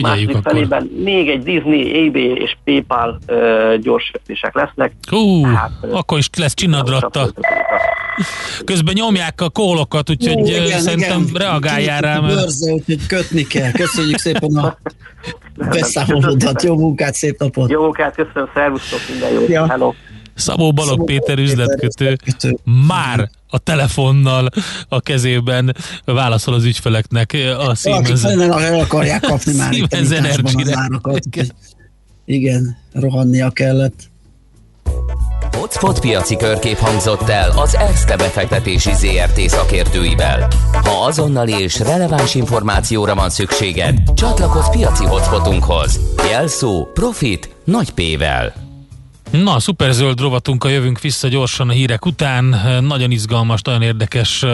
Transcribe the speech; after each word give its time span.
Figyeljük 0.00 0.26
Második 0.26 0.46
akkor. 0.46 0.52
felében 0.52 0.90
még 1.04 1.28
egy 1.28 1.42
Disney, 1.42 2.06
AB 2.06 2.16
és 2.16 2.56
PayPal 2.64 3.18
ö, 3.26 3.74
gyors 3.82 4.12
lesznek. 4.52 4.92
Hú, 5.10 5.44
Hát, 5.44 5.70
akkor 5.90 6.18
is 6.18 6.28
lesz 6.38 6.54
csinnadratta. 6.54 7.30
Közben 8.64 8.94
nyomják 8.96 9.40
a 9.40 9.48
kólokat, 9.50 10.10
úgyhogy 10.10 10.40
Ó, 10.40 10.44
igen, 10.46 10.80
szerintem 10.80 11.20
igen. 11.20 11.42
reagáljál 11.42 12.00
rá, 12.00 12.20
mert 12.20 12.34
bőrze, 12.34 12.72
úgyhogy 12.72 13.06
kötni 13.06 13.46
kell. 13.46 13.70
Köszönjük 13.70 14.18
szépen 14.18 14.56
a 14.56 14.78
beszámolódat. 15.56 16.62
Jó 16.62 16.76
munkát, 16.76 17.14
szép 17.14 17.38
napot. 17.38 17.70
Jó 17.70 17.82
munkát, 17.82 18.14
köszönöm, 18.14 18.48
szervusztok, 18.54 19.00
minden 19.10 19.32
jót. 19.32 19.48
Ja. 19.48 19.68
Hello. 19.68 19.92
Szabó 20.34 20.72
Balog 20.72 20.90
Szabó 20.90 21.04
Péter 21.04 21.20
Péter 21.34 21.38
üzletkötő 21.38 22.04
üzletkötő. 22.04 22.58
már 22.86 23.30
a 23.48 23.58
telefonnal 23.58 24.48
a 24.88 25.00
kezében 25.00 25.76
válaszol 26.04 26.54
az 26.54 26.64
ügyfeleknek 26.64 27.32
a 27.32 27.56
Valakik 27.56 27.76
Siemens. 27.76 28.22
nagyon 28.22 28.62
el 28.62 28.80
akarják 28.80 29.20
kapni 29.20 29.56
már 29.56 29.72
a 29.82 29.86
Siemens 29.96 30.68
árakat. 30.72 31.18
Igen, 32.24 32.76
rohannia 32.92 33.50
kellett. 33.50 34.08
Hotspot 35.56 36.00
piaci 36.00 36.36
körkép 36.36 36.76
hangzott 36.76 37.28
el 37.28 37.50
az 37.56 37.76
ESZTE 37.76 38.16
befektetési 38.16 38.90
ZRT 38.92 39.48
szakértőivel. 39.48 40.48
Ha 40.72 41.04
azonnali 41.04 41.52
és 41.52 41.78
releváns 41.78 42.34
információra 42.34 43.14
van 43.14 43.30
szükséged, 43.30 43.98
csatlakozz 44.14 44.68
piaci 44.68 45.04
hotspotunkhoz. 45.04 46.00
Jelszó 46.30 46.84
Profit 46.94 47.54
nagy 47.64 47.90
P-vel. 47.90 48.69
Na, 49.30 49.54
a 49.54 49.58
szuperzöld 49.58 50.20
rovatunkkal 50.20 50.70
jövünk 50.70 51.00
vissza 51.00 51.28
gyorsan 51.28 51.68
a 51.68 51.72
hírek 51.72 52.06
után. 52.06 52.44
Nagyon 52.84 53.10
izgalmas, 53.10 53.62
nagyon 53.62 53.82
érdekes 53.82 54.44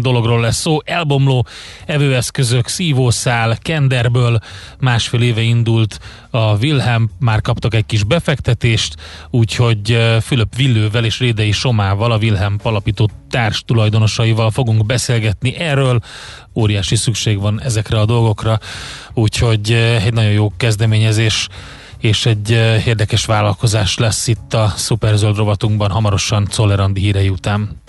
dologról 0.00 0.40
lesz 0.40 0.56
szó. 0.56 0.78
Elbomló 0.84 1.46
evőeszközök, 1.86 2.68
szívószál, 2.68 3.58
kenderből 3.62 4.38
másfél 4.80 5.22
éve 5.22 5.40
indult 5.40 6.00
a 6.30 6.56
Wilhelm, 6.56 7.10
már 7.18 7.40
kaptak 7.40 7.74
egy 7.74 7.86
kis 7.86 8.04
befektetést, 8.04 8.94
úgyhogy 9.30 9.98
Fülöp 10.22 10.56
Villővel 10.56 11.04
és 11.04 11.18
Rédei 11.18 11.52
Somával, 11.52 12.12
a 12.12 12.18
Wilhelm 12.18 12.58
alapító 12.62 13.10
társ 13.30 13.62
tulajdonosaival 13.66 14.50
fogunk 14.50 14.86
beszélgetni 14.86 15.56
erről. 15.56 16.00
Óriási 16.54 16.96
szükség 16.96 17.40
van 17.40 17.60
ezekre 17.60 18.00
a 18.00 18.04
dolgokra, 18.04 18.58
úgyhogy 19.14 19.72
egy 20.04 20.12
nagyon 20.12 20.32
jó 20.32 20.52
kezdeményezés 20.56 21.48
és 21.98 22.26
egy 22.26 22.52
eh, 22.52 22.86
érdekes 22.86 23.24
vállalkozás 23.24 23.98
lesz 23.98 24.26
itt 24.26 24.54
a 24.54 24.72
Szuperzöld 24.76 25.36
rovatunkban 25.36 25.90
hamarosan 25.90 26.46
Czoller 26.50 26.90
hírei 26.94 27.28
után. 27.28 27.80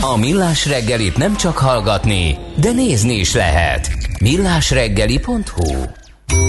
A 0.00 0.16
Millás 0.16 0.66
reggelit 0.66 1.16
nem 1.16 1.36
csak 1.36 1.58
hallgatni, 1.58 2.38
de 2.54 2.72
nézni 2.72 3.14
is 3.14 3.34
lehet. 3.34 3.90
millásreggeli.hu 4.20 5.84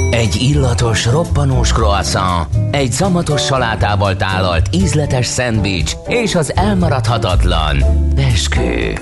Egy 0.09 0.35
illatos, 0.41 1.05
roppanós 1.05 1.71
croissant, 1.71 2.47
egy 2.71 2.91
szamatos 2.91 3.41
salátával 3.41 4.15
tálalt 4.15 4.75
ízletes 4.75 5.25
szendvics 5.25 5.91
és 6.07 6.35
az 6.35 6.55
elmaradhatatlan 6.55 7.83
beskő. 8.15 8.97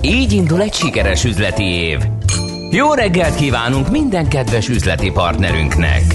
Így 0.00 0.32
indul 0.32 0.62
egy 0.62 0.74
sikeres 0.74 1.24
üzleti 1.24 1.64
év. 1.64 1.98
Jó 2.70 2.94
reggelt 2.94 3.34
kívánunk 3.34 3.90
minden 3.90 4.28
kedves 4.28 4.68
üzleti 4.68 5.10
partnerünknek! 5.10 6.14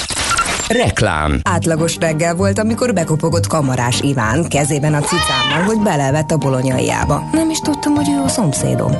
Reklám 0.71 1.39
Átlagos 1.43 1.97
reggel 1.97 2.35
volt, 2.35 2.59
amikor 2.59 2.93
bekopogott 2.93 3.47
kamarás 3.47 4.01
Iván 4.01 4.47
kezében 4.47 4.93
a 4.93 4.99
cicámmal, 4.99 5.63
hogy 5.65 5.79
belevett 5.79 6.31
a 6.31 6.37
bolonyaiába. 6.37 7.29
Nem 7.31 7.49
is 7.49 7.59
tudtam, 7.59 7.95
hogy 7.95 8.09
ő 8.09 8.21
a 8.23 8.27
szomszédom. 8.27 8.91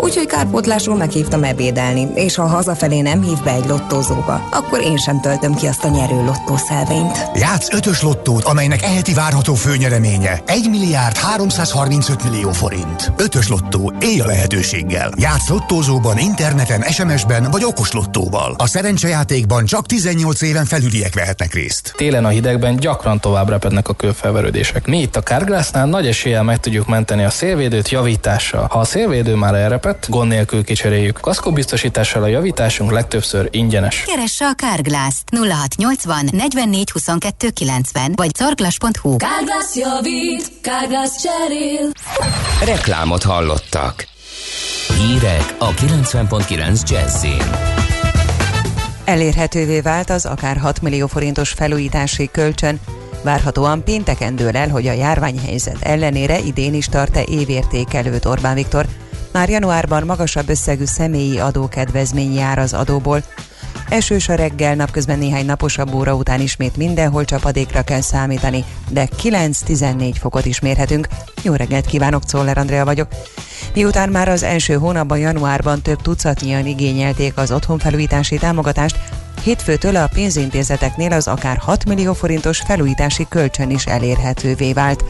Úgyhogy 0.00 0.26
kárpótlásról 0.26 0.96
meghívtam 0.96 1.44
ebédelni, 1.44 2.08
és 2.14 2.34
ha 2.34 2.46
hazafelé 2.46 3.00
nem 3.00 3.22
hív 3.22 3.42
be 3.44 3.50
egy 3.50 3.66
lottózóba, 3.66 4.48
akkor 4.50 4.80
én 4.80 4.96
sem 4.96 5.20
töltöm 5.20 5.54
ki 5.54 5.66
azt 5.66 5.84
a 5.84 5.88
nyerő 5.88 6.24
lottószelvényt. 6.24 7.30
Játsz 7.34 7.72
ötös 7.72 8.02
lottót, 8.02 8.44
amelynek 8.44 8.82
eheti 8.82 9.14
várható 9.14 9.54
főnyereménye 9.54 10.42
1 10.46 10.70
milliárd 10.70 11.16
335 11.16 12.30
millió 12.30 12.52
forint. 12.52 13.12
Ötös 13.16 13.48
lottó, 13.48 13.92
élj 14.00 14.20
a 14.20 14.26
lehetőséggel. 14.26 15.12
Játsz 15.16 15.48
lottózóban, 15.48 16.18
interneten, 16.18 16.82
SMS-ben 16.82 17.50
vagy 17.50 17.64
okos 17.64 17.92
lottóval. 17.92 18.54
A 18.58 18.66
szerencsejátékban 18.66 19.64
csak 19.64 19.86
18 19.86 20.42
éven 20.42 20.64
felüliek 20.64 21.13
vehetnek 21.14 21.54
részt. 21.54 21.92
Télen 21.96 22.24
a 22.24 22.28
hidegben 22.28 22.76
gyakran 22.76 23.20
tovább 23.20 23.48
repednek 23.48 23.88
a 23.88 23.94
kőfelverődések. 23.94 24.86
Mi 24.86 25.00
itt 25.00 25.16
a 25.16 25.22
Carglassnál 25.22 25.86
nagy 25.86 26.06
eséllyel 26.06 26.42
meg 26.42 26.60
tudjuk 26.60 26.86
menteni 26.86 27.24
a 27.24 27.30
szélvédőt 27.30 27.88
javítással. 27.88 28.66
Ha 28.70 28.78
a 28.78 28.84
szélvédő 28.84 29.34
már 29.34 29.54
elrepett, 29.54 30.06
gond 30.08 30.28
nélkül 30.28 30.64
kicseréljük. 30.64 31.20
Kaszkóbiztosítással 31.20 32.22
a 32.22 32.26
javításunk 32.26 32.90
legtöbbször 32.90 33.48
ingyenes. 33.50 34.02
Keresse 34.06 34.46
a 34.46 34.54
Carglass 34.54 35.14
0680 35.30 36.28
44 36.32 36.90
22 36.90 37.50
90 37.50 38.12
vagy 38.16 38.34
carglass.hu. 38.34 39.16
Kárglász 39.16 39.76
javít, 39.76 40.50
Kárglász 40.60 41.22
cserél 41.22 41.90
Reklámot 42.64 43.22
hallottak. 43.22 44.06
Hírek 44.98 45.54
a 45.58 45.70
90.9 45.70 46.90
Jazzin. 46.90 47.83
Elérhetővé 49.04 49.80
vált 49.80 50.10
az 50.10 50.26
akár 50.26 50.56
6 50.56 50.82
millió 50.82 51.06
forintos 51.06 51.50
felújítási 51.50 52.28
kölcsön. 52.32 52.80
Várhatóan 53.22 53.84
pénteken 53.84 54.36
dől 54.36 54.56
el, 54.56 54.68
hogy 54.68 54.86
a 54.86 54.92
járványhelyzet 54.92 55.76
ellenére 55.80 56.38
idén 56.38 56.74
is 56.74 56.86
tart-e 56.86 57.22
évértékelőt 57.26 58.24
Orbán 58.24 58.54
Viktor. 58.54 58.86
Már 59.32 59.48
januárban 59.48 60.04
magasabb 60.06 60.48
összegű 60.48 60.84
személyi 60.84 61.38
adókedvezmény 61.38 62.34
jár 62.34 62.58
az 62.58 62.72
adóból. 62.72 63.22
Esős 63.88 64.28
a 64.28 64.34
reggel, 64.34 64.74
napközben 64.74 65.18
néhány 65.18 65.46
naposabb 65.46 65.94
óra 65.94 66.14
után 66.14 66.40
ismét 66.40 66.76
mindenhol 66.76 67.24
csapadékra 67.24 67.82
kell 67.82 68.00
számítani, 68.00 68.64
de 68.88 69.08
9-14 69.22 70.14
fokot 70.20 70.46
is 70.46 70.60
mérhetünk. 70.60 71.08
Jó 71.42 71.54
reggelt 71.54 71.86
kívánok, 71.86 72.24
Czoller 72.24 72.58
Andrea 72.58 72.84
vagyok. 72.84 73.08
Miután 73.74 74.08
már 74.08 74.28
az 74.28 74.42
első 74.42 74.74
hónapban, 74.74 75.18
januárban 75.18 75.82
több 75.82 76.02
tucatnyian 76.02 76.66
igényelték 76.66 77.36
az 77.36 77.52
otthonfelújítási 77.52 78.38
támogatást, 78.38 78.98
hétfőtől 79.42 79.96
a 79.96 80.10
pénzintézeteknél 80.12 81.12
az 81.12 81.28
akár 81.28 81.56
6 81.56 81.84
millió 81.84 82.12
forintos 82.12 82.58
felújítási 82.58 83.26
kölcsön 83.28 83.70
is 83.70 83.86
elérhetővé 83.86 84.72
vált. 84.72 85.04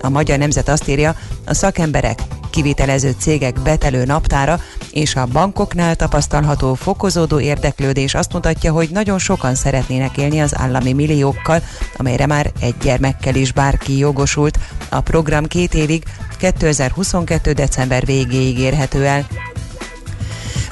A 0.00 0.08
Magyar 0.08 0.38
Nemzet 0.38 0.68
azt 0.68 0.88
írja, 0.88 1.14
a 1.44 1.54
szakemberek, 1.54 2.18
kivitelező 2.50 3.14
cégek 3.18 3.60
betelő 3.60 4.04
naptára 4.04 4.60
és 4.92 5.14
a 5.14 5.26
bankoknál 5.26 5.96
tapasztalható 5.96 6.74
fokozódó 6.74 7.40
érdeklődés 7.40 8.14
azt 8.14 8.32
mutatja, 8.32 8.72
hogy 8.72 8.90
nagyon 8.90 9.18
sokan 9.18 9.54
szeretnének 9.54 10.16
élni 10.16 10.40
az 10.40 10.58
állami 10.58 10.92
milliókkal, 10.92 11.62
amelyre 11.96 12.26
már 12.26 12.52
egy 12.60 12.74
gyermekkel 12.82 13.34
is 13.34 13.52
bárki 13.52 13.98
jogosult. 13.98 14.58
A 14.88 15.00
program 15.00 15.46
két 15.46 15.74
évig, 15.74 16.02
2022. 16.38 17.52
december 17.52 18.04
végéig 18.04 18.58
érhető 18.58 19.06
el. 19.06 19.26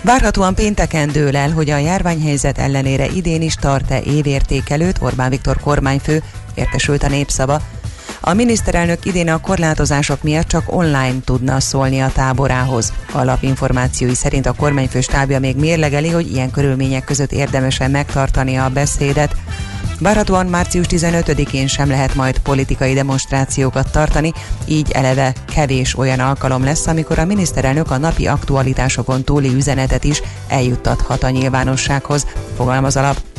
Várhatóan 0.03 0.55
pénteken 0.55 1.13
dől 1.13 1.37
el, 1.37 1.51
hogy 1.51 1.71
a 1.71 1.79
járványhelyzet 1.79 2.59
ellenére 2.59 3.07
idén 3.07 3.43
is 3.43 3.55
tart-e 3.55 4.01
évértékelőt 4.03 4.99
Orbán 5.01 5.31
Viktor 5.31 5.61
kormányfő, 5.61 6.23
értesült 6.55 7.03
a 7.03 7.09
népszava. 7.09 7.61
A 8.29 8.35
miniszterelnök 8.35 9.05
idén 9.05 9.29
a 9.29 9.41
korlátozások 9.41 10.23
miatt 10.23 10.47
csak 10.47 10.77
online 10.77 11.15
tudna 11.25 11.61
szólni 11.61 12.01
a 12.01 12.11
táborához. 12.13 12.93
Alapinformációi 13.13 14.15
szerint 14.15 14.47
a 14.47 14.53
kormányfő 14.53 15.01
stábja 15.01 15.41
még 15.41 15.57
mérlegeli, 15.57 16.11
hogy 16.11 16.33
ilyen 16.33 16.51
körülmények 16.51 17.05
között 17.05 17.33
érdemesen 17.33 17.91
megtartani 17.91 18.57
a 18.57 18.69
beszédet. 18.69 19.37
Várhatóan 20.01 20.47
március 20.47 20.87
15-én 20.89 21.67
sem 21.67 21.89
lehet 21.89 22.15
majd 22.15 22.39
politikai 22.39 22.95
demonstrációkat 22.95 23.91
tartani, 23.91 24.33
így 24.65 24.91
eleve 24.91 25.33
kevés 25.55 25.99
olyan 25.99 26.21
alkalom 26.21 26.65
lesz, 26.65 26.87
amikor 26.87 27.19
a 27.19 27.25
miniszterelnök 27.25 27.91
a 27.91 27.99
napi 27.99 28.27
aktualitásokon 28.27 29.25
túli 29.25 29.55
üzenetet 29.55 30.05
is 30.05 30.23
eljuttathat 30.49 31.23
a 31.23 31.31
nyilvánossághoz, 31.31 32.27
fogalmaz 32.57 32.97
alap. 32.97 33.36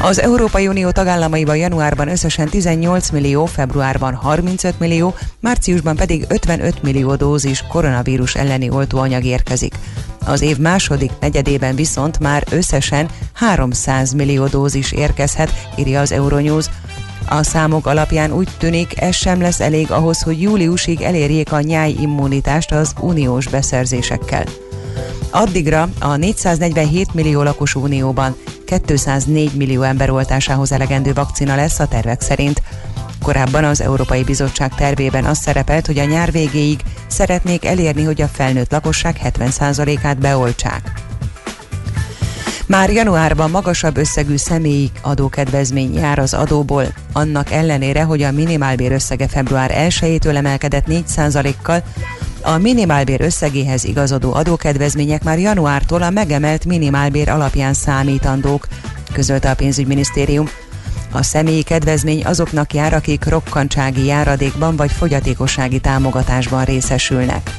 Az 0.00 0.20
Európai 0.20 0.68
Unió 0.68 0.90
tagállamaiban 0.90 1.56
januárban 1.56 2.08
összesen 2.08 2.48
18 2.48 3.10
millió, 3.10 3.44
februárban 3.46 4.14
35 4.14 4.78
millió, 4.78 5.14
márciusban 5.40 5.96
pedig 5.96 6.24
55 6.28 6.82
millió 6.82 7.14
dózis 7.14 7.64
koronavírus 7.68 8.34
elleni 8.34 8.70
oltóanyag 8.70 9.24
érkezik. 9.24 9.74
Az 10.26 10.42
év 10.42 10.58
második 10.58 11.10
negyedében 11.20 11.74
viszont 11.74 12.18
már 12.18 12.44
összesen 12.50 13.08
300 13.32 14.12
millió 14.12 14.46
dózis 14.46 14.92
érkezhet, 14.92 15.52
írja 15.76 16.00
az 16.00 16.12
Euronews. 16.12 16.66
A 17.28 17.42
számok 17.42 17.86
alapján 17.86 18.32
úgy 18.32 18.48
tűnik, 18.58 19.00
ez 19.00 19.14
sem 19.14 19.40
lesz 19.40 19.60
elég 19.60 19.90
ahhoz, 19.90 20.22
hogy 20.22 20.42
júliusig 20.42 21.00
elérjék 21.00 21.52
a 21.52 21.60
nyáj 21.60 21.94
immunitást 22.00 22.72
az 22.72 22.92
uniós 23.00 23.46
beszerzésekkel. 23.48 24.44
Addigra 25.30 25.88
a 25.98 26.16
447 26.16 27.14
millió 27.14 27.42
lakos 27.42 27.74
unióban 27.74 28.36
204 28.84 29.52
millió 29.54 29.82
ember 29.82 30.10
oltásához 30.10 30.72
elegendő 30.72 31.12
vakcina 31.12 31.54
lesz 31.54 31.78
a 31.78 31.86
tervek 31.86 32.20
szerint. 32.20 32.62
Korábban 33.22 33.64
az 33.64 33.80
Európai 33.80 34.24
Bizottság 34.24 34.74
tervében 34.74 35.24
az 35.24 35.38
szerepelt, 35.38 35.86
hogy 35.86 35.98
a 35.98 36.04
nyár 36.04 36.32
végéig 36.32 36.80
szeretnék 37.06 37.64
elérni, 37.64 38.02
hogy 38.02 38.22
a 38.22 38.28
felnőtt 38.28 38.72
lakosság 38.72 39.20
70%-át 39.24 40.18
beoltsák. 40.18 40.92
Már 42.66 42.90
januárban 42.90 43.50
magasabb 43.50 43.96
összegű 43.96 44.36
személyi 44.36 44.90
adókedvezmény 45.02 45.94
jár 45.94 46.18
az 46.18 46.34
adóból, 46.34 46.84
annak 47.12 47.50
ellenére, 47.50 48.02
hogy 48.02 48.22
a 48.22 48.32
minimálbér 48.32 48.92
összege 48.92 49.28
február 49.28 49.70
1-től 49.74 50.36
emelkedett 50.36 50.84
4%-kal, 50.88 51.82
a 52.42 52.58
minimálbér 52.58 53.20
összegéhez 53.20 53.84
igazodó 53.84 54.34
adókedvezmények 54.34 55.24
már 55.24 55.38
januártól 55.38 56.02
a 56.02 56.10
megemelt 56.10 56.64
minimálbér 56.64 57.28
alapján 57.28 57.74
számítandók, 57.74 58.66
közölte 59.12 59.50
a 59.50 59.54
pénzügyminisztérium. 59.54 60.48
A 61.12 61.22
személyi 61.22 61.62
kedvezmény 61.62 62.24
azoknak 62.24 62.74
jár, 62.74 62.94
akik 62.94 63.24
rokkantsági 63.24 64.04
járadékban 64.04 64.76
vagy 64.76 64.92
fogyatékossági 64.92 65.78
támogatásban 65.78 66.64
részesülnek. 66.64 67.50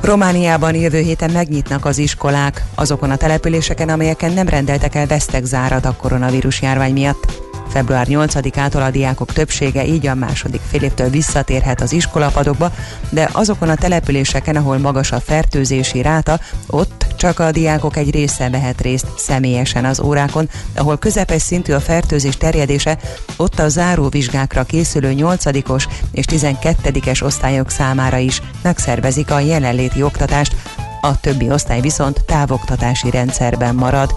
Romániában 0.00 0.74
jövő 0.74 0.98
héten 0.98 1.30
megnyitnak 1.30 1.84
az 1.84 1.98
iskolák 1.98 2.64
azokon 2.74 3.10
a 3.10 3.16
településeken, 3.16 3.88
amelyeken 3.88 4.32
nem 4.32 4.48
rendeltek 4.48 4.94
el 4.94 5.06
vesztegzárat 5.06 5.84
a 5.84 5.96
koronavírus 5.96 6.62
járvány 6.62 6.92
miatt. 6.92 7.51
Február 7.72 8.06
8-ától 8.10 8.86
a 8.86 8.90
diákok 8.90 9.32
többsége 9.32 9.86
így 9.86 10.06
a 10.06 10.14
második 10.14 10.60
félévtől 10.70 11.08
visszatérhet 11.08 11.80
az 11.80 11.92
iskolapadokba, 11.92 12.72
de 13.10 13.28
azokon 13.32 13.68
a 13.68 13.74
településeken, 13.74 14.56
ahol 14.56 14.78
magas 14.78 15.12
a 15.12 15.20
fertőzési 15.20 16.02
ráta, 16.02 16.40
ott 16.66 17.06
csak 17.16 17.38
a 17.38 17.50
diákok 17.50 17.96
egy 17.96 18.10
része 18.10 18.50
vehet 18.50 18.80
részt 18.80 19.06
személyesen 19.16 19.84
az 19.84 20.00
órákon, 20.00 20.48
ahol 20.76 20.98
közepes 20.98 21.42
szintű 21.42 21.72
a 21.72 21.80
fertőzés 21.80 22.36
terjedése, 22.36 22.98
ott 23.36 23.58
a 23.58 23.68
záróvizsgákra 23.68 24.62
készülő 24.62 25.14
8-os 25.16 25.84
és 26.12 26.24
12-es 26.28 27.22
osztályok 27.22 27.70
számára 27.70 28.16
is 28.16 28.42
megszervezik 28.62 29.30
a 29.30 29.40
jelenléti 29.40 30.02
oktatást, 30.02 30.56
a 31.00 31.20
többi 31.20 31.50
osztály 31.50 31.80
viszont 31.80 32.24
távoktatási 32.24 33.10
rendszerben 33.10 33.74
marad. 33.74 34.14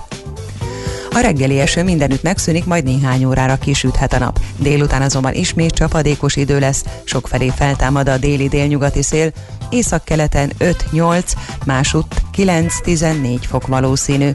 A 1.15 1.19
reggeli 1.19 1.59
eső 1.59 1.83
mindenütt 1.83 2.23
megszűnik, 2.23 2.65
majd 2.65 2.83
néhány 2.83 3.25
órára 3.25 3.57
kisüthet 3.57 4.13
a 4.13 4.19
nap. 4.19 4.39
Délután 4.57 5.01
azonban 5.01 5.33
ismét 5.33 5.73
csapadékos 5.73 6.35
idő 6.35 6.59
lesz, 6.59 6.85
sokfelé 7.03 7.51
feltámad 7.56 8.09
a 8.09 8.17
déli 8.17 8.47
délnyugati 8.47 9.03
szél, 9.03 9.31
északkeleten 9.69 10.51
5-8, 10.59 11.23
másutt 11.65 12.21
9-14 12.38 13.38
fok 13.47 13.67
valószínű. 13.67 14.29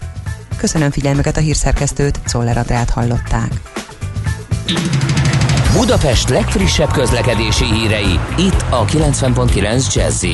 Köszönöm 0.56 0.91
figyelmüket 0.91 1.37
a 1.37 1.41
hírszerkesztőt, 1.41 2.21
Szoller 2.25 2.59
Adrát 2.59 2.91
hallották. 2.91 3.53
Budapest 5.73 6.29
legfrissebb 6.29 6.91
közlekedési 6.91 7.65
hírei, 7.65 8.19
itt 8.37 8.65
a 8.71 8.85
90.9 8.85 9.94
jazz 9.94 10.25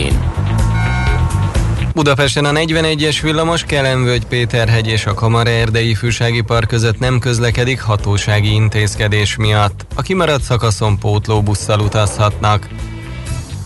Budapesten 1.96 2.44
a 2.44 2.50
41-es 2.50 3.19
villamos 3.22 3.62
Kelenvölgy 3.64 4.25
Péterhegy 4.25 4.87
és 4.87 5.06
a 5.06 5.14
Kamara 5.14 5.50
Erdei 5.50 5.94
Fűsági 5.94 6.40
Park 6.40 6.69
között 6.69 6.98
nem 6.98 7.19
közlekedik 7.19 7.81
hatósági 7.81 8.52
intézkedés 8.52 9.37
miatt. 9.37 9.87
A 9.94 10.02
kimaradt 10.02 10.43
szakaszon 10.43 10.98
pótlóbusszal 10.98 11.81
utazhatnak. 11.81 12.69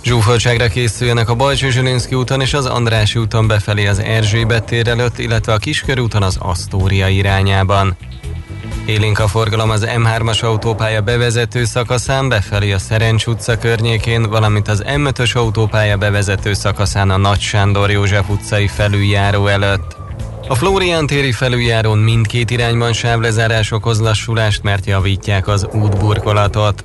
Zsúfoltságra 0.05 0.69
készüljenek 0.69 1.29
a 1.29 1.35
Balcsó 1.35 1.69
Zsilinszki 1.69 2.15
úton 2.15 2.41
és 2.41 2.55
az 2.55 2.67
Andrási 2.67 3.19
úton 3.19 3.47
befelé 3.47 3.87
az 3.87 3.99
Erzsébet 3.99 4.65
tér 4.65 4.89
előtt, 4.89 5.19
illetve 5.19 5.53
a 5.53 5.59
Kiskörúton 5.59 6.23
az 6.23 6.37
Asztória 6.39 7.09
irányában. 7.09 7.97
Élénk 8.91 9.19
a 9.19 9.29
forgalom 9.29 9.71
az 9.71 9.87
M3-as 9.87 10.45
autópálya 10.45 11.01
bevezető 11.01 11.65
szakaszán 11.65 12.29
befelé 12.29 12.73
a 12.73 12.79
Szerencs 12.79 13.27
utca 13.27 13.59
környékén, 13.59 14.23
valamint 14.23 14.69
az 14.69 14.85
M5-ös 14.87 15.37
autópálya 15.37 15.97
bevezető 15.97 16.53
szakaszán 16.53 17.11
a 17.11 17.17
Nagy 17.17 17.41
Sándor 17.41 17.91
József 17.91 18.29
utcai 18.29 18.67
felüljáró 18.67 19.47
előtt. 19.47 19.97
A 20.49 20.55
Flórián 20.55 21.07
téri 21.07 21.33
felüljárón 21.33 21.99
mindkét 21.99 22.51
irányban 22.51 22.93
sávlezárás 22.93 23.71
okoz 23.71 24.01
lassulást, 24.01 24.63
mert 24.63 24.87
javítják 24.87 25.49
az 25.49 25.67
útburkolatot. 25.73 26.85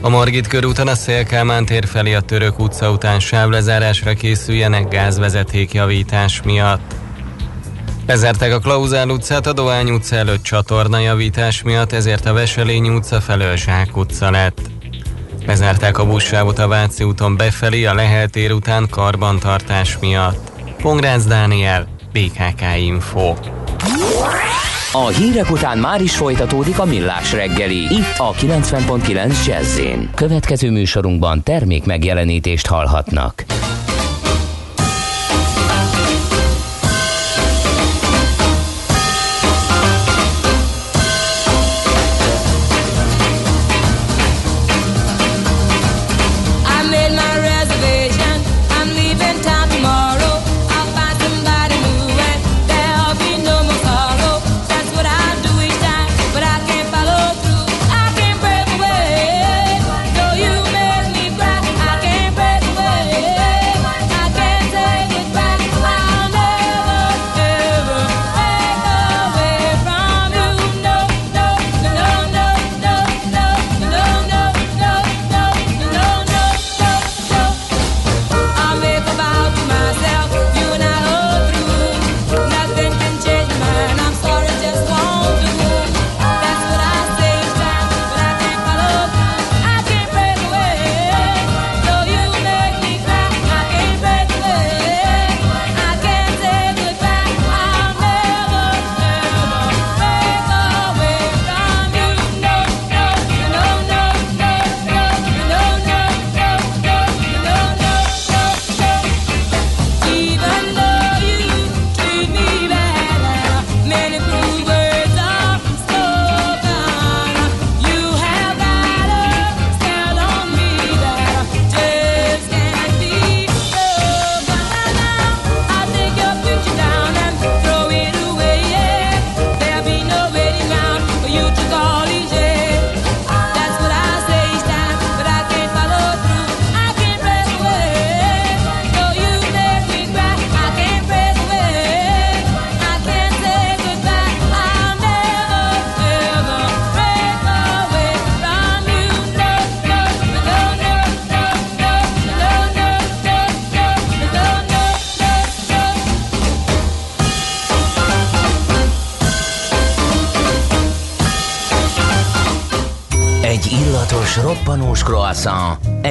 A 0.00 0.08
Margit 0.08 0.46
körúton 0.46 0.88
a 0.88 0.94
Szélkámán 0.94 1.64
tér 1.64 1.86
felé 1.86 2.14
a 2.14 2.20
Török 2.20 2.58
utca 2.58 2.90
után 2.90 3.20
sávlezárásra 3.20 4.14
készüljenek 4.14 4.88
gázvezeték 4.88 5.72
javítás 5.72 6.42
miatt. 6.42 7.03
Bezárták 8.06 8.52
a 8.52 8.58
Klauzál 8.58 9.08
utcát 9.08 9.46
a 9.46 9.52
Dohány 9.52 9.90
utca 9.90 10.16
előtt 10.16 10.42
csatornajavítás 10.42 11.62
miatt, 11.62 11.92
ezért 11.92 12.26
a 12.26 12.32
Veselény 12.32 12.88
utca 12.88 13.20
felől 13.20 13.56
Zsák 13.56 13.96
utca 13.96 14.30
lett. 14.30 14.60
Bezárták 15.46 15.98
a 15.98 16.06
buszsávot 16.06 16.58
a 16.58 16.68
Váci 16.68 17.04
úton 17.04 17.36
befelé 17.36 17.84
a 17.84 17.94
Lehel 17.94 18.28
tér 18.28 18.52
után 18.52 18.86
karbantartás 18.90 19.98
miatt. 20.00 20.52
Pongrácz 20.82 21.24
Dániel, 21.24 21.86
BKK 22.12 22.62
Info. 22.78 23.34
A 24.92 25.06
hírek 25.06 25.50
után 25.50 25.78
már 25.78 26.02
is 26.02 26.16
folytatódik 26.16 26.78
a 26.78 26.84
millás 26.84 27.32
reggeli, 27.32 27.80
itt 27.80 28.14
a 28.18 28.32
90.9 28.32 29.46
jazz 29.46 29.80
Következő 30.14 30.70
műsorunkban 30.70 31.42
termék 31.42 31.84
megjelenítést 31.84 32.66
hallhatnak. 32.66 33.44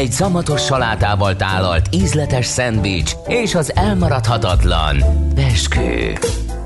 Egy 0.03 0.11
szamatos 0.11 0.61
salátával 0.61 1.35
tálalt 1.35 1.85
ízletes 1.91 2.45
szendvics 2.45 3.11
és 3.27 3.55
az 3.55 3.75
elmaradhatatlan 3.75 5.03
beskő. 5.35 6.17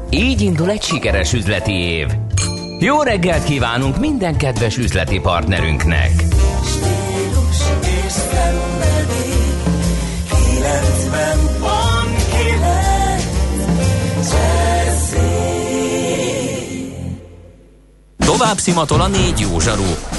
Így 0.10 0.42
indul 0.42 0.70
egy 0.70 0.82
sikeres 0.82 1.34
üzleti 1.34 1.72
év. 1.72 2.08
Jó 2.80 3.02
reggelt 3.02 3.44
kívánunk 3.44 4.00
minden 4.00 4.38
kedves 4.38 4.78
üzleti 4.78 5.20
partnerünknek! 5.20 6.12
Stílus 6.66 7.60
és 8.06 8.12
szenvedély, 8.12 9.64
90 10.30 11.38
pont 11.60 12.28
kilenc, 12.30 13.24
Jazzy. 14.32 15.28
Tovább 18.18 18.58
szimatol 18.58 19.02
a 19.02 19.08
négy 19.08 19.40
jó 19.40 19.60
zsaru, 19.60 20.17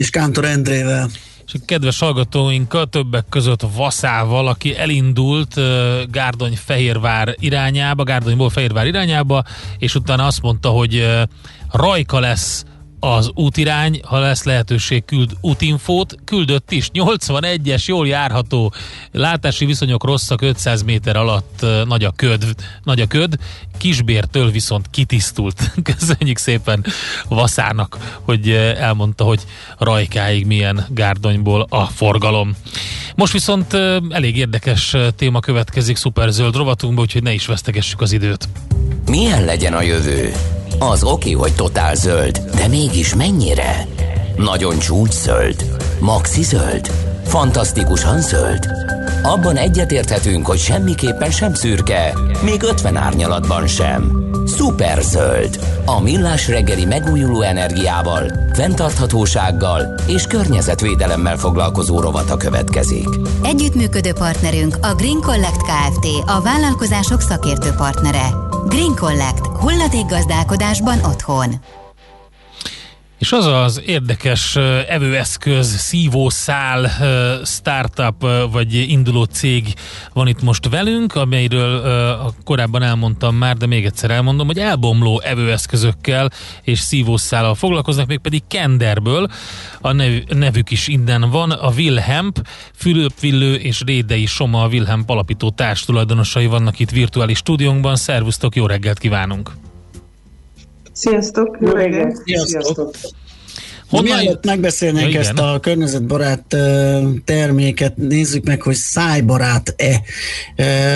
És 0.00 0.10
Kántor 0.10 0.44
Endrével. 0.44 1.10
És 1.46 1.54
a 1.54 1.58
kedves 1.64 1.98
hallgatóinkkal 1.98 2.86
többek 2.86 3.24
között 3.28 3.60
Vaszával, 3.74 4.46
aki 4.46 4.76
elindult 4.76 5.54
Gárdony-Fehérvár 6.10 7.34
irányába, 7.38 8.04
Gárdonyból 8.04 8.50
Fehérvár 8.50 8.86
irányába, 8.86 9.44
és 9.78 9.94
utána 9.94 10.26
azt 10.26 10.42
mondta, 10.42 10.68
hogy 10.68 10.96
uh, 10.96 11.22
rajka 11.70 12.20
lesz 12.20 12.64
az 13.00 13.30
útirány, 13.34 14.00
ha 14.04 14.18
lesz 14.18 14.42
lehetőség, 14.42 15.04
küld 15.04 15.30
útinfót, 15.40 16.14
küldött 16.24 16.70
is, 16.70 16.88
81-es, 16.94 17.84
jól 17.84 18.06
járható, 18.06 18.72
látási 19.12 19.64
viszonyok 19.64 20.04
rosszak, 20.04 20.42
500 20.42 20.82
méter 20.82 21.16
alatt 21.16 21.66
nagy 21.84 22.04
a 22.04 22.12
köd, 22.16 22.44
nagy 22.84 23.00
a 23.00 23.06
köd, 23.06 23.38
Kisbértől 23.78 24.50
viszont 24.50 24.86
kitisztult. 24.90 25.72
Köszönjük 25.98 26.38
szépen 26.38 26.84
Vaszának, 27.28 28.18
hogy 28.22 28.50
elmondta, 28.78 29.24
hogy 29.24 29.40
rajkáig 29.78 30.46
milyen 30.46 30.86
gárdonyból 30.88 31.66
a 31.68 31.84
forgalom. 31.84 32.56
Most 33.14 33.32
viszont 33.32 33.74
elég 34.10 34.36
érdekes 34.36 34.96
téma 35.16 35.40
következik 35.40 35.96
szuperzöld 35.96 36.56
rovatunkba, 36.56 37.00
úgyhogy 37.00 37.22
ne 37.22 37.32
is 37.32 37.46
vesztegessük 37.46 38.00
az 38.00 38.12
időt. 38.12 38.48
Milyen 39.06 39.44
legyen 39.44 39.74
a 39.74 39.82
jövő? 39.82 40.32
Az 40.82 41.02
oké, 41.02 41.30
hogy 41.30 41.54
totál 41.54 41.94
zöld, 41.94 42.38
de 42.54 42.68
mégis 42.68 43.14
mennyire? 43.14 43.86
Nagyon 44.36 44.78
csúcs 44.78 45.12
zöld? 45.12 45.64
Maxi 45.98 46.42
zöld? 46.42 46.90
Fantasztikusan 47.30 48.20
zöld? 48.20 48.66
Abban 49.22 49.56
egyetérthetünk, 49.56 50.46
hogy 50.46 50.58
semmiképpen 50.58 51.30
sem 51.30 51.54
szürke, 51.54 52.14
még 52.44 52.62
50 52.62 52.96
árnyalatban 52.96 53.66
sem. 53.66 54.30
Szuper 54.46 55.02
zöld. 55.02 55.58
A 55.84 56.00
millás 56.00 56.48
reggeli 56.48 56.84
megújuló 56.84 57.40
energiával, 57.42 58.32
fenntarthatósággal 58.52 59.94
és 60.06 60.26
környezetvédelemmel 60.26 61.36
foglalkozó 61.36 62.00
rovata 62.00 62.36
következik. 62.36 63.08
Együttműködő 63.42 64.12
partnerünk 64.12 64.78
a 64.82 64.94
Green 64.94 65.20
Collect 65.20 65.62
Kft. 65.62 66.06
A 66.26 66.40
vállalkozások 66.40 67.20
szakértő 67.20 67.70
partnere. 67.76 68.26
Green 68.68 68.94
Collect. 68.94 69.46
Hulladékgazdálkodásban 69.46 70.98
otthon. 71.04 71.54
És 73.20 73.32
az 73.32 73.46
az 73.46 73.82
érdekes 73.86 74.56
evőeszköz, 74.88 75.76
szívószál, 75.76 76.90
startup 77.44 78.50
vagy 78.52 78.74
induló 78.74 79.24
cég 79.24 79.74
van 80.12 80.28
itt 80.28 80.42
most 80.42 80.68
velünk, 80.68 81.14
amelyről 81.14 81.82
korábban 82.44 82.82
elmondtam 82.82 83.34
már, 83.34 83.56
de 83.56 83.66
még 83.66 83.84
egyszer 83.84 84.10
elmondom, 84.10 84.46
hogy 84.46 84.58
elbomló 84.58 85.20
evőeszközökkel 85.20 86.30
és 86.62 86.78
szívószállal 86.78 87.54
foglalkoznak, 87.54 88.06
mégpedig 88.06 88.42
Kenderből. 88.48 89.28
A 89.80 89.92
nev, 89.92 90.22
nevük 90.28 90.70
is 90.70 90.88
innen 90.88 91.30
van. 91.30 91.50
A 91.50 91.70
Wilhemp, 91.76 92.48
Fülöp 92.74 93.20
Villő 93.20 93.54
és 93.54 93.82
Rédei 93.86 94.26
Soma 94.26 94.62
a 94.62 94.68
Wilhemp 94.68 95.10
alapító 95.10 95.50
társtulajdonosai 95.50 96.46
vannak 96.46 96.78
itt 96.78 96.90
virtuális 96.90 97.38
stúdiónkban. 97.38 97.96
Szervusztok, 97.96 98.56
jó 98.56 98.66
reggelt 98.66 98.98
kívánunk! 98.98 99.69
Sziasztok, 101.00 101.56
jó 101.60 101.68
reggelt! 101.68 102.22
Sziasztok! 102.24 102.90
Honnan- 103.90 104.18
Mielőtt 104.18 104.44
megbeszélnénk 104.44 105.12
Ja, 105.12 105.20
ezt 105.20 105.38
a 105.38 105.58
környezetbarát 105.60 106.56
terméket, 107.24 107.96
nézzük 107.96 108.44
meg, 108.44 108.62
hogy 108.62 108.74
szájbarát-e. 108.74 110.02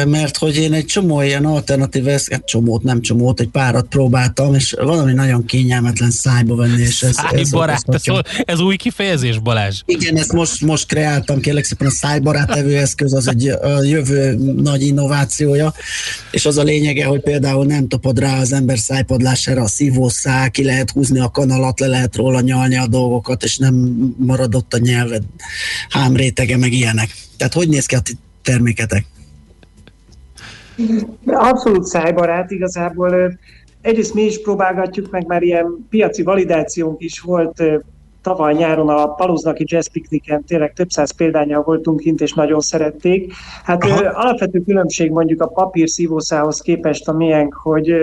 Mert 0.05 0.37
hogy 0.37 0.57
én 0.57 0.73
egy 0.73 0.85
csomó 0.85 1.23
ilyen 1.23 1.45
alternatív 1.45 2.05
hát 2.07 2.45
csomót, 2.45 2.83
nem 2.83 3.01
csomót, 3.01 3.41
egy 3.41 3.49
párat 3.49 3.87
próbáltam, 3.87 4.55
és 4.55 4.73
valami 4.73 5.13
nagyon 5.13 5.45
kényelmetlen 5.45 6.11
szájba 6.11 6.57
venni, 6.57 6.83
és 6.83 7.03
ez, 7.03 7.15
Szájbarát, 7.15 7.85
ez, 7.89 8.03
ez 8.45 8.61
új 8.61 8.77
kifejezés, 8.77 9.39
Balázs. 9.39 9.81
Igen, 9.85 10.17
ezt 10.17 10.33
most, 10.33 10.61
most 10.61 10.87
kreáltam, 10.87 11.41
kérlek 11.41 11.65
szépen 11.65 11.87
a 11.87 11.91
szájbarát 11.91 12.51
evőeszköz, 12.51 13.13
az 13.13 13.29
egy 13.29 13.49
a 13.49 13.83
jövő 13.83 14.35
nagy 14.57 14.83
innovációja, 14.83 15.73
és 16.31 16.47
az 16.47 16.59
a 16.59 16.63
lényege, 16.63 17.05
hogy 17.05 17.21
például 17.21 17.67
nem 17.67 17.89
topod 17.89 18.19
rá 18.19 18.41
az 18.41 18.53
ember 18.53 18.79
szájpadlására 18.79 19.63
a 19.63 19.69
szívószál, 19.69 20.51
ki 20.51 20.65
lehet 20.65 20.91
húzni 20.91 21.19
a 21.19 21.31
kanalat, 21.31 21.81
le 21.81 21.87
lehet 21.87 22.17
róla 22.17 22.41
nyalni 22.41 22.77
a 22.85 22.89
dolgokat, 22.89 23.43
és 23.43 23.59
nem 23.59 23.75
marad 24.19 24.55
ott 24.55 24.73
a 24.73 24.79
nyelved 24.79 25.23
hámrétege, 25.89 26.57
meg 26.57 26.73
ilyenek. 26.73 27.09
Tehát 27.37 27.53
hogy 27.53 27.69
néz 27.69 27.87
ki 27.87 27.95
a 27.95 28.01
ti 28.01 28.13
terméketek? 28.43 29.07
Abszolút 31.27 31.85
szájbarát 31.85 32.51
igazából. 32.51 33.39
Egyrészt 33.81 34.15
mi 34.15 34.23
is 34.23 34.43
próbálgatjuk, 34.43 35.11
meg 35.11 35.27
már 35.27 35.43
ilyen 35.43 35.87
piaci 35.91 36.23
validációnk 36.23 37.03
is 37.03 37.21
volt 37.21 37.63
tavaly 38.25 38.55
nyáron 38.55 38.89
a 38.89 39.07
Paluznaki 39.07 39.65
Jazz 39.67 39.87
Picnicen, 39.87 40.45
tényleg 40.45 40.73
több 40.73 40.91
száz 40.91 41.11
példányal 41.11 41.63
voltunk 41.63 42.01
kint, 42.01 42.21
és 42.21 42.33
nagyon 42.33 42.61
szerették. 42.61 43.33
Hát 43.65 43.85
ö, 43.85 44.09
alapvető 44.13 44.61
különbség 44.61 45.11
mondjuk 45.11 45.43
a 45.43 45.47
papír 45.47 45.89
szívószához 45.89 46.61
képest 46.61 47.09
a 47.09 47.13
miénk, 47.13 47.55
hogy 47.55 47.95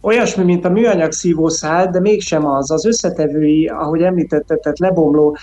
olyasmi, 0.00 0.44
mint 0.44 0.64
a 0.64 0.70
műanyag 0.70 1.12
szívószál, 1.12 1.90
de 1.90 2.00
mégsem 2.00 2.46
az. 2.46 2.70
Az 2.70 2.86
összetevői, 2.86 3.66
ahogy 3.66 4.02
említetted, 4.02 4.60
tehát 4.60 4.78
lebomló, 4.78 5.36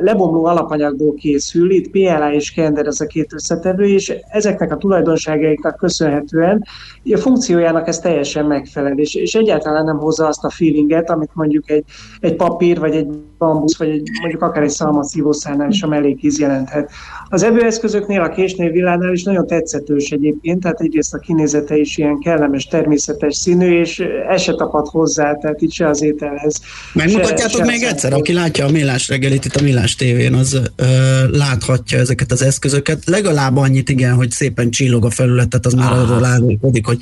lebomló 0.00 0.44
alapanyagból 0.44 1.14
készül, 1.14 1.70
itt 1.70 1.90
PLA 1.90 2.32
és 2.32 2.50
Kender 2.50 2.86
ez 2.86 3.00
a 3.00 3.06
két 3.06 3.32
összetevő, 3.32 3.84
és 3.84 4.14
ezeknek 4.28 4.72
a 4.72 4.76
tulajdonságaiknak 4.76 5.76
köszönhetően 5.76 6.64
a 7.04 7.16
funkciójának 7.16 7.88
ez 7.88 7.98
teljesen 7.98 8.46
megfelel, 8.46 8.98
és, 8.98 9.14
és 9.14 9.34
egyáltalán 9.34 9.84
nem 9.84 9.98
hozza 9.98 10.26
azt 10.26 10.44
a 10.44 10.50
feelinget, 10.50 11.10
amit 11.10 11.30
mondjuk 11.32 11.70
egy, 11.70 11.84
egy 12.20 12.36
papír, 12.36 12.78
vagy 12.78 12.94
egy 12.98 13.06
bambusz, 13.38 13.78
vagy 13.78 13.88
egy, 13.88 14.08
mondjuk 14.20 14.42
akár 14.42 14.62
egy 14.62 14.70
szalmaszívószálnál 14.70 15.70
is 15.70 15.82
a 15.82 15.86
mellékíz 15.86 16.38
jelenthet. 16.38 16.90
Az 17.28 17.42
evőeszközöknél, 17.42 18.20
a 18.20 18.28
késnél, 18.28 18.70
villánál 18.70 19.12
is 19.12 19.22
nagyon 19.22 19.46
tetszetős 19.46 20.10
egyébként, 20.10 20.60
tehát 20.60 20.80
egyrészt 20.80 21.14
a 21.14 21.18
kinézete 21.18 21.76
is 21.76 21.96
ilyen 21.96 22.18
kellemes, 22.18 22.64
természetes 22.64 23.36
színű, 23.36 23.80
és 23.80 24.02
ez 24.28 24.42
se 24.42 24.54
tapad 24.54 24.86
hozzá, 24.86 25.34
tehát 25.34 25.60
itt 25.60 25.72
se 25.72 25.88
az 25.88 26.02
ételhez. 26.02 26.60
Megmutatjátok 26.92 27.64
még 27.64 27.82
egyszer, 27.82 28.12
aki 28.12 28.32
látja 28.32 28.66
a 28.66 28.70
Millás 28.70 29.08
reggelit 29.08 29.44
itt 29.44 29.56
a 29.56 29.62
Millás 29.62 29.94
tévén, 29.94 30.34
az 30.34 30.60
ö, 30.76 30.84
láthatja 31.30 31.98
ezeket 31.98 32.32
az 32.32 32.42
eszközöket. 32.42 33.04
Legalább 33.06 33.56
annyit, 33.56 33.88
igen, 33.88 34.14
hogy 34.14 34.30
szépen 34.30 34.70
csillog 34.70 35.04
a 35.04 35.10
felületet, 35.10 35.66
az 35.66 35.74
már 35.74 35.92
arról 35.92 36.24
árulkodik, 36.24 36.86
hogy 36.86 36.98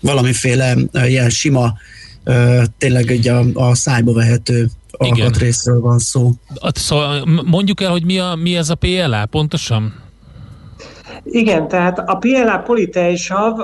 valamiféle 0.00 0.76
ilyen 1.06 1.30
sima, 1.30 1.72
tényleg 2.78 3.14
ugye 3.18 3.32
a, 3.32 3.44
a 3.54 3.74
szájba 3.74 4.12
vehető 4.12 4.68
alkatrészről 4.96 5.80
van 5.80 5.98
szó. 5.98 6.30
Szóval 6.72 7.24
mondjuk 7.44 7.80
el, 7.80 7.90
hogy 7.90 8.04
mi, 8.04 8.18
a, 8.18 8.34
mi 8.34 8.56
ez 8.56 8.70
a 8.70 8.74
PLA 8.74 9.26
pontosan? 9.26 10.02
Igen, 11.24 11.68
tehát 11.68 11.98
a 11.98 12.14
PLA 12.14 12.58
politejsav, 12.58 13.58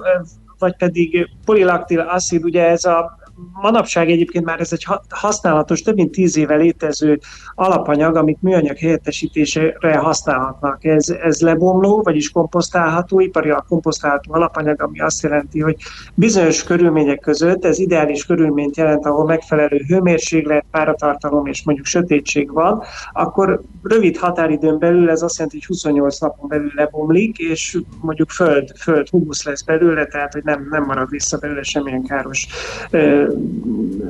vagy 0.59 0.77
pedig 0.77 1.29
polilaktil 1.45 2.01
acid, 2.01 2.45
ugye 2.45 2.69
ez 2.69 2.85
a 2.85 3.19
manapság 3.53 4.11
egyébként 4.11 4.45
már 4.45 4.61
ez 4.61 4.73
egy 4.73 4.85
ha- 4.85 5.03
használatos, 5.09 5.83
több 5.83 5.95
mint 5.95 6.11
tíz 6.11 6.37
éve 6.37 6.57
létező 6.57 7.19
alapanyag, 7.55 8.17
amit 8.17 8.43
műanyag 8.43 8.79
helyettesítésre 8.79 9.97
használhatnak. 9.97 10.85
Ez, 10.85 11.09
ez 11.09 11.41
lebomló, 11.41 12.03
vagyis 12.03 12.31
komposztálható, 12.31 13.21
iparilag 13.21 13.65
komposztálható 13.69 14.33
alapanyag, 14.35 14.83
ami 14.83 15.01
azt 15.01 15.23
jelenti, 15.23 15.61
hogy 15.61 15.77
bizonyos 16.15 16.65
körülmények 16.65 17.21
között 17.21 17.65
ez 17.65 17.79
ideális 17.79 18.27
körülményt 18.27 18.77
jelent, 18.77 19.07
ahol 19.07 19.25
megfelelő 19.25 19.85
hőmérséklet, 19.87 20.65
páratartalom 20.71 21.47
és 21.47 21.65
mondjuk 21.65 21.87
sötétség 21.87 22.53
van, 22.53 22.83
akkor 23.13 23.61
rövid 23.83 24.17
határidőn 24.17 24.79
belül 24.79 25.11
ez 25.11 25.23
azt 25.23 25.37
jelenti, 25.37 25.57
hogy 25.57 25.67
28 25.67 26.19
napon 26.19 26.49
belül 26.49 26.71
lebomlik, 26.75 27.39
és 27.39 27.79
mondjuk 28.01 28.31
föld, 28.31 28.77
föld 28.77 29.09
humusz 29.09 29.45
lesz 29.45 29.63
belőle, 29.63 30.07
tehát 30.07 30.33
hogy 30.33 30.45
nem, 30.45 30.67
nem 30.71 30.85
marad 30.85 31.11
vissza 31.11 31.39
belőle 31.39 31.63
semmilyen 31.63 32.03
káros 32.03 32.47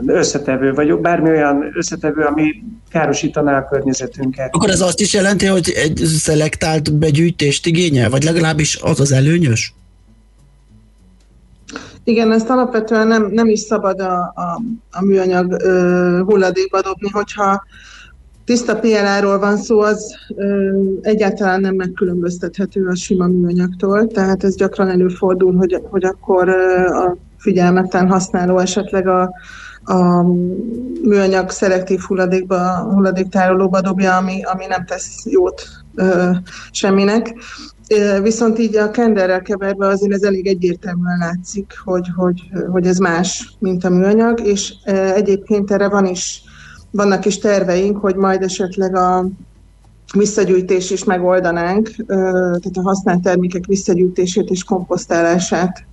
összetevő, 0.07 0.73
vagy 0.73 0.95
bármi 0.95 1.29
olyan 1.29 1.71
összetevő, 1.75 2.23
ami 2.23 2.62
károsítaná 2.91 3.59
a 3.59 3.69
környezetünket. 3.69 4.55
Akkor 4.55 4.71
ez 4.71 4.81
azt 4.81 5.00
is 5.00 5.15
jelenti, 5.15 5.47
hogy 5.47 5.73
egy 5.77 5.97
szelektált 5.97 6.95
begyűjtést 6.95 7.67
igényel? 7.67 8.11
Vagy 8.11 8.23
legalábbis 8.23 8.79
az 8.83 9.00
az 9.00 9.12
előnyös? 9.12 9.75
Igen, 12.05 12.33
ezt 12.33 12.50
alapvetően 12.50 13.07
nem, 13.07 13.31
nem 13.31 13.49
is 13.49 13.61
szabad 13.61 14.00
a, 14.00 14.33
a, 14.35 14.62
a 14.91 15.05
műanyag 15.05 15.53
ö, 15.62 16.23
hulladékba 16.25 16.81
dobni, 16.81 17.09
hogyha 17.09 17.65
tiszta 18.45 18.79
PLA-ról 18.79 19.39
van 19.39 19.57
szó, 19.57 19.81
az 19.81 20.15
ö, 20.37 20.79
egyáltalán 21.00 21.61
nem 21.61 21.75
megkülönböztethető 21.75 22.87
a 22.87 22.95
sima 22.95 23.27
műanyagtól, 23.27 24.07
tehát 24.07 24.45
ez 24.45 24.55
gyakran 24.55 24.89
előfordul, 24.89 25.57
hogy, 25.57 25.83
hogy 25.91 26.05
akkor 26.05 26.49
ö, 26.49 26.87
a 26.87 27.17
figyelmetlen 27.40 28.09
használó 28.09 28.59
esetleg 28.59 29.09
a, 29.09 29.30
a 29.85 30.23
műanyag 31.02 31.50
szelektív 31.50 32.00
hulladékba, 32.00 32.78
hulladéktárolóba 32.78 33.80
dobja, 33.80 34.16
ami, 34.16 34.42
ami 34.42 34.66
nem 34.66 34.85
tesz 34.85 35.25
jót 35.25 35.62
ö, 35.94 36.30
semminek. 36.70 37.35
Viszont 38.23 38.59
így 38.59 38.76
a 38.76 38.90
kenderrel 38.90 39.42
keverve 39.42 39.87
azért 39.87 40.12
ez 40.12 40.23
elég 40.23 40.47
egyértelműen 40.47 41.18
látszik, 41.18 41.73
hogy, 41.85 42.09
hogy, 42.16 42.40
hogy 42.70 42.87
ez 42.87 42.99
más, 42.99 43.56
mint 43.59 43.85
a 43.85 43.90
műanyag, 43.90 44.40
és 44.40 44.73
egyébként 45.14 45.70
erre 45.70 45.88
van 45.88 46.06
is, 46.06 46.42
vannak 46.90 47.25
is 47.25 47.38
terveink, 47.38 47.97
hogy 47.97 48.14
majd 48.14 48.42
esetleg 48.42 48.97
a 48.97 49.26
visszagyűjtés 50.14 50.90
is 50.90 51.04
megoldanánk, 51.04 51.90
tehát 52.06 52.76
a 52.76 52.82
használt 52.82 53.23
termékek 53.23 53.66
visszagyűjtését 53.66 54.50
és 54.50 54.64
komposztálását 54.64 55.85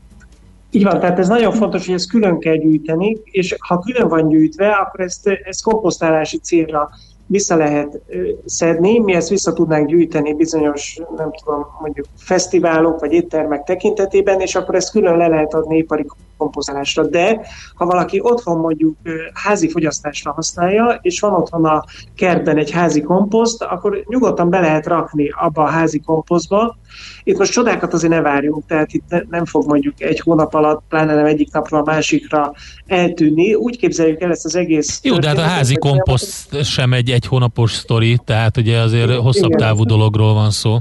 Így 0.78 0.84
van, 0.84 1.00
tehát 1.00 1.20
ez 1.20 1.28
nagyon 1.28 1.52
fontos, 1.52 1.86
hogy 1.86 1.96
ezt 1.96 2.10
külön 2.10 2.40
kell 2.40 2.56
gyűjteni, 2.56 3.18
és 3.24 3.56
ha 3.60 3.80
külön 3.80 4.08
van 4.08 4.28
gyűjtve, 4.28 4.70
akkor 4.72 5.00
ezt, 5.00 5.28
ezt 5.28 5.64
komposztálási 5.64 6.38
célra 6.38 6.90
vissza 7.28 7.56
lehet 7.56 8.02
szedni, 8.46 9.00
mi 9.00 9.14
ezt 9.14 9.30
vissza 9.30 9.54
tudnánk 9.54 9.88
gyűjteni 9.88 10.34
bizonyos, 10.34 11.00
nem 11.18 11.32
tudom, 11.44 11.66
mondjuk 11.82 12.06
fesztiválok 12.18 13.00
vagy 13.00 13.12
éttermek 13.12 13.64
tekintetében, 13.64 14.40
és 14.40 14.56
akkor 14.56 14.76
ezt 14.76 14.92
külön 14.92 15.18
le 15.18 15.28
lehet 15.28 15.54
adni 15.54 15.78
ipari 15.78 16.06
komposztálásra. 16.38 17.08
De 17.08 17.42
ha 17.76 17.86
valaki 17.86 18.20
otthon 18.22 18.58
mondjuk 18.58 18.96
házi 19.34 19.70
fogyasztásra 19.70 20.32
használja, 20.32 21.00
és 21.02 21.20
van 21.20 21.34
otthon 21.34 21.66
a 21.66 21.84
kertben 22.16 22.58
egy 22.58 22.72
házi 22.72 23.02
komposzt, 23.02 23.64
akkor 23.64 24.04
nyugodtan 24.08 24.50
be 24.50 24.60
lehet 24.60 24.86
rakni 24.86 25.30
abba 25.40 25.64
a 25.64 25.70
házi 25.70 26.00
komposztba. 26.00 26.78
Itt 27.24 27.38
most 27.38 27.52
csodákat 27.52 27.94
azért 27.94 28.14
ne 28.14 28.22
várjunk, 28.22 28.66
tehát 28.66 28.94
itt 28.94 29.04
ne, 29.10 29.20
nem 29.30 29.46
fog 29.46 29.68
mondjuk 29.68 30.02
egy 30.02 30.20
hónap 30.20 30.54
alatt, 30.54 30.84
pláne 30.90 31.16
nem 31.16 31.26
egyik 31.26 31.54
napról 31.54 31.80
a 31.80 31.84
másikra 31.84 32.54
eltűnni. 32.86 33.54
Úgy 33.54 33.78
képzeljük 33.78 34.22
el 34.22 34.32
ezt 34.32 34.46
az 34.46 34.56
egész 34.56 35.00
Jó, 35.04 35.18
de 35.18 35.28
hát 35.28 35.38
a 35.38 35.42
házi 35.42 35.76
komposzt 35.76 36.64
sem 36.64 36.94
egy 36.94 37.10
egy 37.18 37.26
hónapos 37.26 37.72
sztori, 37.72 38.18
tehát 38.26 38.58
ugye 38.58 38.80
azért 38.80 39.16
hosszabb 39.16 39.52
Igen. 39.52 39.68
távú 39.68 39.84
dologról 39.84 40.34
van 40.34 40.52
szó. 40.52 40.78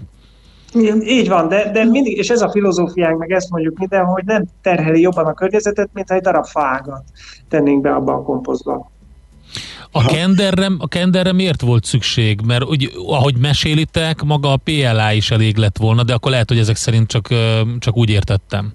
Így 1.06 1.28
van, 1.28 1.48
de, 1.48 1.70
de 1.72 1.84
mindig, 1.84 2.16
és 2.16 2.28
ez 2.28 2.40
a 2.40 2.50
filozófiánk, 2.50 3.18
meg 3.18 3.30
ezt 3.30 3.50
mondjuk 3.50 3.78
minden, 3.78 4.04
hogy 4.04 4.24
nem 4.24 4.44
terheli 4.62 5.00
jobban 5.00 5.26
a 5.26 5.32
környezetet, 5.32 5.88
mint 5.92 6.08
ha 6.08 6.14
egy 6.14 6.20
darab 6.22 6.44
fágat 6.44 7.04
tennénk 7.48 7.80
be 7.80 7.94
abba 7.94 8.12
a 8.12 8.22
komposztba. 8.22 8.90
A 9.90 10.04
kenderre, 10.04 10.68
a 10.78 10.88
kenderre 10.88 11.32
miért 11.32 11.60
volt 11.60 11.84
szükség? 11.84 12.40
Mert 12.46 12.64
úgy, 12.64 12.92
ahogy 13.06 13.36
mesélitek, 13.36 14.22
maga 14.22 14.52
a 14.52 14.56
PLA 14.56 15.12
is 15.12 15.30
elég 15.30 15.56
lett 15.56 15.76
volna, 15.76 16.02
de 16.02 16.14
akkor 16.14 16.30
lehet, 16.30 16.48
hogy 16.48 16.58
ezek 16.58 16.76
szerint 16.76 17.08
csak, 17.08 17.28
csak 17.78 17.96
úgy 17.96 18.10
értettem. 18.10 18.72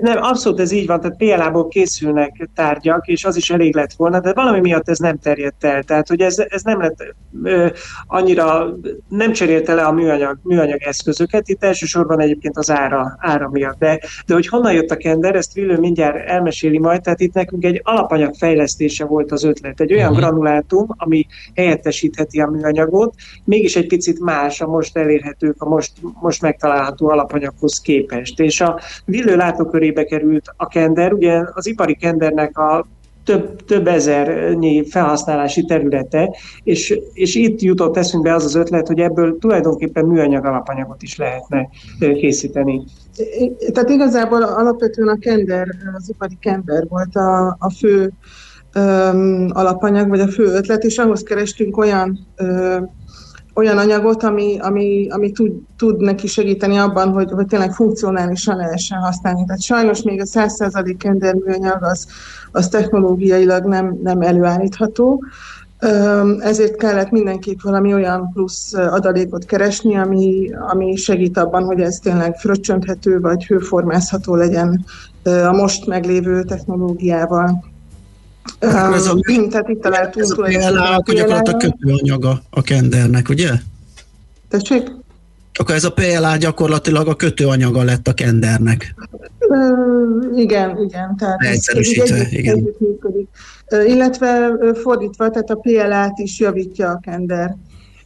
Nem, 0.00 0.22
abszolút 0.22 0.60
ez 0.60 0.70
így 0.70 0.86
van, 0.86 1.00
tehát 1.00 1.16
PLA-ból 1.16 1.68
készülnek 1.68 2.48
tárgyak, 2.54 3.06
és 3.06 3.24
az 3.24 3.36
is 3.36 3.50
elég 3.50 3.74
lett 3.74 3.92
volna, 3.92 4.20
de 4.20 4.32
valami 4.32 4.60
miatt 4.60 4.88
ez 4.88 4.98
nem 4.98 5.18
terjedt 5.18 5.64
el. 5.64 5.82
Tehát, 5.82 6.08
hogy 6.08 6.20
ez, 6.20 6.38
ez 6.48 6.62
nem 6.62 6.80
lett 6.80 7.14
ö, 7.42 7.66
annyira, 8.06 8.76
nem 9.08 9.32
cserélte 9.32 9.74
le 9.74 9.82
a 9.82 9.92
műanyag, 9.92 10.38
műanyag 10.42 10.82
eszközöket, 10.82 11.48
itt 11.48 11.64
elsősorban 11.64 12.20
egyébként 12.20 12.56
az 12.56 12.70
ára, 12.70 13.16
ára 13.18 13.48
miatt. 13.48 13.78
De, 13.78 14.00
de 14.26 14.34
hogy 14.34 14.46
honnan 14.46 14.72
jött 14.72 14.90
a 14.90 14.96
kender, 14.96 15.34
ezt 15.34 15.52
Villő 15.52 15.78
mindjárt 15.78 16.28
elmeséli 16.28 16.78
majd, 16.78 17.00
tehát 17.02 17.20
itt 17.20 17.34
nekünk 17.34 17.64
egy 17.64 17.80
alapanyag 17.84 18.34
fejlesztése 18.34 19.04
volt 19.04 19.32
az 19.32 19.44
ötlet. 19.44 19.80
Egy 19.80 19.92
olyan 19.92 20.10
Mhm. 20.10 20.20
granulátum, 20.20 20.86
ami 20.88 21.26
helyettesítheti 21.54 22.40
a 22.40 22.46
műanyagot, 22.46 23.14
mégis 23.44 23.76
egy 23.76 23.86
picit 23.86 24.20
más 24.20 24.60
a 24.60 24.66
most 24.66 24.96
elérhetők, 24.96 25.62
a 25.62 25.68
most, 25.68 25.92
most 26.20 26.42
megtalálható 26.42 27.08
alapanyaghoz 27.08 27.80
képest. 27.80 28.40
És 28.40 28.60
a 28.60 28.80
Villő 29.04 29.36
látókörébe 29.60 30.04
került 30.04 30.54
a 30.56 30.66
kender, 30.66 31.12
ugye 31.12 31.42
az 31.52 31.66
ipari 31.66 31.94
kendernek 31.94 32.58
a 32.58 32.86
több, 33.24 33.64
több 33.64 33.86
ezernyi 33.86 34.84
felhasználási 34.88 35.64
területe, 35.64 36.36
és, 36.62 36.98
és 37.12 37.34
itt 37.34 37.60
jutott 37.60 37.96
eszünkbe 37.96 38.34
az 38.34 38.44
az 38.44 38.54
ötlet, 38.54 38.86
hogy 38.86 38.98
ebből 38.98 39.38
tulajdonképpen 39.38 40.04
műanyag 40.04 40.44
alapanyagot 40.44 41.02
is 41.02 41.16
lehetne 41.16 41.68
készíteni. 41.98 42.84
Tehát 43.72 43.90
igazából 43.90 44.42
alapvetően 44.42 45.08
a 45.08 45.18
kender, 45.18 45.68
az 45.96 46.08
ipari 46.08 46.36
kender 46.40 46.86
volt 46.88 47.16
a, 47.16 47.56
a 47.58 47.70
fő 47.78 48.12
öm, 48.72 49.50
alapanyag, 49.52 50.08
vagy 50.08 50.20
a 50.20 50.28
fő 50.28 50.44
ötlet, 50.44 50.84
és 50.84 50.98
ahhoz 50.98 51.22
kerestünk 51.22 51.76
olyan 51.76 52.18
ö, 52.36 52.78
olyan 53.54 53.78
anyagot, 53.78 54.22
ami, 54.22 54.58
ami, 54.58 55.08
ami 55.10 55.30
tud, 55.30 55.52
tud 55.76 56.00
neki 56.00 56.26
segíteni 56.26 56.76
abban, 56.76 57.12
hogy, 57.12 57.30
hogy 57.30 57.46
tényleg 57.46 57.72
funkcionálisan 57.72 58.56
lehessen 58.56 58.98
használni. 58.98 59.44
Tehát 59.44 59.62
sajnos 59.62 60.02
még 60.02 60.20
a 60.20 60.24
100% 60.24 60.94
kenderműanyag 60.98 61.82
az, 61.82 62.06
az 62.52 62.68
technológiailag 62.68 63.64
nem, 63.64 63.98
nem 64.02 64.20
előállítható, 64.20 65.24
ezért 66.40 66.76
kellett 66.76 67.10
mindenképp 67.10 67.60
valami 67.62 67.94
olyan 67.94 68.30
plusz 68.32 68.72
adalékot 68.74 69.44
keresni, 69.44 69.96
ami, 69.96 70.50
ami 70.70 70.96
segít 70.96 71.38
abban, 71.38 71.64
hogy 71.64 71.80
ez 71.80 71.98
tényleg 72.02 72.36
fröccsönthető 72.36 73.20
vagy 73.20 73.46
hőformázható 73.46 74.34
legyen 74.34 74.84
a 75.22 75.52
most 75.52 75.86
meglévő 75.86 76.42
technológiával. 76.42 77.69
Akkor 78.60 78.94
ez 78.94 79.06
a- 79.06 79.16
Öm, 79.28 79.48
Tehát 79.48 79.68
itt 79.68 79.80
találtunk 79.80 80.24
Ez 80.24 80.30
a 80.30 80.34
PLA, 80.34 80.82
a 80.82 80.94
akkor 80.94 81.14
gyakorlatilag 81.14 81.60
kötőanyaga 81.60 82.42
a 82.50 82.62
kendernek, 82.62 83.28
ugye? 83.28 83.50
Tessék? 84.48 84.90
Akkor 85.54 85.74
ez 85.74 85.84
a 85.84 85.92
PLA 85.92 86.36
gyakorlatilag 86.36 87.08
a 87.08 87.14
kötőanyaga 87.16 87.82
lett 87.82 88.08
a 88.08 88.12
kendernek. 88.12 88.94
Ö, 89.38 89.56
igen, 90.36 90.78
igen. 90.78 91.16
Tehát 91.16 91.40
ez- 91.40 91.46
ez 91.46 91.46
Leegyszerűsítve, 91.46 92.14
együtt- 92.16 92.32
igen. 92.32 92.56
együtt 92.56 92.80
működik. 92.80 93.28
Illetve 93.86 94.50
fordítva, 94.82 95.30
tehát 95.30 95.50
a 95.50 95.54
PLA-t 95.54 96.18
is 96.18 96.38
javítja 96.38 96.90
a 96.90 97.00
kender. 97.02 97.56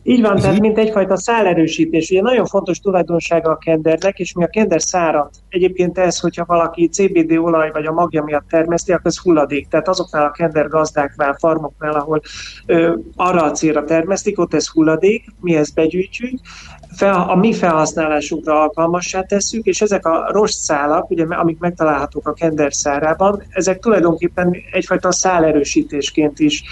Így 0.06 0.20
van, 0.20 0.36
tehát 0.36 0.60
mint 0.60 0.78
egyfajta 0.78 1.16
szálerősítés. 1.16 2.10
Ugye 2.10 2.20
nagyon 2.20 2.46
fontos 2.46 2.78
tulajdonsága 2.78 3.50
a 3.50 3.56
kendernek, 3.56 4.18
és 4.18 4.32
mi 4.32 4.44
a 4.44 4.48
kender 4.48 4.82
szárat. 4.82 5.36
Egyébként 5.48 5.98
ez, 5.98 6.18
hogyha 6.18 6.44
valaki 6.44 6.88
CBD 6.88 7.36
olaj 7.36 7.70
vagy 7.72 7.86
a 7.86 7.92
magja 7.92 8.22
miatt 8.22 8.48
termeszti, 8.48 8.92
akkor 8.92 9.06
ez 9.06 9.18
hulladék. 9.18 9.68
Tehát 9.68 9.88
azoknál 9.88 10.24
a 10.24 10.30
kender 10.30 10.68
gazdáknál, 10.68 11.36
farmoknál, 11.38 11.94
ahol 11.94 12.20
ö, 12.66 12.94
arra 13.16 13.42
a 13.42 13.50
célra 13.50 13.84
termesztik, 13.84 14.38
ott 14.38 14.54
ez 14.54 14.68
hulladék, 14.68 15.24
mi 15.40 15.54
ezt 15.56 15.74
begyűjtjük, 15.74 16.40
fel, 16.96 17.26
a 17.28 17.34
mi 17.34 17.52
felhasználásunkra 17.52 18.60
alkalmassá 18.60 19.22
tesszük, 19.22 19.66
és 19.66 19.80
ezek 19.80 20.06
a 20.06 20.26
rostszálak, 20.32 21.10
ugye, 21.10 21.24
amik 21.24 21.58
megtalálhatók 21.58 22.28
a 22.28 22.32
kender 22.32 22.74
szárában, 22.74 23.42
ezek 23.50 23.78
tulajdonképpen 23.78 24.56
egyfajta 24.72 25.12
szálerősítésként 25.12 26.38
is 26.38 26.62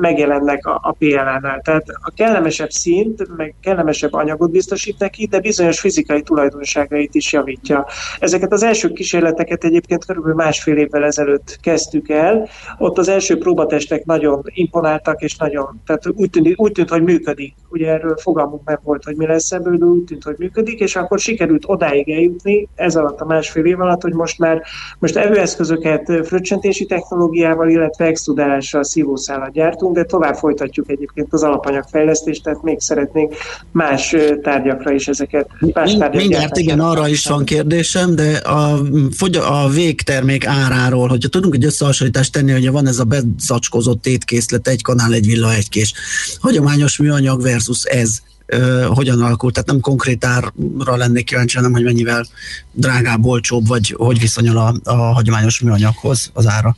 megjelennek 0.00 0.66
a, 0.66 0.80
a 0.82 0.92
PLA-nál. 0.92 1.60
Tehát 1.60 1.84
a 1.88 2.12
kellemesebb 2.14 2.70
színt, 2.70 3.36
meg 3.36 3.54
kellemesebb 3.60 4.12
anyagot 4.12 4.50
biztosít 4.50 4.98
neki, 4.98 5.26
de 5.26 5.40
bizonyos 5.40 5.80
fizikai 5.80 6.22
tulajdonságait 6.22 7.14
is 7.14 7.32
javítja. 7.32 7.86
Ezeket 8.18 8.52
az 8.52 8.62
első 8.62 8.88
kísérleteket 8.92 9.64
egyébként 9.64 10.04
körülbelül 10.04 10.36
másfél 10.36 10.76
évvel 10.76 11.04
ezelőtt 11.04 11.58
kezdtük 11.62 12.08
el. 12.08 12.48
Ott 12.78 12.98
az 12.98 13.08
első 13.08 13.38
próbatestek 13.38 14.04
nagyon 14.04 14.42
imponáltak, 14.44 15.22
és 15.22 15.36
nagyon, 15.36 15.80
tehát 15.86 16.06
úgy 16.14 16.30
tűnt, 16.30 16.52
úgy 16.56 16.72
tűnt 16.72 16.88
hogy 16.88 17.02
működik. 17.02 17.54
Ugye 17.68 17.90
erről 17.92 18.16
fogalmunk 18.16 18.64
nem 18.64 18.78
volt, 18.82 19.04
hogy 19.04 19.16
mi 19.16 19.26
lesz 19.26 19.35
de 19.36 19.84
úgy 19.84 20.04
tűnt, 20.04 20.24
hogy 20.24 20.34
működik, 20.38 20.80
és 20.80 20.96
akkor 20.96 21.18
sikerült 21.18 21.62
odáig 21.66 22.10
eljutni 22.10 22.68
ez 22.74 22.96
alatt 22.96 23.20
a 23.20 23.24
másfél 23.24 23.64
év 23.64 23.80
alatt, 23.80 24.02
hogy 24.02 24.12
most 24.12 24.38
már 24.38 24.62
most 24.98 25.16
evőeszközöket 25.16 26.12
fröccsentési 26.24 26.86
technológiával, 26.86 27.68
illetve 27.68 28.04
extrudálással 28.04 28.84
szívószálat 28.84 29.52
gyártunk, 29.52 29.94
de 29.94 30.04
tovább 30.04 30.34
folytatjuk 30.34 30.90
egyébként 30.90 31.32
az 31.32 31.42
alapanyagfejlesztést, 31.42 32.42
tehát 32.42 32.62
még 32.62 32.80
szeretnénk 32.80 33.34
más 33.72 34.16
tárgyakra 34.42 34.92
is 34.92 35.08
ezeket, 35.08 35.48
más 35.72 35.96
tárgyak 35.96 36.20
Mindjárt 36.20 36.56
igen, 36.56 36.80
arra 36.80 37.08
is 37.08 37.26
van 37.26 37.44
kérdésem, 37.44 38.14
de 38.14 38.36
a, 38.36 38.78
fogy- 39.16 39.36
a 39.36 39.68
végtermék 39.74 40.46
áráról, 40.46 41.08
hogyha 41.08 41.28
tudunk 41.28 41.54
egy 41.54 41.64
összehasonlítást 41.64 42.32
tenni, 42.32 42.52
hogy 42.52 42.70
van 42.70 42.86
ez 42.86 42.98
a 42.98 43.04
bezacskozott 43.04 44.06
étkészlet, 44.06 44.68
egy 44.68 44.82
kanál, 44.82 45.12
egy 45.12 45.26
villa, 45.26 45.54
egy 45.54 45.68
kés. 45.68 45.92
Hagyományos 46.40 46.98
műanyag 46.98 47.42
versus 47.42 47.84
ez 47.84 48.10
ö, 48.46 48.86
hogyan 48.94 49.22
alakult? 49.22 49.52
Tehát 49.52 49.68
nem 49.68 49.80
konkrét 49.80 50.24
árra 50.24 50.96
lennék 50.96 51.24
kíváncsi, 51.24 51.56
hanem 51.56 51.72
hogy 51.72 51.84
mennyivel 51.84 52.26
drágább, 52.72 53.24
olcsóbb, 53.24 53.66
vagy 53.66 53.94
hogy 53.98 54.20
viszonyul 54.20 54.58
a, 54.58 54.74
a 54.84 54.94
hagyományos 54.94 55.60
műanyaghoz 55.60 56.30
az 56.32 56.46
ára. 56.46 56.76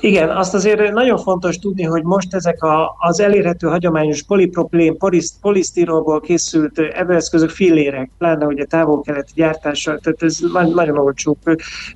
Igen, 0.00 0.30
azt 0.30 0.54
azért 0.54 0.92
nagyon 0.92 1.18
fontos 1.18 1.58
tudni, 1.58 1.82
hogy 1.82 2.02
most 2.02 2.34
ezek 2.34 2.62
a, 2.62 2.96
az 2.98 3.20
elérhető 3.20 3.66
hagyományos 3.66 4.22
polipropilén, 4.22 4.98
poliszt, 4.98 5.34
polisztirolból 5.40 6.20
készült 6.20 6.78
evőeszközök 6.78 7.50
fillérek, 7.50 8.10
pláne 8.18 8.46
ugye 8.46 8.64
távol-keleti 8.64 9.32
gyártással, 9.34 9.98
tehát 9.98 10.22
ez 10.22 10.38
na- 10.52 10.74
nagyon 10.74 10.98
olcsók. 10.98 11.38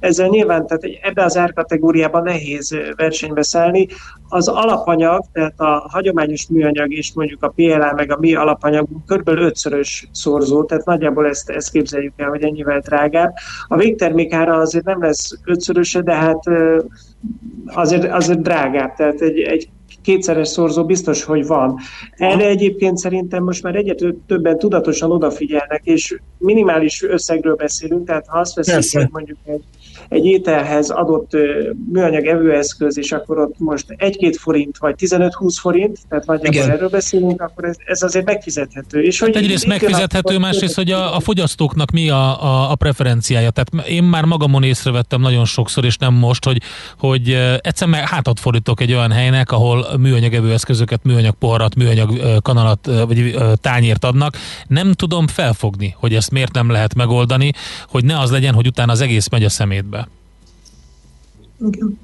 Ezzel 0.00 0.28
nyilván 0.28 0.66
tehát 0.66 0.84
ebbe 1.02 1.24
az 1.24 1.36
árkategóriában 1.36 2.22
nehéz 2.22 2.76
versenybe 2.96 3.42
szállni. 3.42 3.86
Az 4.28 4.48
alapanyag, 4.48 5.24
tehát 5.32 5.60
a 5.60 5.88
hagyományos 5.90 6.48
műanyag 6.48 6.92
és 6.92 7.12
mondjuk 7.14 7.42
a 7.42 7.52
PLA 7.56 7.92
meg 7.92 8.12
a 8.12 8.18
mi 8.20 8.34
alapanyagunk 8.34 9.04
kb. 9.06 9.28
ötszörös 9.28 10.08
szorzó, 10.12 10.64
tehát 10.64 10.84
nagyjából 10.84 11.26
ezt, 11.26 11.50
ezt 11.50 11.70
képzeljük 11.70 12.12
el, 12.16 12.28
hogy 12.28 12.42
ennyivel 12.42 12.80
drágább. 12.80 13.32
A 13.68 13.76
végtermék 13.76 14.32
ára 14.32 14.56
azért 14.56 14.84
nem 14.84 15.02
lesz 15.02 15.38
ötszöröse, 15.44 16.00
de 16.00 16.14
hát 16.14 16.42
azért, 17.66 18.12
azért 18.12 18.42
drágább, 18.42 18.94
tehát 18.94 19.20
egy, 19.20 19.40
egy 19.40 19.68
kétszeres 20.02 20.48
szorzó 20.48 20.84
biztos, 20.84 21.24
hogy 21.24 21.46
van. 21.46 21.78
Erre 22.10 22.46
egyébként 22.46 22.96
szerintem 22.98 23.42
most 23.42 23.62
már 23.62 23.74
egyre 23.74 23.94
több- 23.94 24.26
többen 24.26 24.58
tudatosan 24.58 25.10
odafigyelnek, 25.10 25.80
és 25.84 26.18
minimális 26.38 27.02
összegről 27.02 27.54
beszélünk, 27.54 28.06
tehát 28.06 28.26
ha 28.26 28.38
azt 28.38 28.54
veszünk, 28.54 29.02
hogy 29.02 29.08
mondjuk 29.12 29.38
egy, 29.44 29.62
egy 30.08 30.24
ételhez 30.24 30.90
adott 30.90 31.30
műanyag 31.92 32.26
evőeszköz, 32.26 32.98
és 32.98 33.12
akkor 33.12 33.38
ott 33.38 33.54
most 33.58 33.86
1-2 33.98 34.34
forint, 34.38 34.78
vagy 34.78 34.94
15-20 34.98 35.56
forint, 35.60 35.98
tehát 36.08 36.26
nagyjából 36.26 36.60
Igen. 36.60 36.70
erről 36.70 36.88
beszélünk, 36.88 37.40
akkor 37.40 37.64
ez, 37.64 37.76
ez 37.86 38.02
azért 38.02 38.24
megfizethető. 38.24 39.02
És 39.02 39.20
Hát 39.20 39.34
hogy 39.34 39.42
egyrészt 39.42 39.66
megfizethető, 39.66 40.38
másrészt, 40.38 40.74
hogy 40.74 40.90
a, 40.90 41.16
a 41.16 41.20
fogyasztóknak 41.20 41.90
mi 41.90 42.08
a, 42.08 42.42
a, 42.44 42.70
a 42.70 42.74
preferenciája. 42.74 43.50
Tehát 43.50 43.88
én 43.88 44.02
már 44.02 44.24
magamon 44.24 44.62
észrevettem 44.62 45.20
nagyon 45.20 45.44
sokszor, 45.44 45.84
és 45.84 45.96
nem 45.96 46.14
most, 46.14 46.44
hogy, 46.44 46.62
hogy 46.98 47.30
egyszer 47.60 47.88
meg 47.88 48.08
hátat 48.08 48.40
fordítok 48.40 48.80
egy 48.80 48.92
olyan 48.92 49.10
helynek, 49.10 49.52
ahol 49.52 49.86
műanyag 49.98 50.34
evőeszközöket, 50.34 51.04
műanyag 51.04 51.34
poharat, 51.34 51.74
műanyag 51.74 52.40
kanalat 52.42 52.90
vagy 53.06 53.36
tányért 53.60 54.04
adnak. 54.04 54.36
Nem 54.66 54.92
tudom 54.92 55.26
felfogni, 55.26 55.94
hogy 55.98 56.14
ezt 56.14 56.30
miért 56.30 56.52
nem 56.52 56.70
lehet 56.70 56.94
megoldani, 56.94 57.52
hogy 57.88 58.04
ne 58.04 58.18
az 58.18 58.30
legyen, 58.30 58.54
hogy 58.54 58.66
utána 58.66 58.92
az 58.92 59.00
egész 59.00 59.28
megy 59.28 59.44
a 59.44 59.48
szemétbe. 59.48 60.03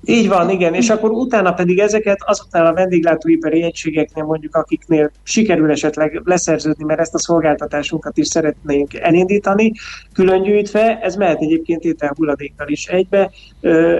Így 0.04 0.28
van, 0.28 0.50
igen, 0.50 0.74
és 0.74 0.90
akkor 0.90 1.10
utána 1.10 1.52
pedig 1.52 1.78
ezeket 1.78 2.18
azoknál 2.24 2.66
a 2.66 2.72
vendéglátóipari 2.72 3.62
egységeknél 3.62 4.24
mondjuk, 4.24 4.54
akiknél 4.54 5.10
sikerül 5.22 5.70
esetleg 5.70 6.20
leszerződni, 6.24 6.84
mert 6.84 7.00
ezt 7.00 7.14
a 7.14 7.18
szolgáltatásunkat 7.18 8.16
is 8.16 8.26
szeretnénk 8.26 8.94
elindítani, 8.94 9.72
külön 10.12 10.42
gyűjtve, 10.42 10.98
ez 11.02 11.14
mehet 11.14 11.40
egyébként 11.40 11.84
ételhulladékkal 11.84 12.68
is 12.68 12.86
egybe, 12.86 13.30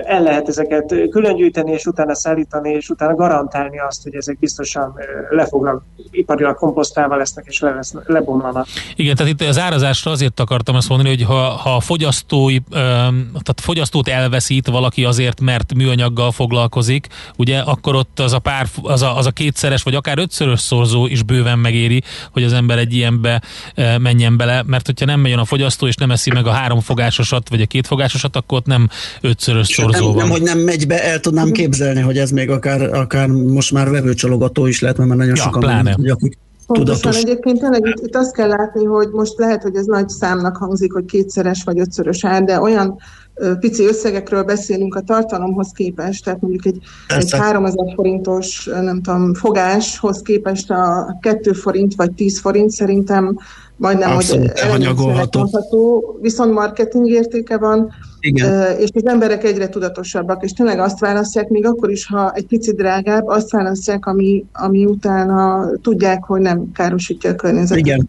el 0.04 0.22
lehet 0.22 0.48
ezeket 0.48 0.94
külön 1.10 1.36
gyűjteni, 1.36 1.72
és 1.72 1.86
utána 1.86 2.14
szállítani, 2.14 2.70
és 2.70 2.88
utána 2.88 3.14
garantálni 3.14 3.78
azt, 3.78 4.02
hogy 4.02 4.14
ezek 4.14 4.38
biztosan 4.38 4.94
ö, 4.96 5.34
lefoglalnak, 5.36 5.84
iparilag 6.10 6.56
komposztálva 6.56 7.16
lesznek, 7.16 7.44
és 7.48 7.60
le 7.60 7.70
lesz, 7.70 7.94
lebomlanak. 8.06 8.66
Igen, 8.96 9.16
tehát 9.16 9.32
itt 9.32 9.48
az 9.48 9.58
árazásra 9.58 10.10
azért 10.10 10.40
akartam 10.40 10.76
ezt 10.76 10.88
mondani, 10.88 11.08
hogy 11.08 11.22
ha, 11.22 11.34
ha 11.34 11.74
a 11.74 11.80
fogyasztói, 11.80 12.58
tehát 12.68 13.60
fogyasztót 13.60 14.08
elveszít 14.08 14.66
valaki 14.66 15.04
azért, 15.04 15.39
mert 15.40 15.74
műanyaggal 15.74 16.32
foglalkozik, 16.32 17.06
ugye, 17.36 17.58
akkor 17.58 17.94
ott 17.94 18.20
az 18.20 18.32
a, 18.32 18.38
pár, 18.38 18.66
az 18.82 19.02
a, 19.02 19.16
az 19.16 19.26
a 19.26 19.30
kétszeres, 19.30 19.82
vagy 19.82 19.94
akár 19.94 20.18
ötszörös 20.18 20.60
szorzó 20.60 21.06
is 21.06 21.22
bőven 21.22 21.58
megéri, 21.58 22.02
hogy 22.32 22.42
az 22.42 22.52
ember 22.52 22.78
egy 22.78 22.94
ilyenbe 22.94 23.42
e, 23.74 23.98
menjen 23.98 24.36
bele, 24.36 24.62
mert 24.66 24.86
hogyha 24.86 25.06
nem 25.06 25.20
megy 25.20 25.32
a 25.32 25.44
fogyasztó, 25.44 25.86
és 25.86 25.94
nem 25.94 26.10
eszi 26.10 26.30
meg 26.30 26.46
a 26.46 26.50
háromfogásosat, 26.50 27.48
vagy 27.48 27.60
a 27.60 27.66
kétfogásosat, 27.66 28.36
akkor 28.36 28.58
ott 28.58 28.66
nem 28.66 28.88
ötszörös 29.20 29.66
szorzó 29.66 30.04
Nem, 30.06 30.14
van. 30.14 30.16
nem, 30.22 30.30
hogy 30.30 30.42
nem 30.42 30.58
megy 30.58 30.86
be, 30.86 31.04
el 31.04 31.20
tudnám 31.20 31.50
képzelni, 31.50 32.00
hogy 32.00 32.18
ez 32.18 32.30
még 32.30 32.50
akár, 32.50 32.82
akár 32.82 33.28
most 33.28 33.72
már 33.72 33.90
vevőcsalogató 33.90 34.66
is 34.66 34.80
lehet, 34.80 34.96
mert 34.96 35.08
már 35.08 35.18
nagyon 35.18 35.36
Ja, 35.36 35.42
sokan 35.42 35.60
pláne. 35.60 35.92
hogy 35.92 36.08
akik 36.08 36.38
Pontosan 36.66 37.00
tudatos. 37.00 37.22
egyébként 37.22 37.58
tényleg 37.60 37.86
itt, 37.86 38.06
itt 38.06 38.16
azt 38.16 38.34
kell 38.34 38.48
látni, 38.48 38.84
hogy 38.84 39.08
most 39.12 39.38
lehet, 39.38 39.62
hogy 39.62 39.76
ez 39.76 39.84
nagy 39.86 40.08
számnak 40.08 40.56
hangzik, 40.56 40.92
hogy 40.92 41.04
kétszeres 41.04 41.62
vagy 41.64 41.78
ötszörös 41.78 42.24
ár, 42.24 42.42
de 42.42 42.60
olyan 42.60 42.98
pici 43.60 43.84
összegekről 43.84 44.42
beszélünk 44.42 44.94
a 44.94 45.00
tartalomhoz 45.00 45.70
képest, 45.74 46.24
tehát 46.24 46.40
mondjuk 46.40 46.66
egy, 46.66 46.78
egy 47.08 47.32
3000 47.32 47.92
forintos, 47.94 48.68
nem 48.82 49.02
tudom, 49.02 49.34
fogáshoz 49.34 50.22
képest 50.22 50.70
a 50.70 51.18
2 51.20 51.52
forint 51.52 51.94
vagy 51.94 52.12
10 52.12 52.40
forint 52.40 52.70
szerintem 52.70 53.38
majdnem, 53.76 54.10
Abszolút 54.10 54.48
hogy 54.48 54.58
elhanyagolható. 54.58 56.18
viszont 56.20 56.52
marketing 56.52 57.08
értéke 57.08 57.58
van, 57.58 57.92
Igen. 58.20 58.78
És 58.78 58.88
az 58.94 59.06
emberek 59.06 59.44
egyre 59.44 59.68
tudatosabbak, 59.68 60.44
és 60.44 60.52
tényleg 60.52 60.78
azt 60.78 60.98
választják, 60.98 61.48
még 61.48 61.66
akkor 61.66 61.90
is, 61.90 62.06
ha 62.06 62.32
egy 62.32 62.46
picit 62.46 62.76
drágább, 62.76 63.26
azt 63.26 63.50
választják, 63.50 64.06
ami, 64.06 64.44
ami 64.52 64.84
utána 64.84 65.70
tudják, 65.82 66.24
hogy 66.24 66.40
nem 66.40 66.72
károsítja 66.72 67.30
a 67.30 67.34
környezetet. 67.34 67.78
Igen. 67.78 68.08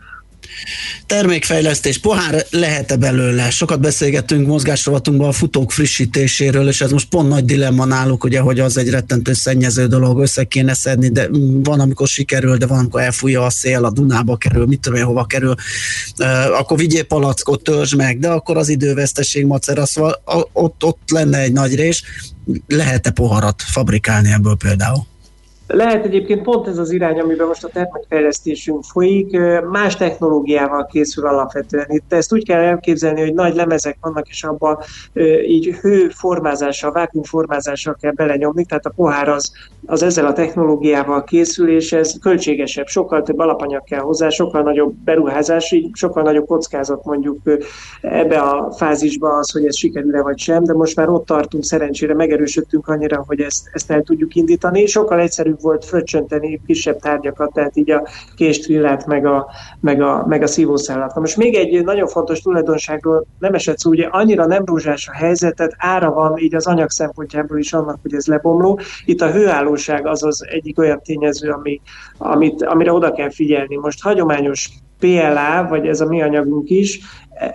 Termékfejlesztés, 1.05 1.97
pohár 1.97 2.45
lehet-e 2.49 2.95
belőle? 2.95 3.49
Sokat 3.49 3.79
beszélgettünk 3.79 4.47
mozgásrovatunkban 4.47 5.27
a 5.27 5.31
futók 5.31 5.71
frissítéséről, 5.71 6.67
és 6.67 6.81
ez 6.81 6.91
most 6.91 7.09
pont 7.09 7.29
nagy 7.29 7.45
dilemma 7.45 7.85
náluk, 7.85 8.23
ugye, 8.23 8.39
hogy 8.39 8.59
az 8.59 8.77
egy 8.77 8.89
rettentő 8.89 9.33
szennyező 9.33 9.87
dolog, 9.87 10.19
össze 10.19 10.43
kéne 10.43 10.73
szedni, 10.73 11.09
de 11.09 11.29
van, 11.63 11.79
amikor 11.79 12.07
sikerül, 12.07 12.57
de 12.57 12.65
van, 12.65 12.79
amikor 12.79 13.01
elfújja 13.01 13.45
a 13.45 13.49
szél, 13.49 13.85
a 13.85 13.91
Dunába 13.91 14.37
kerül, 14.37 14.65
mit 14.65 14.79
tudom 14.79 14.99
én, 14.99 15.05
hova 15.05 15.25
kerül, 15.25 15.55
akkor 16.59 16.77
vigyél 16.77 17.03
palackot, 17.03 17.63
törzs 17.63 17.93
meg, 17.93 18.19
de 18.19 18.29
akkor 18.29 18.57
az 18.57 18.69
időveszteség 18.69 19.45
macera, 19.45 19.85
szóval 19.85 20.21
ott, 20.53 20.83
ott 20.83 21.09
lenne 21.11 21.39
egy 21.39 21.51
nagy 21.51 21.75
rés. 21.75 22.03
Lehet-e 22.67 23.11
poharat 23.11 23.61
fabrikálni 23.61 24.31
ebből 24.31 24.55
például? 24.55 25.09
Lehet 25.73 26.05
egyébként 26.05 26.41
pont 26.41 26.67
ez 26.67 26.77
az 26.77 26.91
irány, 26.91 27.19
amiben 27.19 27.47
most 27.47 27.63
a 27.63 27.67
termékfejlesztésünk 27.67 28.83
folyik, 28.83 29.39
más 29.69 29.95
technológiával 29.95 30.85
készül 30.85 31.27
alapvetően. 31.27 31.85
Itt 31.89 32.13
ezt 32.13 32.33
úgy 32.33 32.45
kell 32.45 32.61
elképzelni, 32.61 33.21
hogy 33.21 33.33
nagy 33.33 33.55
lemezek 33.55 33.97
vannak, 34.01 34.29
és 34.29 34.43
abban 34.43 34.77
így 35.47 35.75
hőformázással, 35.75 36.91
vákumformázással 36.91 37.97
kell 38.01 38.11
belenyomni, 38.11 38.65
tehát 38.65 38.85
a 38.85 38.93
pohár 38.95 39.29
az, 39.29 39.51
az 39.85 40.03
ezzel 40.03 40.25
a 40.25 40.33
technológiával 40.33 41.23
készül, 41.23 41.69
és 41.69 41.93
ez 41.93 42.13
költségesebb, 42.21 42.87
sokkal 42.87 43.21
több 43.21 43.39
alapanyag 43.39 43.83
kell 43.83 43.99
hozzá, 43.99 44.29
sokkal 44.29 44.61
nagyobb 44.61 44.93
beruházás, 44.93 45.75
sokkal 45.93 46.23
nagyobb 46.23 46.45
kockázat 46.45 47.05
mondjuk 47.05 47.37
ebbe 48.01 48.39
a 48.39 48.71
fázisba 48.71 49.37
az, 49.37 49.51
hogy 49.51 49.65
ez 49.65 49.77
sikerül-e 49.77 50.21
vagy 50.21 50.37
sem, 50.37 50.63
de 50.63 50.73
most 50.73 50.95
már 50.95 51.09
ott 51.09 51.25
tartunk, 51.25 51.63
szerencsére 51.63 52.13
megerősödtünk 52.13 52.87
annyira, 52.87 53.23
hogy 53.27 53.39
ezt, 53.39 53.69
ezt 53.73 53.91
el 53.91 54.01
tudjuk 54.01 54.35
indítani. 54.35 54.85
Sokkal 54.85 55.19
egyszerűbb 55.19 55.61
volt 55.61 55.85
fröccsönteni 55.85 56.61
kisebb 56.65 56.99
tárgyakat, 56.99 57.53
tehát 57.53 57.77
így 57.77 57.91
a 57.91 58.07
késtrillát, 58.35 59.05
meg 59.05 59.25
a, 59.25 59.47
meg 59.79 60.01
a, 60.01 60.25
meg 60.27 60.41
a 60.41 60.47
szívószálat. 60.47 61.15
Most 61.15 61.37
még 61.37 61.55
egy 61.55 61.83
nagyon 61.83 62.07
fontos 62.07 62.41
tulajdonságról 62.41 63.25
nem 63.39 63.53
esett 63.53 63.77
szó, 63.77 63.89
ugye 63.89 64.07
annyira 64.11 64.45
nem 64.45 64.65
rózsás 64.65 65.07
a 65.07 65.13
helyzet, 65.13 65.55
tehát 65.55 65.75
ára 65.77 66.11
van 66.11 66.37
így 66.37 66.55
az 66.55 66.67
anyag 66.67 66.89
szempontjából 66.89 67.57
is 67.57 67.73
annak, 67.73 67.99
hogy 68.01 68.13
ez 68.13 68.25
lebomló. 68.27 68.79
Itt 69.05 69.21
a 69.21 69.31
hőállóság 69.71 70.07
az 70.07 70.23
az 70.23 70.45
egyik 70.47 70.79
olyan 70.79 71.01
tényező, 71.03 71.49
ami, 71.49 71.81
amit, 72.17 72.63
amire 72.63 72.93
oda 72.93 73.11
kell 73.11 73.29
figyelni. 73.29 73.75
Most 73.75 74.01
hagyományos 74.01 74.69
PLA, 74.99 75.67
vagy 75.69 75.87
ez 75.87 76.01
a 76.01 76.05
mi 76.05 76.21
anyagunk 76.21 76.69
is, 76.69 76.99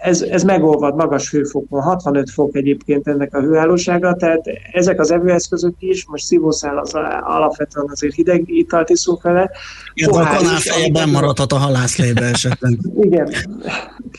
ez, 0.00 0.22
ez 0.22 0.42
megolvad 0.42 0.94
magas 0.96 1.30
hőfokon, 1.30 1.82
65 1.82 2.30
fok 2.30 2.56
egyébként 2.56 3.08
ennek 3.08 3.34
a 3.34 3.40
hőállósága, 3.40 4.14
tehát 4.14 4.44
ezek 4.72 5.00
az 5.00 5.10
evőeszközök 5.10 5.74
is, 5.78 6.06
most 6.06 6.24
szívószál 6.24 6.78
az 6.78 6.94
alapvetően 7.20 7.86
azért 7.90 8.14
hideg 8.14 8.42
italt 8.46 8.90
iszunk 8.90 9.22
vele. 9.22 9.50
Igen, 9.94 10.08
a 10.08 10.12
Pohár 10.12 10.40
is, 10.40 10.46
kanálfejében 10.46 11.02
amit- 11.02 11.14
maradhat 11.14 11.52
a 11.52 11.56
halászlébe 11.56 12.24
esetleg. 12.24 12.78
igen, 13.00 13.30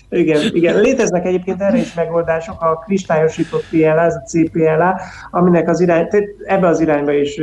igen, 0.09 0.55
igen. 0.55 0.81
Léteznek 0.81 1.25
egyébként 1.25 1.61
erre 1.61 1.77
is 1.77 1.93
megoldások, 1.93 2.61
a 2.61 2.83
kristályosított 2.85 3.63
PLA, 3.69 4.01
ez 4.01 4.15
a 4.15 4.23
CPLA, 4.27 4.99
aminek 5.31 5.69
az 5.69 5.79
irány, 5.79 6.07
tehát 6.07 6.25
ebbe 6.45 6.67
az 6.67 6.79
irányba 6.79 7.13
is 7.13 7.41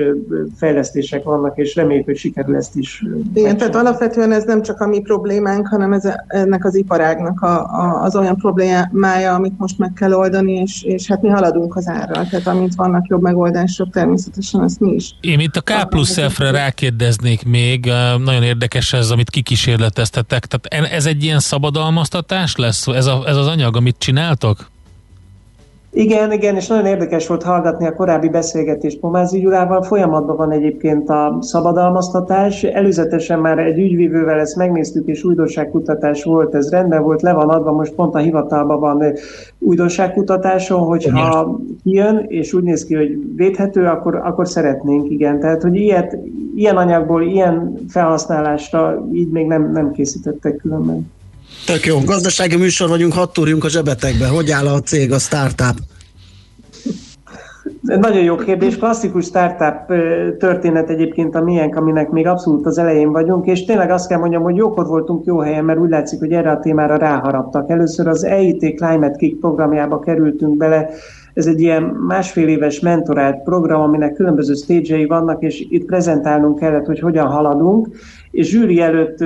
fejlesztések 0.57 1.23
vannak, 1.23 1.59
és 1.59 1.75
reméljük, 1.75 2.05
hogy 2.05 2.17
sikerül 2.17 2.57
ezt 2.57 2.77
is. 2.77 3.05
Igen, 3.35 3.57
tehát 3.57 3.75
alapvetően 3.75 4.33
ez 4.33 4.45
nem 4.45 4.63
csak 4.63 4.81
a 4.81 4.87
mi 4.87 5.01
problémánk, 5.01 5.69
hanem 5.69 5.93
ez, 5.93 6.09
ennek 6.27 6.65
az 6.65 6.75
iparágnak 6.75 7.41
a, 7.41 7.65
a, 7.65 8.03
az 8.03 8.14
olyan 8.15 8.37
problémája, 8.37 9.35
amit 9.35 9.59
most 9.59 9.79
meg 9.79 9.93
kell 9.93 10.13
oldani, 10.13 10.53
és, 10.53 10.83
és 10.83 11.07
hát 11.07 11.23
mi 11.23 11.29
haladunk 11.29 11.77
az 11.77 11.89
árral. 11.89 12.27
Tehát 12.27 12.47
amint 12.47 12.75
vannak 12.75 13.07
jobb 13.07 13.23
megoldások, 13.23 13.91
természetesen 13.91 14.63
ezt 14.63 14.81
mi 14.81 14.93
is. 14.93 15.15
Én 15.21 15.41
itt 15.41 15.57
a 15.57 15.61
K 15.61 15.89
plusz 15.89 16.19
F-re 16.29 16.51
rákérdeznék 16.51 17.45
még, 17.45 17.85
nagyon 18.25 18.43
érdekes 18.43 18.93
ez, 18.93 19.11
amit 19.11 19.31
kikísérleteztetek. 19.31 20.47
Tehát 20.47 20.93
ez 20.93 21.07
egy 21.07 21.25
ilyen 21.25 21.41
szabadalmaztatás 21.41 22.57
lesz? 22.57 22.87
Ez, 22.87 23.07
a, 23.07 23.23
ez 23.27 23.37
az 23.37 23.47
anyag, 23.47 23.77
amit 23.77 23.97
csináltok? 23.99 24.73
Igen, 25.97 26.33
igen, 26.33 26.57
és 26.57 26.67
nagyon 26.67 26.87
érdekes 26.87 27.27
volt 27.27 27.43
hallgatni 27.43 27.87
a 27.87 27.95
korábbi 27.95 28.29
beszélgetést 28.29 28.99
Pomázi 28.99 29.41
Gyulával. 29.41 29.83
Folyamatban 29.83 30.37
van 30.37 30.51
egyébként 30.51 31.09
a 31.09 31.39
szabadalmaztatás. 31.41 32.63
Előzetesen 32.63 33.39
már 33.39 33.59
egy 33.59 33.79
ügyvívővel 33.79 34.39
ezt 34.39 34.57
megnéztük, 34.57 35.07
és 35.07 35.25
újdonságkutatás 35.25 36.25
volt, 36.25 36.55
ez 36.55 36.71
rendben 36.71 37.03
volt, 37.03 37.23
le 37.23 37.33
van 37.33 37.49
adva, 37.49 37.73
most 37.73 37.93
pont 37.95 38.15
a 38.15 38.19
hivatalban 38.19 38.81
van 38.81 39.13
újdonságkutatáson, 39.59 40.81
hogyha 40.81 41.61
kijön, 41.83 42.25
és 42.29 42.53
úgy 42.53 42.63
néz 42.63 42.85
ki, 42.85 42.95
hogy 42.95 43.19
védhető, 43.37 43.85
akkor, 43.85 44.15
akkor 44.15 44.49
szeretnénk, 44.49 45.11
igen. 45.11 45.41
Tehát, 45.41 45.63
hogy 45.63 45.77
ilyet, 45.77 46.19
ilyen 46.57 46.77
anyagból, 46.77 47.23
ilyen 47.23 47.75
felhasználásra 47.89 49.07
így 49.13 49.31
még 49.31 49.47
nem, 49.47 49.71
nem 49.73 49.93
készítettek 49.93 50.57
különben. 50.57 51.13
Tök 51.67 51.87
jó. 51.87 52.01
Gazdasági 52.01 52.57
műsor 52.57 52.89
vagyunk, 52.89 53.13
hadd 53.13 53.29
túrjunk 53.33 53.65
a 53.65 53.69
zsebetekbe. 53.69 54.27
Hogy 54.27 54.51
áll 54.51 54.67
a 54.67 54.81
cég, 54.81 55.13
a 55.13 55.19
startup? 55.19 55.77
Ez 57.87 57.99
Nagyon 57.99 58.23
jó 58.23 58.37
kérdés. 58.37 58.77
Klasszikus 58.77 59.25
startup 59.25 59.87
történet 60.39 60.91
egyébként 60.91 61.35
a 61.35 61.43
miénk, 61.43 61.77
aminek 61.77 62.11
még 62.11 62.27
abszolút 62.27 62.67
az 62.67 62.79
elején 62.79 63.13
vagyunk, 63.13 63.47
és 63.47 63.65
tényleg 63.65 63.91
azt 63.91 64.09
kell 64.09 64.19
mondjam, 64.19 64.43
hogy 64.43 64.57
jókor 64.57 64.87
voltunk 64.87 65.25
jó 65.25 65.39
helyen, 65.39 65.65
mert 65.65 65.79
úgy 65.79 65.91
látszik, 65.91 66.19
hogy 66.19 66.33
erre 66.33 66.51
a 66.51 66.61
témára 66.61 66.97
ráharaptak. 66.97 67.71
Először 67.71 68.09
az 68.09 68.25
EIT 68.25 68.59
Climate 68.59 69.17
Kick 69.17 69.41
programjába 69.41 69.99
kerültünk 69.99 70.57
bele, 70.57 70.91
ez 71.35 71.47
egy 71.47 71.61
ilyen 71.61 71.83
másfél 71.83 72.49
éves 72.49 72.81
mentorált 72.81 73.43
program, 73.43 73.81
aminek 73.81 74.13
különböző 74.13 74.55
stage 74.55 75.07
vannak, 75.07 75.43
és 75.43 75.67
itt 75.69 75.85
prezentálnunk 75.85 76.59
kellett, 76.59 76.87
hogy 76.87 77.01
hogyan 77.01 77.27
haladunk, 77.27 77.89
és 78.35 78.49
zsűri 78.49 78.81
előtt 78.81 79.19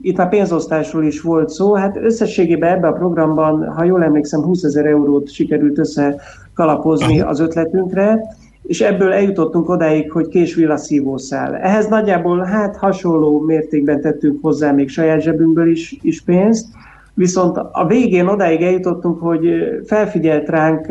itt 0.00 0.16
már 0.16 0.28
pénzosztásról 0.28 1.04
is 1.04 1.20
volt 1.20 1.48
szó, 1.48 1.74
hát 1.74 1.96
összességében 1.96 2.76
ebbe 2.76 2.86
a 2.86 2.92
programban, 2.92 3.72
ha 3.72 3.84
jól 3.84 4.02
emlékszem, 4.02 4.42
20 4.42 4.62
ezer 4.62 4.86
eurót 4.86 5.30
sikerült 5.30 5.78
összekalapozni 5.78 7.20
az 7.20 7.40
ötletünkre, 7.40 8.20
és 8.62 8.80
ebből 8.80 9.12
eljutottunk 9.12 9.68
odáig, 9.68 10.12
hogy 10.12 10.28
késvilla 10.28 10.76
szívószál. 10.76 11.56
Ehhez 11.56 11.86
nagyjából 11.86 12.38
hát 12.38 12.76
hasonló 12.76 13.40
mértékben 13.40 14.00
tettünk 14.00 14.38
hozzá 14.42 14.72
még 14.72 14.88
saját 14.88 15.20
zsebünkből 15.20 15.70
is, 15.70 15.98
is 16.02 16.22
pénzt, 16.22 16.66
viszont 17.14 17.56
a 17.72 17.86
végén 17.86 18.26
odáig 18.26 18.62
eljutottunk, 18.62 19.20
hogy 19.20 19.46
felfigyelt 19.86 20.48
ránk 20.48 20.86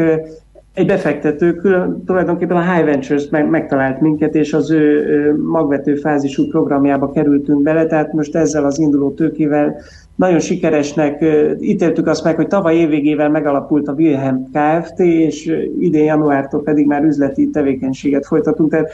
egy 0.75 0.85
befektető, 0.85 1.55
külön, 1.55 2.03
tulajdonképpen 2.05 2.57
a 2.57 2.73
High 2.73 2.85
Ventures 2.85 3.29
meg, 3.29 3.49
megtalált 3.49 4.01
minket, 4.01 4.35
és 4.35 4.53
az 4.53 4.71
ő 4.71 5.35
magvető 5.37 5.95
fázisú 5.95 6.47
programjába 6.47 7.11
kerültünk 7.11 7.61
bele, 7.61 7.85
tehát 7.85 8.13
most 8.13 8.35
ezzel 8.35 8.65
az 8.65 8.79
induló 8.79 9.11
tőkével 9.11 9.75
nagyon 10.15 10.39
sikeresnek 10.39 11.25
ítéltük 11.59 12.07
azt 12.07 12.23
meg, 12.23 12.35
hogy 12.35 12.47
tavaly 12.47 12.75
évvégével 12.75 13.29
megalapult 13.29 13.87
a 13.87 13.93
Wilhelm 13.93 14.43
Kft., 14.51 14.99
és 14.99 15.51
idén 15.79 16.03
januártól 16.03 16.63
pedig 16.63 16.85
már 16.85 17.03
üzleti 17.03 17.49
tevékenységet 17.49 18.25
folytatunk. 18.25 18.69
Tehát 18.69 18.91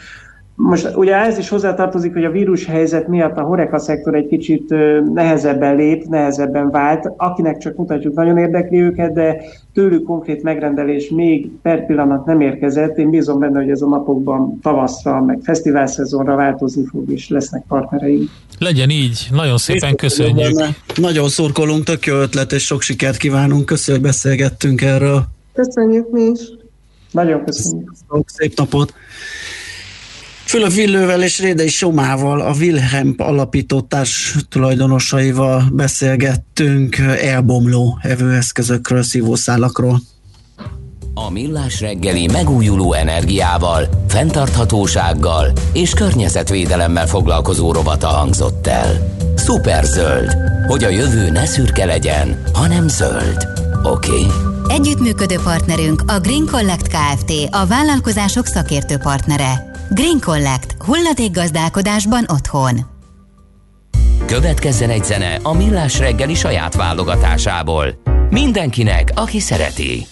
most 0.64 0.96
ugye 0.96 1.16
ez 1.16 1.38
is 1.38 1.50
hozzátartozik, 1.50 2.14
hogy 2.14 2.24
a 2.24 2.32
vírushelyzet 2.32 3.08
miatt 3.08 3.38
a 3.38 3.42
horeka 3.42 3.80
szektor 3.80 4.16
egy 4.16 4.28
kicsit 4.28 4.74
nehezebben 5.14 5.76
lép, 5.76 6.04
nehezebben 6.04 6.70
vált. 6.72 7.10
Akinek 7.18 7.58
csak 7.58 7.76
mutatjuk, 7.76 8.16
nagyon 8.16 8.38
érdekli 8.38 8.82
őket, 8.82 9.14
de 9.14 9.42
tőlük 9.74 10.04
konkrét 10.04 10.44
megrendelés 10.44 11.10
még 11.10 11.50
per 11.62 11.86
pillanat 11.86 12.26
nem 12.26 12.42
érkezett. 12.42 12.98
Én 12.98 13.10
bízom 13.10 13.40
benne, 13.40 13.60
hogy 13.60 13.70
ez 13.70 13.82
a 13.82 13.88
napokban 13.88 14.60
tavaszra, 14.62 15.22
meg 15.22 15.40
fesztivál 15.44 15.88
szezonra 15.88 16.36
változni 16.36 16.86
fog, 16.86 17.12
és 17.12 17.30
lesznek 17.30 17.64
partnereink. 17.68 18.30
Legyen 18.60 18.90
így, 18.90 19.28
nagyon 19.32 19.58
szépen 19.58 19.96
köszönjük. 19.96 20.56
Benne. 20.56 20.70
Nagyon 20.96 21.30
szurkolunk, 21.30 21.84
tök 21.84 22.06
jó 22.06 22.16
ötlet, 22.16 22.52
és 22.52 22.66
sok 22.66 22.82
sikert 22.82 23.18
kívánunk. 23.18 23.66
Köszönjük, 23.66 24.04
hogy 24.04 24.12
beszélgettünk 24.12 24.82
erről. 24.82 25.24
Köszönjük 25.54 26.12
mi 26.12 26.22
is. 26.22 26.40
Nagyon 27.12 27.44
köszönjük. 27.46 27.92
Szép 28.26 28.58
napot. 28.58 28.94
Fülöp 30.52 30.74
Villővel 30.74 31.24
és 31.24 31.40
Rédei 31.40 31.68
Somával, 31.68 32.42
a 32.42 32.54
Wilhelm 32.60 33.16
alapító 33.18 33.82
társ 33.82 34.36
tulajdonosaival 34.50 35.64
beszélgettünk 35.72 36.98
elbomló 37.22 38.00
evőeszközökről, 38.02 39.04
szívószálakról. 39.04 40.02
A 41.14 41.30
Millás 41.30 41.80
reggeli 41.80 42.28
megújuló 42.28 42.94
energiával, 42.94 43.90
fenntarthatósággal 44.08 45.52
és 45.74 45.94
környezetvédelemmel 45.94 47.08
foglalkozó 47.08 47.72
rovata 47.72 48.08
hangzott 48.08 48.68
el. 48.68 49.16
Superzöld, 49.38 50.36
hogy 50.68 50.84
a 50.84 50.90
jövő 50.90 51.30
ne 51.30 51.46
szürke 51.46 51.86
legyen, 51.86 52.42
hanem 52.54 52.88
zöld. 52.88 53.48
Oké? 53.84 54.12
Okay? 54.12 54.26
Együttműködő 54.68 55.36
partnerünk 55.44 56.04
a 56.08 56.20
Green 56.20 56.46
Collect 56.52 56.88
Kft. 56.88 57.32
A 57.50 57.66
vállalkozások 57.66 58.46
szakértő 58.46 58.98
partnere. 58.98 59.71
Green 59.94 60.20
Collect. 60.20 60.76
Hulladékgazdálkodásban 60.86 62.26
otthon. 62.28 62.80
Következzen 64.26 64.90
egy 64.90 65.04
zene 65.04 65.40
a 65.44 65.54
Millás 65.54 66.00
reggeli 66.00 66.34
saját 66.34 66.76
válogatásából. 66.76 68.02
Mindenkinek, 68.30 69.12
aki 69.16 69.40
szereti. 69.40 70.06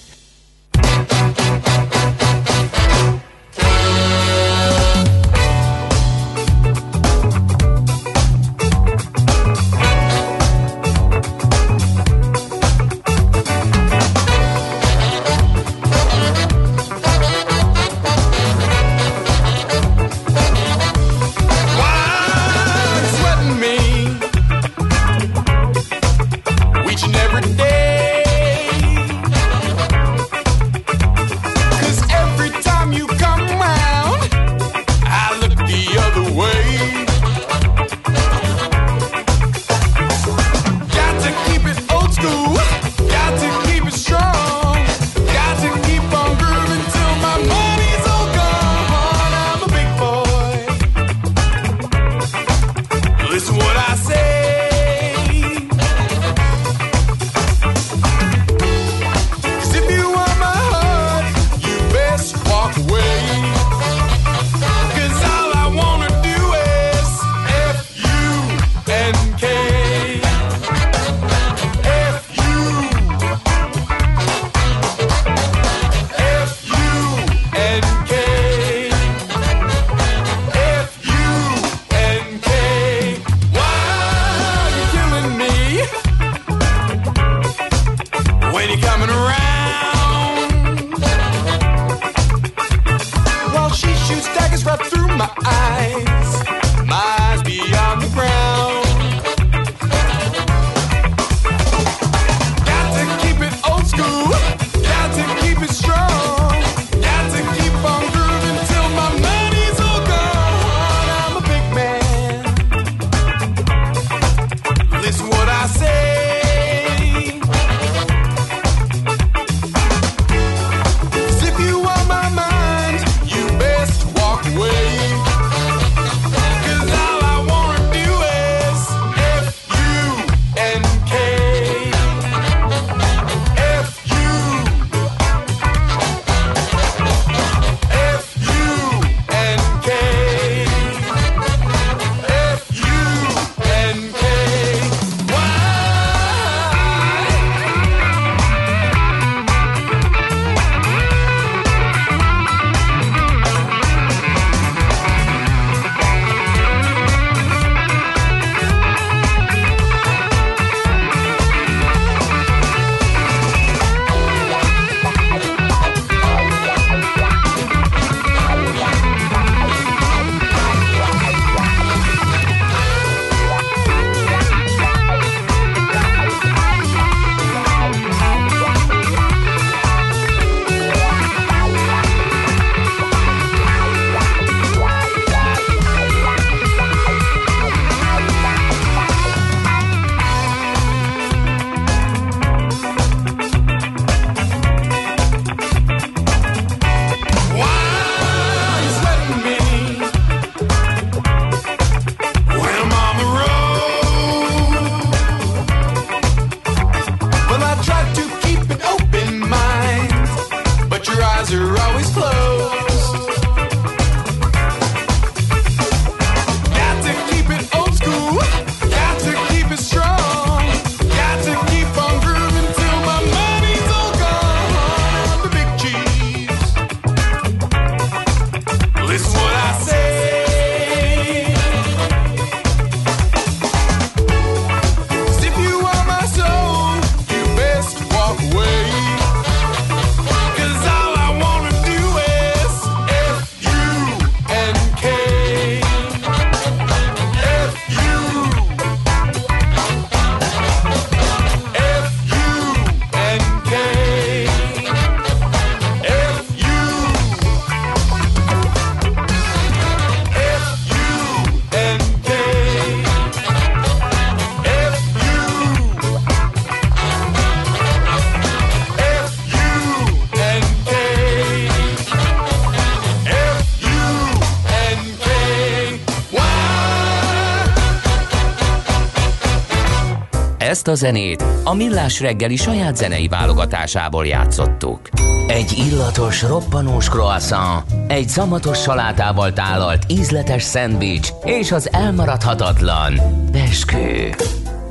A 280.90 280.96
zenét 280.96 281.44
a 281.64 281.74
Millás 281.74 282.20
reggeli 282.20 282.56
saját 282.56 282.96
zenei 282.96 283.28
válogatásából 283.28 284.26
játszottuk. 284.26 285.10
Egy 285.48 285.84
illatos, 285.88 286.42
roppanós 286.42 287.10
croissant, 287.10 287.84
egy 288.08 288.28
szamatos 288.28 288.82
salátával 288.82 289.54
tálalt 289.54 290.04
ízletes 290.08 290.64
szendvics 290.64 291.30
és 291.44 291.72
az 291.72 291.90
elmaradhatatlan 291.94 293.20
beskő. 293.52 294.30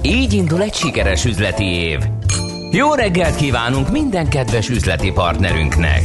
Így 0.03 0.33
indul 0.33 0.63
egy 0.63 0.75
sikeres 0.75 1.25
üzleti 1.25 1.65
év. 1.65 1.99
Jó 2.71 2.95
reggelt 2.95 3.37
kívánunk 3.37 3.91
minden 3.91 4.29
kedves 4.29 4.69
üzleti 4.69 5.13
partnerünknek! 5.13 6.03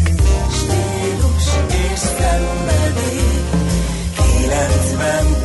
Stílus 0.52 1.46
és 1.92 2.00
szenvedély 2.00 3.34
90 4.48 5.43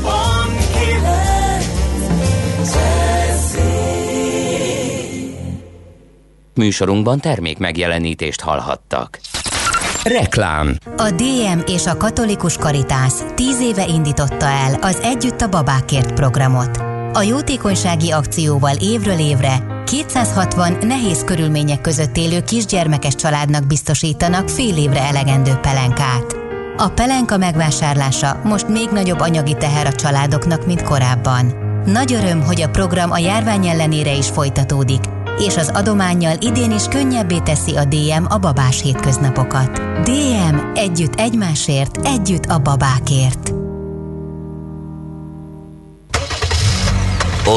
Műsorunkban 6.59 7.21
termék 7.21 7.59
megjelenítést 7.59 8.41
hallhattak. 8.41 9.21
Reklám 10.03 10.77
A 10.97 11.11
DM 11.11 11.61
és 11.67 11.87
a 11.87 11.97
Katolikus 11.97 12.57
Karitász 12.57 13.25
tíz 13.35 13.61
éve 13.61 13.87
indította 13.87 14.47
el 14.47 14.75
az 14.81 15.01
Együtt 15.03 15.41
a 15.41 15.49
babákért 15.49 16.15
programot. 16.15 16.77
A 17.13 17.23
jótékonysági 17.23 18.11
akcióval 18.11 18.77
évről 18.81 19.19
évre 19.19 19.83
260 19.85 20.77
nehéz 20.81 21.25
körülmények 21.25 21.81
között 21.81 22.17
élő 22.17 22.43
kisgyermekes 22.43 23.15
családnak 23.15 23.67
biztosítanak 23.67 24.49
fél 24.49 24.77
évre 24.77 25.01
elegendő 25.01 25.55
pelenkát. 25.55 26.37
A 26.77 26.89
pelenka 26.89 27.37
megvásárlása 27.37 28.41
most 28.45 28.69
még 28.69 28.89
nagyobb 28.93 29.21
anyagi 29.21 29.55
teher 29.55 29.87
a 29.87 29.93
családoknak, 29.93 30.67
mint 30.67 30.83
korábban. 30.83 31.67
Nagy 31.85 32.13
öröm, 32.13 32.43
hogy 32.43 32.63
a 32.63 32.69
program 32.69 33.11
a 33.11 33.19
járvány 33.19 33.67
ellenére 33.67 34.13
is 34.13 34.29
folytatódik, 34.29 35.05
és 35.39 35.57
az 35.57 35.71
adományjal 35.75 36.37
idén 36.41 36.73
is 36.73 36.85
könnyebbé 36.85 37.39
teszi 37.39 37.77
a 37.77 37.85
DM 37.85 38.25
a 38.29 38.39
babás 38.39 38.83
hétköznapokat. 38.83 39.71
DM 40.03 40.57
együtt 40.75 41.15
egymásért, 41.15 42.07
együtt 42.07 42.45
a 42.45 42.59
babákért. 42.59 43.53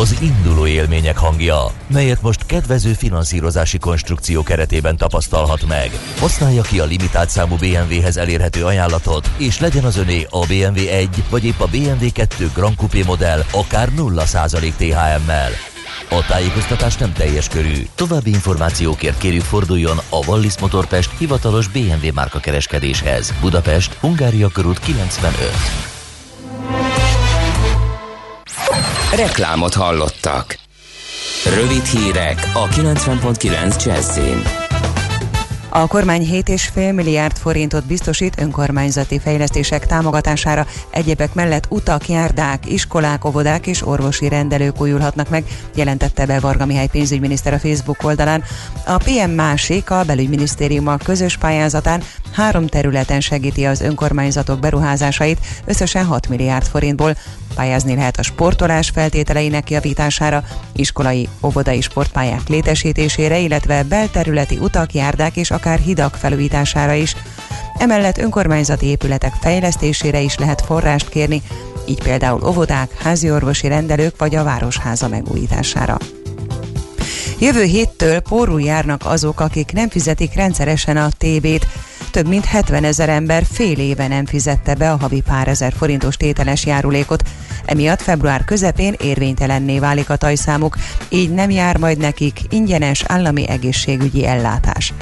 Az 0.01 0.17
induló 0.21 0.67
élmények 0.67 1.17
hangja, 1.17 1.65
melyet 1.87 2.21
most 2.21 2.45
kedvező 2.45 2.93
finanszírozási 2.93 3.77
konstrukció 3.77 4.43
keretében 4.43 4.97
tapasztalhat 4.97 5.67
meg. 5.67 5.91
Használja 6.19 6.61
ki 6.61 6.79
a 6.79 6.85
limitált 6.85 7.29
számú 7.29 7.55
BMW-hez 7.55 8.17
elérhető 8.17 8.65
ajánlatot, 8.65 9.29
és 9.37 9.59
legyen 9.59 9.83
az 9.83 9.97
öné 9.97 10.27
a 10.29 10.45
BMW 10.45 10.87
1 10.87 11.23
vagy 11.29 11.45
épp 11.45 11.59
a 11.59 11.67
BMW 11.67 12.11
2 12.13 12.51
Grand 12.53 12.75
Coupé 12.75 13.03
modell 13.03 13.43
akár 13.51 13.89
0% 13.97 14.73
THM-mel. 14.77 15.70
A 16.13 16.25
tájékoztatás 16.25 16.95
nem 16.95 17.13
teljes 17.13 17.47
körű. 17.47 17.85
További 17.95 18.29
információkért 18.29 19.17
kérjük 19.17 19.43
forduljon 19.43 19.97
a 19.97 20.25
Wallis 20.27 20.57
Motorpest 20.59 21.09
hivatalos 21.17 21.67
BMW 21.67 22.13
márka 22.13 22.39
kereskedéshez. 22.39 23.33
Budapest, 23.41 23.93
Hungária 23.93 24.47
körút 24.47 24.79
95. 24.79 25.51
Reklámot 29.15 29.73
hallottak. 29.73 30.57
Rövid 31.55 31.85
hírek 31.85 32.51
a 32.53 32.67
90.9 32.67 33.85
Jazzin. 33.85 34.60
A 35.73 35.87
kormány 35.87 36.27
7,5 36.31 36.93
milliárd 36.95 37.37
forintot 37.37 37.85
biztosít 37.85 38.41
önkormányzati 38.41 39.19
fejlesztések 39.19 39.85
támogatására, 39.85 40.65
egyebek 40.89 41.33
mellett 41.33 41.65
utak, 41.69 42.09
járdák, 42.09 42.71
iskolák, 42.71 43.25
óvodák 43.25 43.67
és 43.67 43.87
orvosi 43.87 44.27
rendelők 44.27 44.81
újulhatnak 44.81 45.29
meg, 45.29 45.43
jelentette 45.75 46.25
be 46.25 46.39
Varga 46.39 46.65
Mihály 46.65 46.87
pénzügyminiszter 46.87 47.53
a 47.53 47.59
Facebook 47.59 48.03
oldalán. 48.03 48.43
A 48.85 48.97
PM 48.97 49.29
másik 49.29 49.89
a 49.89 50.03
belügyminisztériummal 50.03 50.97
közös 51.03 51.37
pályázatán 51.37 52.03
három 52.31 52.67
területen 52.67 53.19
segíti 53.19 53.65
az 53.65 53.81
önkormányzatok 53.81 54.59
beruházásait, 54.59 55.39
összesen 55.65 56.05
6 56.05 56.29
milliárd 56.29 56.65
forintból. 56.65 57.15
Pályázni 57.55 57.95
lehet 57.95 58.17
a 58.17 58.23
sportolás 58.23 58.89
feltételeinek 58.89 59.69
javítására, 59.69 60.43
iskolai, 60.73 61.29
óvodai 61.43 61.81
sportpályák 61.81 62.47
létesítésére, 62.47 63.39
illetve 63.39 63.83
belterületi 63.83 64.57
utak, 64.57 64.93
járdák 64.93 65.35
és 65.35 65.51
akár 65.61 65.79
hidak 65.79 66.15
felújítására 66.15 66.93
is. 66.93 67.15
Emellett 67.77 68.17
önkormányzati 68.17 68.85
épületek 68.85 69.33
fejlesztésére 69.41 70.19
is 70.19 70.37
lehet 70.37 70.61
forrást 70.61 71.09
kérni, 71.09 71.41
így 71.85 72.03
például 72.03 72.47
óvodák, 72.47 72.97
háziorvosi 72.97 73.67
rendelők 73.67 74.13
vagy 74.17 74.35
a 74.35 74.43
városháza 74.43 75.07
megújítására. 75.07 75.97
Jövő 77.39 77.63
héttől 77.63 78.19
pórul 78.19 78.61
járnak 78.61 79.01
azok, 79.05 79.39
akik 79.39 79.71
nem 79.73 79.89
fizetik 79.89 80.33
rendszeresen 80.33 80.97
a 80.97 81.09
TB-t. 81.17 81.67
Több 82.11 82.27
mint 82.27 82.45
70 82.45 82.83
ezer 82.83 83.09
ember 83.09 83.43
fél 83.51 83.79
éve 83.79 84.07
nem 84.07 84.25
fizette 84.25 84.75
be 84.75 84.91
a 84.91 84.97
havi 84.97 85.21
pár 85.21 85.47
ezer 85.47 85.73
forintos 85.77 86.17
tételes 86.17 86.65
járulékot. 86.65 87.23
Emiatt 87.65 88.01
február 88.01 88.45
közepén 88.45 88.95
érvénytelenné 88.99 89.79
válik 89.79 90.09
a 90.09 90.15
tajszámuk, 90.15 90.75
így 91.09 91.33
nem 91.33 91.49
jár 91.49 91.77
majd 91.77 91.97
nekik 91.97 92.39
ingyenes 92.49 93.03
állami 93.07 93.47
egészségügyi 93.47 94.25
ellátás. 94.25 94.93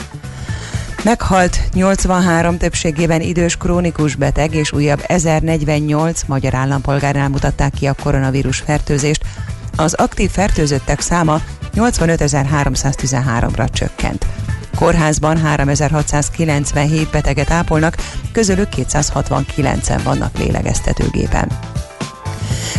Meghalt 1.03 1.59
83 1.73 2.57
többségében 2.57 3.21
idős 3.21 3.57
krónikus 3.57 4.15
beteg 4.15 4.53
és 4.53 4.71
újabb 4.71 5.03
1048 5.07 6.23
magyar 6.27 6.55
állampolgárnál 6.55 7.29
mutatták 7.29 7.73
ki 7.73 7.87
a 7.87 7.95
koronavírus 8.03 8.57
fertőzést. 8.57 9.25
Az 9.75 9.93
aktív 9.93 10.29
fertőzöttek 10.29 10.99
száma 10.99 11.41
85.313-ra 11.75 13.69
csökkent. 13.71 14.25
Kórházban 14.75 15.37
3697 15.37 17.09
beteget 17.09 17.51
ápolnak, 17.51 17.95
közülük 18.31 18.67
269-en 18.75 19.99
vannak 20.03 20.37
lélegeztetőgépen. 20.37 21.47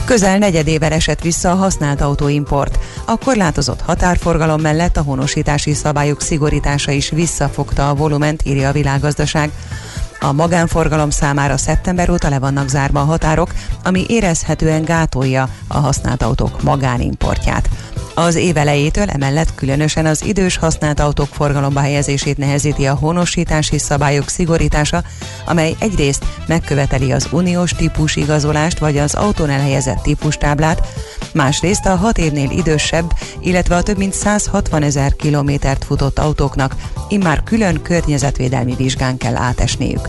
Közel 0.04 0.38
negyedével 0.38 0.92
esett 0.92 1.22
vissza 1.22 1.50
a 1.50 1.54
használt 1.54 2.00
autóimport. 2.00 2.78
A 3.04 3.16
korlátozott 3.16 3.80
határforgalom 3.80 4.60
mellett 4.60 4.96
a 4.96 5.02
honosítási 5.02 5.74
szabályok 5.74 6.20
szigorítása 6.20 6.90
is 6.90 7.10
visszafogta 7.10 7.88
a 7.88 7.94
volument, 7.94 8.42
írja 8.44 8.68
a 8.68 8.72
világgazdaság. 8.72 9.50
A 10.20 10.32
magánforgalom 10.32 11.10
számára 11.10 11.56
szeptember 11.56 12.10
óta 12.10 12.28
le 12.28 12.38
vannak 12.38 12.68
zárva 12.68 13.00
a 13.00 13.04
határok, 13.04 13.54
ami 13.84 14.04
érezhetően 14.08 14.84
gátolja 14.84 15.48
a 15.68 15.78
használt 15.78 16.22
autók 16.22 16.62
magánimportját. 16.62 17.68
Az 18.14 18.34
év 18.34 18.56
elejétől 18.56 19.08
emellett 19.08 19.54
különösen 19.54 20.06
az 20.06 20.24
idős 20.24 20.56
használt 20.56 21.00
autók 21.00 21.28
forgalomba 21.32 21.80
helyezését 21.80 22.36
nehezíti 22.36 22.86
a 22.86 22.94
honosítási 22.94 23.78
szabályok 23.78 24.28
szigorítása, 24.28 25.02
amely 25.46 25.74
egyrészt 25.78 26.24
megköveteli 26.46 27.12
az 27.12 27.28
uniós 27.30 27.70
típus 27.70 28.16
igazolást 28.16 28.78
vagy 28.78 28.98
az 28.98 29.14
autón 29.14 29.50
elhelyezett 29.50 30.02
típustáblát, 30.02 30.86
másrészt 31.34 31.86
a 31.86 31.96
hat 31.96 32.18
évnél 32.18 32.50
idősebb, 32.50 33.12
illetve 33.40 33.76
a 33.76 33.82
több 33.82 33.96
mint 33.96 34.14
160 34.14 34.82
ezer 34.82 35.16
kilométert 35.16 35.84
futott 35.84 36.18
autóknak 36.18 36.76
immár 37.08 37.42
külön 37.42 37.82
környezetvédelmi 37.82 38.74
vizsgán 38.74 39.16
kell 39.16 39.36
átesniük. 39.36 40.08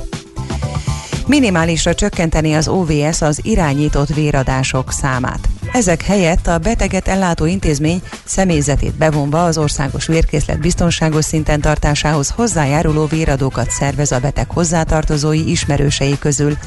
Minimálisra 1.28 1.96
csökkenteni 1.96 2.54
az 2.54 2.68
OVS 2.68 3.22
az 3.22 3.40
irányított 3.44 4.14
véradások 4.14 4.92
számát. 4.92 5.50
Ezek 5.74 6.02
helyett 6.02 6.48
a 6.48 6.58
beteget 6.58 7.08
ellátó 7.08 7.46
intézmény 7.46 8.02
személyzetét 8.24 8.96
bevonva 8.96 9.44
az 9.44 9.58
országos 9.58 10.06
vérkészlet 10.06 10.60
biztonságos 10.60 11.26
szinten 11.26 11.62
tartásához 11.62 12.30
hozzájáruló 12.30 13.06
véradókat 13.06 13.70
szervez 13.70 14.12
a 14.12 14.20
beteg 14.20 14.50
hozzátartozói 14.50 15.50
ismerősei 15.50 16.20
közül. 16.20 16.58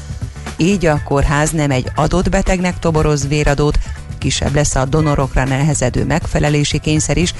Így 0.57 0.85
a 0.85 1.01
kórház 1.03 1.51
nem 1.51 1.71
egy 1.71 1.91
adott 1.95 2.29
betegnek 2.29 2.79
toboroz 2.79 3.27
véradót, 3.27 3.79
kisebb 4.17 4.55
lesz 4.55 4.75
a 4.75 4.85
donorokra 4.85 5.43
nehezedő 5.43 6.05
megfelelési 6.05 6.79
kényszer 6.79 7.17
is, 7.17 7.33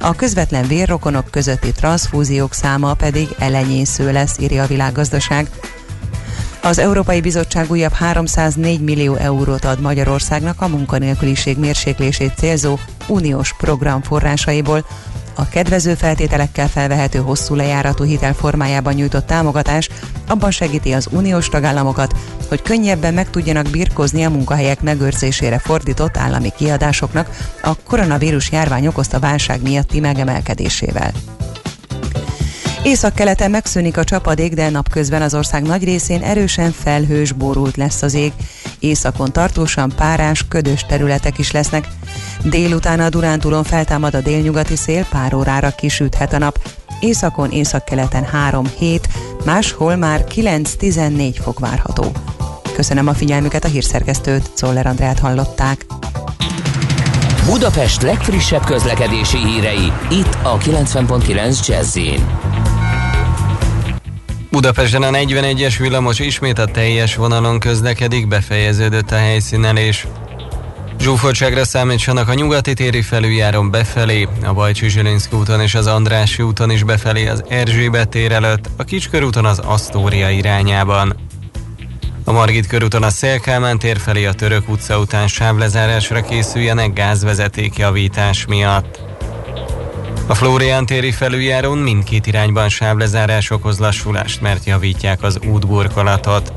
a 0.00 0.14
közvetlen 0.14 0.66
vérrokonok 0.66 1.30
közötti 1.30 1.72
transzfúziók 1.72 2.54
száma 2.54 2.94
pedig 2.94 3.28
elenyésző 3.38 4.12
lesz, 4.12 4.38
írja 4.38 4.62
a 4.62 4.66
világgazdaság. 4.66 5.48
Az 6.64 6.78
Európai 6.78 7.20
Bizottság 7.20 7.70
újabb 7.70 7.92
304 7.92 8.80
millió 8.80 9.14
eurót 9.14 9.64
ad 9.64 9.80
Magyarországnak 9.80 10.60
a 10.60 10.68
munkanélküliség 10.68 11.58
mérséklését 11.58 12.32
célzó 12.36 12.78
uniós 13.08 13.54
program 13.54 14.02
forrásaiból. 14.02 14.86
A 15.34 15.48
kedvező 15.48 15.94
feltételekkel 15.94 16.68
felvehető 16.68 17.18
hosszú 17.18 17.54
lejáratú 17.54 18.04
hitel 18.04 18.34
formájában 18.34 18.94
nyújtott 18.94 19.26
támogatás 19.26 19.88
abban 20.28 20.50
segíti 20.50 20.92
az 20.92 21.08
uniós 21.10 21.48
tagállamokat, 21.48 22.14
hogy 22.48 22.62
könnyebben 22.62 23.14
meg 23.14 23.30
tudjanak 23.30 23.70
birkozni 23.70 24.24
a 24.24 24.30
munkahelyek 24.30 24.80
megőrzésére 24.80 25.58
fordított 25.58 26.16
állami 26.16 26.52
kiadásoknak 26.56 27.28
a 27.62 27.74
koronavírus 27.86 28.50
járvány 28.50 28.86
okozta 28.86 29.18
válság 29.18 29.62
miatti 29.62 30.00
megemelkedésével. 30.00 31.12
Északkeleten 32.84 33.50
megszűnik 33.50 33.96
a 33.96 34.04
csapadék, 34.04 34.54
de 34.54 34.70
napközben 34.70 35.22
az 35.22 35.34
ország 35.34 35.62
nagy 35.62 35.84
részén 35.84 36.22
erősen 36.22 36.72
felhős, 36.72 37.32
borult 37.32 37.76
lesz 37.76 38.02
az 38.02 38.14
ég. 38.14 38.32
Északon 38.78 39.32
tartósan 39.32 39.92
párás, 39.96 40.44
ködös 40.48 40.84
területek 40.84 41.38
is 41.38 41.50
lesznek. 41.50 41.88
Délután 42.44 43.00
a 43.00 43.08
Durántúlon 43.08 43.64
feltámad 43.64 44.14
a 44.14 44.20
délnyugati 44.20 44.76
szél, 44.76 45.06
pár 45.10 45.34
órára 45.34 45.70
kisüthet 45.70 46.32
a 46.32 46.38
nap. 46.38 46.58
Északon, 47.00 47.50
északkeleten 47.50 48.26
3-7, 48.50 49.00
máshol 49.44 49.96
már 49.96 50.24
9-14 50.34 51.36
fok 51.42 51.58
várható. 51.58 52.12
Köszönöm 52.74 53.08
a 53.08 53.14
figyelmüket 53.14 53.64
a 53.64 53.68
hírszerkesztőt, 53.68 54.50
Czoller 54.54 54.86
Andrát 54.86 55.18
hallották. 55.18 55.86
Budapest 57.46 58.02
legfrissebb 58.02 58.64
közlekedési 58.64 59.38
hírei, 59.38 59.92
itt 60.10 60.38
a 60.42 60.58
90.9 60.58 61.66
jazz 61.66 61.96
Budapesten 64.52 65.02
a 65.02 65.10
41-es 65.10 65.74
villamos 65.78 66.18
ismét 66.18 66.58
a 66.58 66.64
teljes 66.64 67.14
vonalon 67.14 67.58
közlekedik, 67.58 68.28
befejeződött 68.28 69.10
a 69.10 69.16
helyszínelés. 69.16 70.06
Zsúfoltságra 70.98 71.64
számítsanak 71.64 72.28
a 72.28 72.34
nyugati 72.34 72.74
téri 72.74 73.02
felüljáron 73.02 73.70
befelé, 73.70 74.28
a 74.44 74.52
Bajcsi 74.52 74.88
Zsilinszki 74.88 75.36
úton 75.36 75.60
és 75.60 75.74
az 75.74 75.86
Andrássy 75.86 76.42
úton 76.42 76.70
is 76.70 76.82
befelé 76.82 77.26
az 77.26 77.44
Erzsébet 77.48 78.08
tér 78.08 78.32
előtt, 78.32 78.70
a 78.76 78.84
Kicskörúton 78.84 79.44
az 79.44 79.58
Asztória 79.58 80.30
irányában. 80.30 81.16
A 82.24 82.32
Margit 82.32 82.66
körúton 82.66 83.02
a 83.02 83.10
Szélkámán 83.10 83.78
tér 83.78 83.98
felé 83.98 84.24
a 84.24 84.32
Török 84.32 84.68
utca 84.68 84.98
után 84.98 85.28
sávlezárásra 85.28 86.20
készüljenek 86.20 86.92
gázvezeték 86.92 87.76
javítás 87.76 88.46
miatt. 88.46 89.11
A 90.26 90.34
Flórián 90.34 90.86
téri 90.86 91.12
felüljárón 91.12 91.78
mindkét 91.78 92.26
irányban 92.26 92.68
sávlezárás 92.68 93.50
okoz 93.50 93.78
lassulást, 93.78 94.40
mert 94.40 94.64
javítják 94.64 95.22
az 95.22 95.38
útburkolatot. 95.46 96.52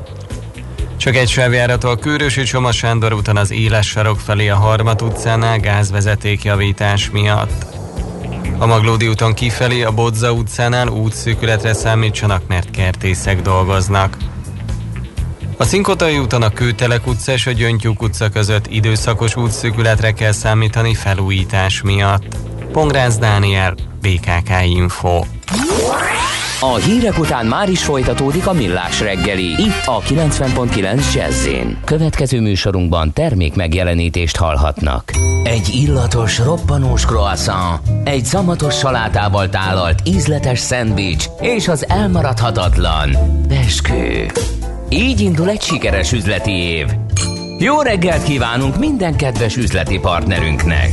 Csak 0.96 1.14
egy 1.16 1.28
sávjárató 1.28 1.88
a 1.88 1.96
Kőrösi 1.96 2.42
Csoma 2.42 2.72
Sándor 2.72 3.12
úton 3.12 3.36
az 3.36 3.50
Éles 3.50 3.88
sarok 3.88 4.20
felé 4.20 4.48
a 4.48 4.56
Harmat 4.56 5.02
utcánál 5.02 5.58
gázvezeték 5.58 6.44
javítás 6.44 7.10
miatt. 7.10 7.66
A 8.58 8.66
Maglódi 8.66 9.08
úton 9.08 9.34
kifelé 9.34 9.82
a 9.82 9.90
Bodza 9.90 10.32
utcánál 10.32 10.88
útszűkületre 10.88 11.72
számítsanak, 11.72 12.42
mert 12.46 12.70
kertészek 12.70 13.42
dolgoznak. 13.42 14.16
A 15.56 15.64
Szinkotai 15.64 16.18
úton 16.18 16.42
a 16.42 16.50
Kőtelek 16.50 17.06
utca 17.06 17.32
és 17.32 17.46
a 17.46 17.52
Gyöngytyúk 17.52 18.02
utca 18.02 18.28
között 18.28 18.66
időszakos 18.66 19.36
útszűkületre 19.36 20.12
kell 20.12 20.32
számítani 20.32 20.94
felújítás 20.94 21.82
miatt. 21.82 22.36
Pongrász 22.76 23.18
Dániel, 23.18 23.74
BKK 24.00 24.50
Info. 24.64 25.22
A 26.60 26.74
hírek 26.74 27.18
után 27.18 27.46
már 27.46 27.68
is 27.68 27.84
folytatódik 27.84 28.46
a 28.46 28.52
millás 28.52 29.00
reggeli, 29.00 29.44
itt 29.44 29.82
a 29.84 30.00
90.9 30.00 31.14
jazz 31.14 31.48
Következő 31.84 32.40
műsorunkban 32.40 33.12
termék 33.12 33.54
megjelenítést 33.54 34.36
hallhatnak. 34.36 35.12
Egy 35.44 35.74
illatos, 35.74 36.38
roppanós 36.38 37.04
croissant, 37.04 37.80
egy 38.04 38.24
szamatos 38.24 38.74
salátával 38.74 39.48
tálalt 39.48 39.98
ízletes 40.04 40.58
szendvics 40.58 41.24
és 41.40 41.68
az 41.68 41.88
elmaradhatatlan 41.88 43.16
beskő. 43.48 44.26
Így 44.88 45.20
indul 45.20 45.48
egy 45.48 45.62
sikeres 45.62 46.12
üzleti 46.12 46.52
év. 46.52 46.86
Jó 47.58 47.80
reggelt 47.80 48.22
kívánunk 48.22 48.78
minden 48.78 49.16
kedves 49.16 49.56
üzleti 49.56 49.98
partnerünknek! 49.98 50.90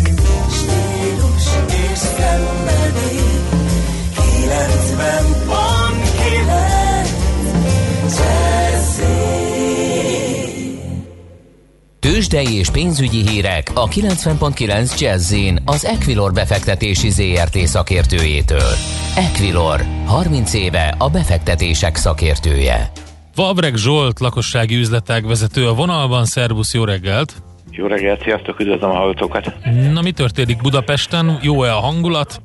Tőzsdei 12.23 12.57
és 12.57 12.69
pénzügyi 12.69 13.27
hírek 13.27 13.71
a 13.73 13.87
90.9 13.87 14.99
jazz 14.99 15.35
az 15.65 15.85
Equilor 15.85 16.33
befektetési 16.33 17.09
ZRT 17.09 17.57
szakértőjétől. 17.57 18.71
Equilor, 19.15 19.81
30 20.05 20.53
éve 20.53 20.95
a 20.97 21.09
befektetések 21.09 21.95
szakértője. 21.95 22.91
Vavreg 23.35 23.75
Zsolt, 23.75 24.19
lakossági 24.19 24.75
üzletág 24.75 25.27
vezető 25.27 25.67
a 25.67 25.73
vonalban. 25.73 26.25
Szervusz, 26.25 26.73
jó 26.73 26.83
reggelt! 26.83 27.33
Jó 27.71 27.87
reggelt, 27.87 28.21
sziasztok, 28.21 28.59
üdvözlöm 28.59 28.89
a 28.89 28.95
hallgatókat! 28.95 29.53
Na, 29.93 30.01
mi 30.01 30.11
történik 30.11 30.61
Budapesten? 30.61 31.39
Jó-e 31.41 31.75
a 31.75 31.79
hangulat? 31.79 32.41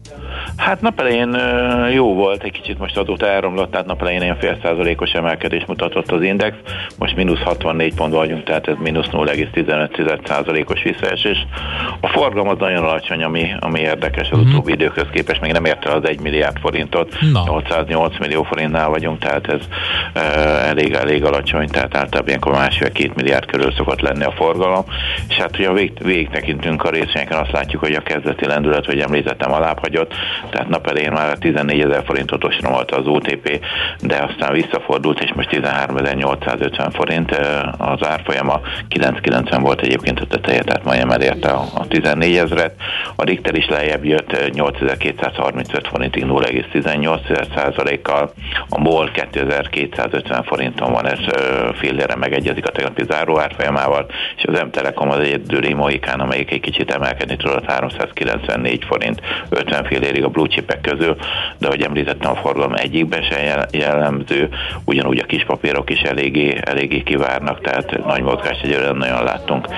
Hát 0.57 0.81
napelején 0.81 1.37
jó 1.93 2.15
volt, 2.15 2.43
egy 2.43 2.53
kicsit 2.53 2.79
most 2.79 2.97
azóta 2.97 3.27
elromlott, 3.27 3.71
tehát 3.71 3.87
napelején 3.87 4.23
ilyen 4.23 4.39
fél 4.39 4.59
százalékos 4.63 5.11
emelkedés 5.13 5.65
mutatott 5.67 6.11
az 6.11 6.23
index, 6.23 6.57
most 6.99 7.17
mínusz 7.17 7.41
64 7.41 7.95
pont 7.95 8.13
vagyunk, 8.15 8.45
tehát 8.45 8.69
ez 8.69 8.75
mínusz 8.79 9.07
0,15 9.13 10.27
százalékos 10.27 10.83
visszaesés. 10.83 11.47
A 12.01 12.07
forgalom 12.09 12.49
az 12.49 12.57
nagyon 12.59 12.85
alacsony, 12.85 13.23
ami, 13.25 13.47
ami 13.61 13.81
érdekes 13.81 14.31
az 14.31 14.39
Mhm. 14.39 14.49
utóbbi 14.49 14.73
időkhöz 14.73 15.07
képest, 15.13 15.41
még 15.41 15.53
nem 15.53 15.65
érte 15.65 15.91
az 15.93 16.09
1 16.09 16.21
milliárd 16.21 16.57
forintot, 16.59 17.15
Na. 17.33 17.43
808 17.47 18.19
millió 18.19 18.43
forintnál 18.43 18.89
vagyunk, 18.89 19.19
tehát 19.19 19.47
ez 19.47 19.61
ö, 20.15 20.21
elég, 20.69 20.93
elég 20.93 21.25
alacsony, 21.25 21.69
tehát 21.69 21.97
általában 21.97 22.29
ilyenkor 22.29 22.53
másfél-két 22.53 23.15
milliárd 23.15 23.45
körül 23.47 23.73
szokott 23.73 24.01
lenni 24.01 24.25
a 24.25 24.31
forgalom, 24.31 24.85
és 25.29 25.37
hát, 25.37 25.57
hogyha 25.57 25.73
vég, 25.73 25.93
végig 26.03 26.29
tekintünk 26.29 26.83
a 26.85 26.91
részvényeken, 26.91 27.39
azt 27.39 27.53
látjuk, 27.53 27.83
hogy 27.83 27.93
a 27.93 28.01
kezdeti 28.01 28.47
lendület, 28.47 28.87
hogy 28.87 28.99
említettem, 29.01 29.53
alább 29.53 29.79
hagyott, 29.79 30.15
tehát 30.51 30.69
nap 30.69 30.87
elején 30.87 31.13
már 31.13 31.39
14 31.39 31.81
ezer 31.81 32.03
forintot 32.05 32.45
ostromolta 32.45 32.97
az 32.97 33.07
OTP, 33.07 33.65
de 34.01 34.17
aztán 34.29 34.53
visszafordult, 34.53 35.21
és 35.21 35.33
most 35.33 35.49
13.850 35.51 36.89
forint 36.93 37.31
az 37.79 38.07
árfolyama, 38.07 38.61
990 38.89 39.63
volt 39.63 39.81
egyébként 39.81 40.21
a 40.21 40.27
teteje, 40.27 40.63
tehát 40.63 40.85
majdnem 40.85 41.11
elérte 41.11 41.49
a, 41.49 41.65
a 41.75 41.87
14 41.87 42.37
ezeret. 42.37 42.75
A 43.17 43.25
Richter 43.25 43.55
is 43.55 43.69
lejjebb 43.69 44.05
jött 44.05 44.33
ö, 44.33 44.49
8235 44.49 45.89
forintig 45.89 46.25
0,18 46.25 47.55
százalékkal, 47.55 48.33
a 48.69 48.81
MOL 48.81 49.11
2250 49.11 50.43
forinton 50.43 50.93
van, 50.93 51.07
ez 51.07 51.19
fillére 51.75 52.17
megegyezik 52.17 52.67
a 52.67 52.71
tegnapi 52.71 53.05
záró 53.09 53.39
árfolyamával, 53.39 54.07
és 54.37 54.45
az 54.45 54.61
M-Telekom 54.61 55.11
az 55.11 55.19
egyedüli 55.19 55.73
mohikán, 55.73 56.21
amelyik 56.21 56.51
egy 56.51 56.61
kicsit 56.61 56.91
emelkedni 56.91 57.37
tudott 57.37 57.71
394 57.71 58.85
forint 58.85 59.21
50 59.49 59.85
fillérig 59.85 60.25
a 60.29 60.31
blue 60.31 60.49
chipek 60.49 60.81
közül, 60.81 61.17
de 61.59 61.67
ahogy 61.67 61.83
említettem, 61.83 62.31
a 62.31 62.35
forgalom 62.35 62.75
egyikben 62.75 63.23
se 63.23 63.39
jel- 63.43 63.77
jellemző, 63.77 64.49
ugyanúgy 64.85 65.19
a 65.19 65.27
kis 65.27 65.45
papírok 65.45 65.91
is 65.91 66.01
eléggé, 66.01 66.59
eléggé 66.65 67.03
kivárnak, 67.03 67.61
tehát 67.61 68.05
nagy 68.07 68.23
mozgást 68.23 68.63
egyelőre 68.63 68.87
nem 68.87 68.97
nagyon 68.97 69.25
láttunk. 69.25 69.69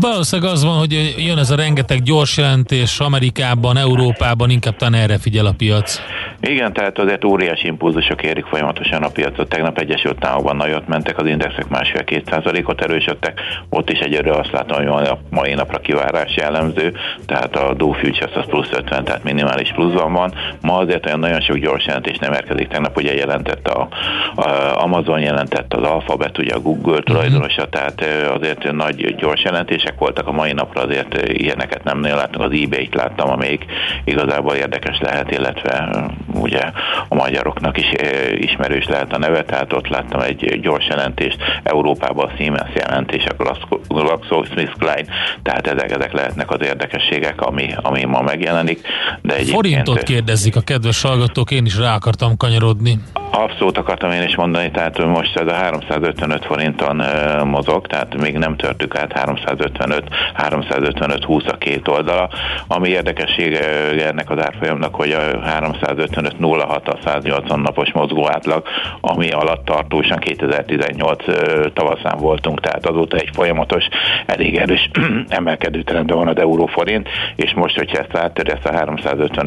Valószínűleg 0.00 0.52
az 0.52 0.64
van, 0.64 0.78
hogy 0.78 1.14
jön 1.16 1.38
ez 1.38 1.50
a 1.50 1.56
rengeteg 1.56 2.02
gyors 2.02 2.36
jelentés 2.36 3.00
Amerikában, 3.00 3.76
Európában, 3.76 4.50
inkább 4.50 4.76
talán 4.76 5.00
erre 5.00 5.18
figyel 5.18 5.46
a 5.46 5.54
piac. 5.56 6.00
Igen, 6.40 6.72
tehát 6.72 6.98
azért 6.98 7.24
óriási 7.24 7.66
impulzusok 7.66 8.22
érik 8.22 8.44
folyamatosan 8.44 9.02
a 9.02 9.08
piacot. 9.08 9.48
Tegnap 9.48 9.78
Egyesült 9.78 10.24
Államokban 10.24 10.56
nagyot 10.56 10.88
mentek, 10.88 11.18
az 11.18 11.26
indexek 11.26 11.68
másfél-két 11.68 12.28
százalékot 12.30 12.82
erősödtek. 12.82 13.40
Ott 13.68 13.90
is 13.90 13.98
egyelőre 13.98 14.38
azt 14.38 14.52
látom, 14.52 14.86
hogy 14.86 15.06
a 15.06 15.18
mai 15.30 15.54
napra 15.54 15.78
kivárás 15.78 16.36
jellemző, 16.36 16.92
tehát 17.26 17.56
a 17.56 17.74
Dow 17.74 17.92
Futures 17.92 18.34
az 18.34 18.46
plusz 18.46 18.68
50, 18.72 19.04
tehát 19.04 19.24
minimális 19.24 19.72
pluszban 19.84 20.12
van. 20.12 20.32
Ma 20.60 20.76
azért 20.76 21.06
olyan 21.06 21.18
nagyon 21.18 21.40
sok 21.40 21.56
gyors 21.56 21.86
jelentés 21.86 22.18
nem 22.18 22.32
érkezik. 22.32 22.68
Tegnap 22.68 22.96
ugye 22.96 23.14
jelentett 23.14 23.68
a, 23.68 23.88
a 24.34 24.82
Amazon, 24.82 25.20
jelentett 25.20 25.74
az 25.74 25.82
Alphabet, 25.82 26.38
ugye 26.38 26.54
a 26.54 26.60
Google 26.60 27.00
tulajdonosa, 27.00 27.68
tehát 27.68 28.04
azért 28.34 28.72
nagy 28.72 29.14
gyors 29.14 29.42
jelentések 29.42 29.98
voltak. 29.98 30.28
A 30.28 30.32
mai 30.32 30.52
napra 30.52 30.82
azért 30.82 31.28
ilyeneket 31.28 31.84
nem 31.84 32.00
nagyon 32.00 32.16
láttunk. 32.16 32.44
Az 32.44 32.58
eBay-t 32.62 32.94
láttam, 32.94 33.30
amelyik 33.30 33.64
igazából 34.04 34.54
érdekes 34.54 34.98
lehet, 35.00 35.30
illetve 35.30 35.88
ugye 36.34 36.62
a 37.08 37.14
magyaroknak 37.14 37.78
is 37.78 37.92
ismerős 38.36 38.86
lehet 38.86 39.12
a 39.12 39.18
neve, 39.18 39.42
tehát 39.44 39.72
ott 39.72 39.88
láttam 39.88 40.20
egy 40.20 40.60
gyors 40.60 40.86
jelentést, 40.88 41.36
Európában 41.62 42.26
a 42.26 42.30
Siemens 42.36 42.74
jelentés, 42.74 43.24
a 43.26 43.58
GlaxoSmithKline, 43.88 45.04
tehát 45.42 45.66
ezek, 45.66 45.90
ezek 45.90 46.12
lehetnek 46.12 46.50
az 46.50 46.62
érdekességek, 46.62 47.40
ami, 47.40 47.74
ami 47.82 48.04
ma 48.04 48.20
megjelenik. 48.20 48.86
De 49.22 49.34
egyébként, 49.34 49.56
Forintot 49.74 50.02
kérdezik 50.02 50.56
a 50.56 50.60
kedves 50.60 51.02
hallgatók, 51.02 51.50
én 51.50 51.64
is 51.64 51.78
rá 51.78 51.94
akartam 51.94 52.36
kanyarodni. 52.36 52.98
Abszolút 53.30 53.78
akartam 53.78 54.10
én 54.10 54.22
is 54.22 54.36
mondani, 54.36 54.70
tehát 54.70 54.98
most 55.06 55.36
ez 55.36 55.46
a 55.46 55.52
355 55.52 56.44
forinton 56.44 57.02
mozog, 57.44 57.86
tehát 57.86 58.16
még 58.16 58.38
nem 58.38 58.56
törtük 58.56 58.96
át 58.96 59.12
355, 59.12 60.02
355 60.34 61.24
20 61.24 61.44
a 61.46 61.56
két 61.56 61.88
oldala. 61.88 62.28
Ami 62.66 62.88
érdekessége 62.88 63.60
uh, 63.60 64.06
ennek 64.06 64.30
az 64.30 64.38
árfolyamnak, 64.38 64.94
hogy 64.94 65.10
a 65.10 65.40
355 65.40 66.34
06 66.40 66.88
a 66.88 66.98
180 67.04 67.60
napos 67.60 67.92
mozgó 67.92 68.28
átlag, 68.28 68.66
ami 69.00 69.30
alatt 69.30 69.64
tartósan 69.64 70.18
2018 70.18 71.28
uh, 71.28 71.34
tavaszán 71.72 72.18
voltunk, 72.18 72.60
tehát 72.60 72.86
azóta 72.86 73.16
egy 73.16 73.30
folyamatos, 73.32 73.84
elég 74.26 74.56
erős 74.56 74.90
emelkedő 75.28 75.82
trendben 75.82 76.16
van 76.16 76.28
az 76.28 76.38
euróforint, 76.38 77.08
és 77.36 77.52
most, 77.54 77.76
hogyha 77.76 77.98
ezt 77.98 78.16
áttöri 78.16 78.50
ezt 78.50 78.66
a 78.66 78.72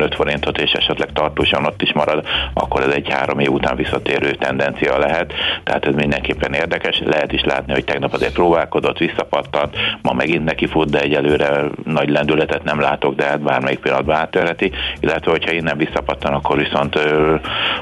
4-5 0.10 0.14
forintot, 0.16 0.58
és 0.58 0.72
esetleg 0.72 1.12
tartósan 1.14 1.66
ott 1.66 1.82
is 1.82 1.94
marad, 1.94 2.26
akkor 2.54 2.82
ez 2.82 2.94
egy 2.94 3.10
három 3.10 3.40
év 3.40 3.52
után 3.52 3.76
visszatérő 3.76 4.32
tendencia 4.32 4.98
lehet. 4.98 5.34
Tehát 5.64 5.86
ez 5.86 5.96
mindenképpen 5.96 6.54
érdekes. 6.54 7.02
Lehet 7.06 7.32
is 7.32 7.44
látni, 7.44 7.74
hogy 7.74 7.84
tegnap 7.84 8.14
azért 8.14 8.34
próbálkozott, 8.34 8.98
visszapattant, 8.98 9.76
ma 10.02 10.14
megint 10.14 10.44
neki 10.44 10.68
fut, 10.68 10.90
de 10.90 11.00
egyelőre 11.00 11.64
nagy 11.84 12.10
lendületet 12.10 12.64
nem 12.64 12.80
látok, 12.80 13.16
de 13.16 13.26
hát 13.26 13.42
bármelyik 13.42 13.80
pillanatban 13.80 14.16
átörheti, 14.16 14.72
illetve 15.00 15.32
hogyha 15.32 15.52
innen 15.52 15.78
visszapattan, 15.78 16.34
akkor 16.34 16.58
viszont 16.58 16.96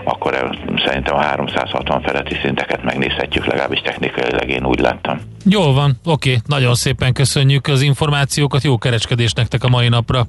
akkor 0.04 0.58
szerintem 0.86 1.16
a 1.16 1.22
360 1.22 2.02
feletti 2.02 2.36
szinteket 2.42 2.84
megnézhetjük, 2.84 3.46
legalábbis 3.46 3.80
technikailag 3.80 4.50
én 4.50 4.66
úgy 4.66 4.80
láttam. 4.80 5.22
Jól 5.46 5.74
van, 5.74 6.00
oké, 6.06 6.38
nagyon 6.46 6.76
szépen 6.76 7.14
köszönjük 7.14 7.68
az 7.68 7.82
információkat, 7.82 8.64
jó 8.64 8.78
kereskedés 8.78 9.34
nektek 9.34 9.64
a 9.64 9.70
mai 9.70 9.88
napra. 9.88 10.28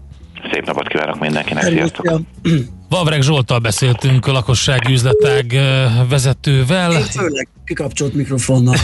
Szép 0.56 0.66
napot 0.66 0.88
kívánok 0.88 1.20
mindenkinek, 1.20 1.62
sziasztok! 1.62 2.20
Vavreg 2.88 3.22
Zsoltal 3.22 3.58
beszéltünk, 3.58 4.26
a 4.26 4.32
lakossági 4.32 4.92
üzletág 4.92 5.58
vezetővel. 6.08 6.92
Én 6.92 7.02
főleg 7.02 7.48
kikapcsolt 7.64 8.14
mikrofonnal. 8.14 8.76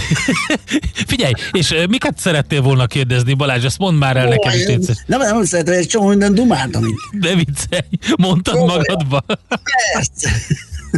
Figyelj, 1.12 1.32
és 1.52 1.74
miket 1.88 2.18
szerettél 2.18 2.62
volna 2.62 2.86
kérdezni, 2.86 3.34
Balázs, 3.34 3.64
ezt 3.64 3.78
mondd 3.78 3.96
már 3.96 4.16
el 4.16 4.28
nekem 4.28 4.52
is 4.52 4.66
Ó. 4.68 4.92
Nem, 5.06 5.20
nem 5.20 5.44
szeretem, 5.44 5.74
egy 5.74 5.86
csomó 5.86 6.08
minden 6.08 6.34
dumáltam 6.34 6.84
itt. 6.84 7.20
De 7.20 7.34
viccelj, 7.34 7.88
mondtad 8.16 8.54
Jó, 8.54 8.66
magadba. 8.66 9.24
Persze. 9.92 10.30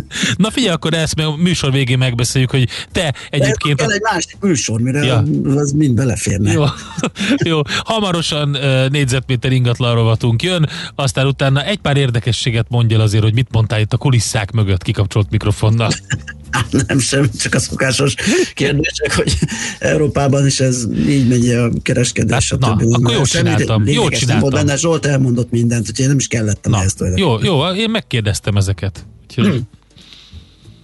Na 0.37 0.51
figyelj, 0.51 0.73
akkor 0.75 0.95
ezt 0.95 1.17
meg 1.17 1.27
a 1.27 1.37
műsor 1.37 1.73
végén 1.73 1.99
megbeszéljük, 1.99 2.51
hogy 2.51 2.69
te 2.93 3.15
egyébként... 3.31 3.79
Kell 3.79 3.91
egy 3.91 4.01
másik 4.13 4.37
műsor, 4.41 4.81
mire 4.81 5.05
Ja. 5.05 5.25
az 5.57 5.73
mind 5.73 5.95
beleférne. 5.95 6.53
Jó, 6.53 6.65
jó. 7.51 7.61
hamarosan 7.85 8.57
négyzetméter 8.91 9.53
ingatlan 9.53 9.95
rovatunk 9.95 10.43
jön, 10.43 10.69
aztán 10.95 11.27
utána 11.27 11.65
egy 11.65 11.79
pár 11.79 11.97
érdekességet 11.97 12.67
mondj 12.69 12.95
el 12.95 13.01
azért, 13.01 13.23
hogy 13.23 13.35
mit 13.35 13.49
mondtál 13.51 13.81
itt 13.81 13.93
a 13.93 13.97
kulisszák 13.97 14.51
mögött 14.51 14.83
kikapcsolt 14.83 15.31
mikrofonnal. 15.31 15.91
Nem 16.87 16.99
sem, 16.99 17.31
csak 17.39 17.55
a 17.55 17.59
szokásos 17.59 18.15
kérdések, 18.55 19.15
hogy 19.15 19.39
Európában 19.79 20.47
is 20.47 20.61
ez 20.61 20.87
így 21.09 21.29
megy 21.29 21.49
a 21.49 21.71
kereskedés. 21.83 22.51
Hát, 22.51 22.61
na, 22.61 22.67
akkor 22.73 23.13
jól 23.13 23.25
csináltam, 23.25 23.87
jól 23.87 24.01
Volt 24.01 24.19
csináltam. 24.19 24.51
benne, 24.51 24.77
Zsolt 24.77 25.07
elmondott 25.07 25.51
mindent, 25.51 25.89
úgyhogy 25.89 26.07
nem 26.07 26.17
is 26.19 26.27
kellettem 26.27 26.73
na, 26.73 26.83
ezt 26.83 27.05
Jó, 27.17 27.39
jó, 27.43 27.67
én 27.67 27.91
megkérdeztem 27.91 28.57
ezeket. 28.57 29.07
Úgyhogy... 29.23 29.63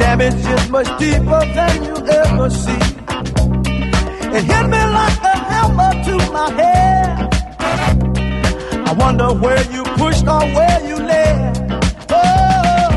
Damage 0.00 0.44
is 0.56 0.70
much 0.70 0.88
deeper 0.98 1.42
than 1.56 1.84
you 1.84 1.96
ever 2.20 2.48
see. 2.62 2.84
It 4.36 4.44
hit 4.50 4.66
me 4.74 4.82
like 4.98 5.18
a 5.32 5.36
hammer 5.50 5.92
to 6.06 6.14
my 6.36 6.46
head. 6.60 7.08
I 8.88 8.92
wonder 9.02 9.30
where 9.44 9.64
you 9.74 9.82
pushed 10.00 10.26
or 10.26 10.44
where 10.56 10.80
you 10.88 10.96
led. 10.96 11.38
Oh, 12.10 12.88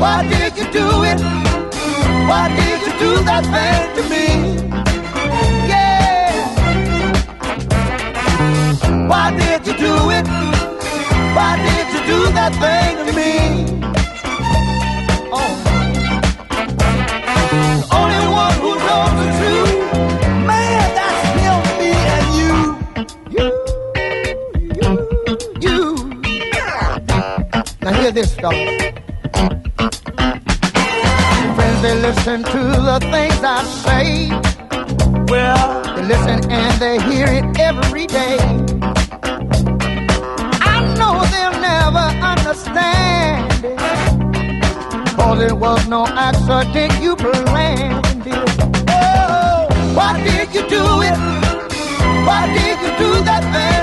why 0.00 0.18
did 0.32 0.52
you 0.58 0.66
do 0.80 0.86
it? 1.10 1.20
Why 2.30 2.44
did 2.58 2.78
you 2.86 2.94
do 3.04 3.10
that 3.28 3.44
thing 3.54 3.82
to 3.96 4.02
me? 4.12 4.26
Yeah. 5.72 6.32
Why 9.10 9.26
did 9.40 9.60
you 9.66 9.74
do 9.86 9.94
it? 10.18 10.26
Why 11.36 11.50
did 11.66 11.86
you 11.94 12.00
do 12.12 12.18
that 12.38 12.52
thing 12.62 12.94
to 13.06 13.12
me? 13.20 13.69
This, 28.12 28.34
dog. 28.34 28.52
Friends, 31.54 31.80
they 31.80 31.94
listen 32.02 32.42
to 32.42 32.62
the 32.88 32.98
things 33.12 33.40
I 33.40 33.62
say. 33.84 34.30
Well, 35.28 35.82
they 35.94 36.02
listen 36.02 36.50
and 36.50 36.80
they 36.80 36.98
hear 37.08 37.26
it 37.28 37.44
every 37.60 38.08
day. 38.08 38.36
I 40.74 40.76
know 40.98 41.22
they'll 41.30 41.60
never 41.62 42.06
understand 42.32 43.64
it. 43.64 43.78
Cause 45.14 45.40
it 45.42 45.52
was 45.56 45.86
no 45.86 46.04
accident 46.08 47.00
you 47.00 47.14
planned 47.14 48.26
it. 48.26 48.50
Oh, 48.90 49.68
why 49.94 50.20
did 50.24 50.52
you 50.52 50.68
do 50.68 50.82
it? 51.08 51.16
Why 52.26 52.46
did 52.52 52.76
you 52.82 52.90
do 52.98 53.10
that 53.24 53.44
thing 53.54 53.79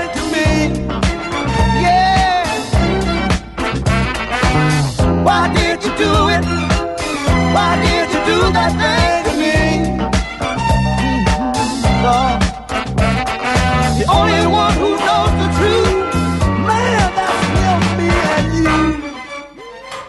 Why 5.28 5.48
did 5.52 5.78
you 5.84 5.92
do 6.04 6.12
it? 6.34 6.44
Why 7.54 7.70
did 7.84 8.06
you 8.14 8.20
do 8.30 8.38
that 8.56 8.72
thing 8.80 9.18
to 9.26 9.32
me? 9.42 9.56
Mhm, 11.02 12.02
Lord. 12.02 12.40
The 13.98 14.06
only 14.18 14.44
one 14.46 14.74
who 14.80 14.90
knows 15.04 15.32
the 15.40 15.48
truth. 15.58 15.96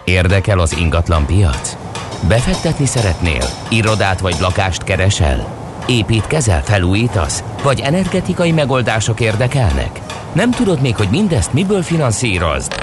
Érdekel 0.03 0.59
az 0.59 0.77
ingatlan 0.77 1.25
piac? 1.25 1.75
Befektetni 2.27 2.85
szeretnél? 2.85 3.43
Irodát 3.69 4.19
vagy 4.19 4.35
lakást 4.39 4.83
keresel? 4.83 5.47
Építkezel, 5.85 6.63
felújítasz? 6.63 7.43
Vagy 7.63 7.79
energetikai 7.79 8.51
megoldások 8.51 9.19
érdekelnek? 9.19 9.99
Nem 10.33 10.51
tudod 10.51 10.81
még, 10.81 10.95
hogy 10.95 11.09
mindezt 11.09 11.53
miből 11.53 11.81
finanszírozd? 11.83 12.75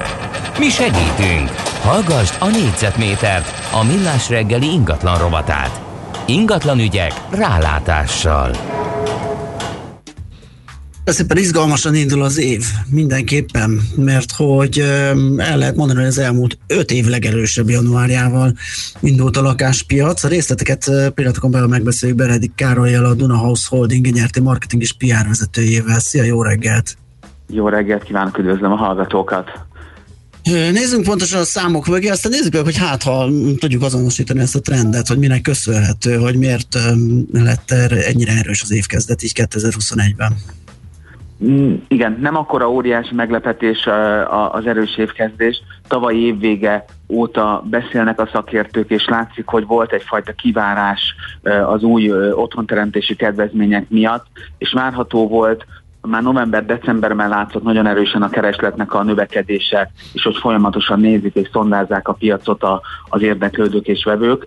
Mi 0.58 0.68
segítünk! 0.68 1.65
Hallgassd 1.86 2.36
a 2.40 2.48
négyzetmétert, 2.50 3.46
a 3.72 3.84
millás 3.84 4.28
reggeli 4.30 4.66
ingatlan 4.66 5.18
rovatát. 5.18 5.82
Ingatlan 6.26 6.78
ügyek 6.78 7.12
rálátással. 7.30 8.50
Szépen 11.04 11.36
izgalmasan 11.36 11.94
indul 11.94 12.22
az 12.22 12.38
év, 12.38 12.64
mindenképpen, 12.90 13.80
mert 13.96 14.32
hogy 14.36 14.78
el 15.36 15.58
lehet 15.58 15.76
mondani, 15.76 15.98
hogy 15.98 16.08
az 16.08 16.18
elmúlt 16.18 16.58
öt 16.66 16.90
év 16.90 17.06
legerősebb 17.06 17.68
januárjával 17.68 18.52
indult 19.00 19.36
a 19.36 19.42
lakáspiac. 19.42 20.24
A 20.24 20.28
részleteket 20.28 20.88
ö, 20.88 21.10
pillanatokon 21.10 21.50
belül 21.50 21.68
megbeszéljük 21.68 22.18
Beredik 22.18 22.54
Károlyjal, 22.54 23.04
a 23.04 23.14
Duna 23.14 23.36
House 23.36 23.66
Holding 23.70 24.06
nyerti 24.06 24.40
marketing 24.40 24.82
és 24.82 24.92
PR 24.92 25.26
vezetőjével. 25.26 25.98
Szia, 25.98 26.22
jó 26.22 26.42
reggelt! 26.42 26.96
Jó 27.48 27.68
reggelt 27.68 28.02
kívánok, 28.02 28.38
üdvözlöm 28.38 28.72
a 28.72 28.76
hallgatókat! 28.76 29.65
Nézzünk 30.52 31.04
pontosan 31.04 31.40
a 31.40 31.44
számok 31.44 31.86
mögé, 31.86 32.08
aztán 32.08 32.32
nézzük 32.32 32.52
meg, 32.52 32.64
hogy 32.64 32.78
hát 32.78 33.02
ha 33.02 33.28
tudjuk 33.58 33.82
azonosítani 33.82 34.40
ezt 34.40 34.56
a 34.56 34.60
trendet, 34.60 35.06
hogy 35.06 35.18
minek 35.18 35.40
köszönhető, 35.40 36.16
hogy 36.16 36.36
miért 36.36 36.78
lett 37.32 37.70
erre 37.70 38.06
ennyire 38.06 38.32
erős 38.32 38.62
az 38.62 38.72
évkezdet 38.72 39.22
így 39.22 39.32
2021-ben. 39.34 40.32
Mm, 41.44 41.74
Igen, 41.88 42.18
nem 42.20 42.36
akkora 42.36 42.70
óriási 42.70 43.14
meglepetés 43.14 43.88
az 44.52 44.66
erős 44.66 44.96
évkezdés. 44.96 45.62
Tavalyi 45.88 46.26
évvége 46.26 46.84
óta 47.08 47.64
beszélnek 47.70 48.20
a 48.20 48.28
szakértők, 48.32 48.90
és 48.90 49.06
látszik, 49.06 49.46
hogy 49.46 49.66
volt 49.66 49.92
egyfajta 49.92 50.32
kivárás 50.32 51.14
az 51.66 51.82
új 51.82 52.12
otthonteremtési 52.32 53.16
kedvezmények 53.16 53.88
miatt, 53.88 54.26
és 54.58 54.72
várható 54.72 55.28
volt, 55.28 55.64
már 56.06 56.22
november-decemberben 56.22 57.28
látszott 57.28 57.62
nagyon 57.62 57.86
erősen 57.86 58.22
a 58.22 58.28
keresletnek 58.28 58.94
a 58.94 59.02
növekedése, 59.02 59.90
és 60.12 60.22
hogy 60.22 60.36
folyamatosan 60.36 61.00
nézik 61.00 61.34
és 61.34 61.48
szondázzák 61.52 62.08
a 62.08 62.12
piacot 62.12 62.62
a, 62.62 62.80
az 63.08 63.22
érdeklődők 63.22 63.86
és 63.86 64.04
vevők. 64.04 64.46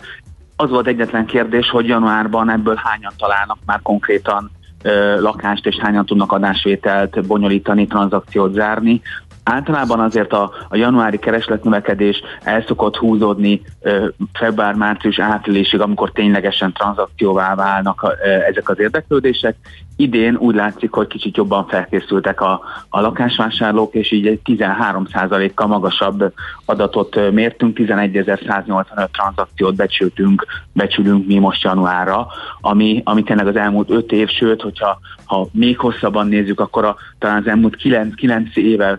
Az 0.56 0.70
volt 0.70 0.88
egyetlen 0.88 1.26
kérdés, 1.26 1.70
hogy 1.70 1.88
januárban 1.88 2.50
ebből 2.50 2.80
hányan 2.84 3.14
találnak 3.18 3.58
már 3.66 3.80
konkrétan 3.82 4.52
ö, 4.84 5.22
lakást, 5.22 5.66
és 5.66 5.76
hányan 5.76 6.06
tudnak 6.06 6.32
adásvételt 6.32 7.28
bonyolítani, 7.28 7.88
tranzakciót 7.88 8.54
zárni. 8.54 9.02
Általában 9.50 10.00
azért 10.00 10.34
a, 10.34 10.52
a 10.70 10.76
januári 10.76 11.18
keresletnövekedés 11.18 12.22
el 12.44 12.64
szokott 12.68 12.96
húzódni 12.96 13.62
ö, 13.82 14.08
február, 14.34 14.74
március, 14.74 15.20
áprilisig, 15.20 15.80
amikor 15.80 16.12
ténylegesen 16.12 16.74
tranzakcióvá 16.74 17.56
válnak 17.56 18.18
ö, 18.24 18.28
ezek 18.28 18.70
az 18.70 18.80
érdeklődések. 18.80 19.56
Idén 19.96 20.36
úgy 20.36 20.56
látszik, 20.56 20.92
hogy 20.92 21.08
kicsit 21.08 21.38
jobban 21.38 21.68
felkészültek 21.68 22.42
a, 22.42 22.62
a 22.90 23.02
lakásvásárlók, 23.02 23.94
és 23.94 24.12
így 24.12 24.28
egy 24.28 24.40
13%-kal 24.46 25.68
magasabb 25.68 26.34
adatot 26.66 27.32
mértünk, 27.32 27.78
11.185 27.80 29.08
tranzakciót 29.12 29.76
becsültünk, 29.76 30.46
becsülünk 30.74 31.28
mi 31.28 31.38
most 31.38 31.64
januárra, 31.64 32.28
ami, 32.62 33.02
ami 33.06 33.24
tényleg 33.24 33.48
az 33.48 33.56
elmúlt 33.56 33.90
5 33.90 34.12
év, 34.12 34.30
sőt, 34.30 34.62
hogyha 34.62 35.00
ha 35.30 35.48
még 35.52 35.80
hosszabban 35.80 36.28
nézzük, 36.28 36.60
akkor 36.60 36.86
a, 36.86 36.96
talán 37.20 37.38
az 37.38 37.48
elmúlt 37.48 37.76
9, 37.76 38.16
9 38.16 38.56
évvel 38.56 38.98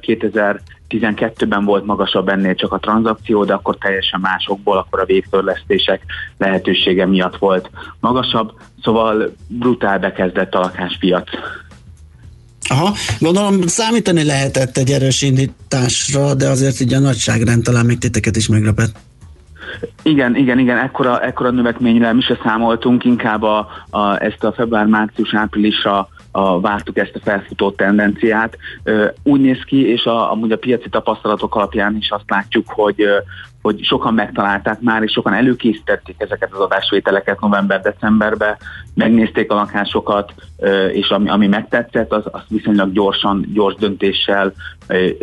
2012-ben 0.91 1.65
volt 1.65 1.85
magasabb 1.87 2.29
ennél 2.29 2.55
csak 2.55 2.73
a 2.73 2.79
tranzakció, 2.79 3.45
de 3.45 3.53
akkor 3.53 3.77
teljesen 3.79 4.21
másokból, 4.21 4.77
akkor 4.79 5.01
a 5.01 5.05
végtörlesztések 5.05 6.03
lehetősége 6.39 7.07
miatt 7.07 7.37
volt 7.39 7.71
magasabb, 8.01 8.53
szóval 8.83 9.35
brutál 9.49 9.99
bekezdett 9.99 10.55
a 10.55 10.61
lakáspiac. 10.61 11.29
Aha, 12.69 12.95
gondolom 13.19 13.67
számítani 13.67 14.25
lehetett 14.25 14.77
egy 14.77 14.91
erős 14.91 15.23
indításra, 15.23 16.35
de 16.35 16.49
azért 16.49 16.81
így 16.81 16.95
a 16.95 16.99
nagyságrend 16.99 17.63
talán 17.63 17.87
még 17.87 17.99
titeket 17.99 18.37
is 18.37 18.49
meglepett. 18.49 18.97
Igen, 20.03 20.37
igen, 20.37 20.59
igen, 20.59 20.79
ekkora, 20.79 21.21
ekkora 21.21 21.51
növekményre 21.51 22.13
mi 22.13 22.21
se 22.21 22.39
számoltunk, 22.45 23.05
inkább 23.05 23.43
a, 23.43 23.69
a, 23.91 24.23
ezt 24.23 24.45
a 24.45 24.53
február, 24.53 24.87
március, 24.87 25.35
áprilisra 25.35 26.09
a, 26.31 26.61
vártuk 26.61 26.99
ezt 26.99 27.15
a 27.15 27.21
felfutó 27.25 27.71
tendenciát. 27.71 28.57
Úgy 29.23 29.41
néz 29.41 29.63
ki, 29.65 29.89
és 29.89 30.05
a, 30.05 30.31
amúgy 30.31 30.53
a 30.53 30.59
piaci 30.59 30.89
tapasztalatok 30.89 31.55
alapján 31.55 31.97
is 31.97 32.11
azt 32.11 32.31
látjuk, 32.31 32.65
hogy, 32.69 33.05
hogy 33.63 33.85
sokan 33.85 34.15
megtalálták 34.15 34.81
már, 34.81 35.03
és 35.03 35.13
sokan 35.13 35.33
előkészítették 35.33 36.15
ezeket 36.19 36.53
az 36.53 36.61
adásvételeket 36.61 37.41
november-decemberben, 37.41 38.57
megnézték 38.95 39.51
a 39.51 39.55
lakásokat, 39.55 40.35
és 40.93 41.09
ami, 41.09 41.29
ami 41.29 41.47
megtetszett, 41.47 42.13
az, 42.13 42.25
az 42.31 42.43
viszonylag 42.49 42.93
gyorsan, 42.93 43.47
gyors 43.53 43.75
döntéssel, 43.75 44.53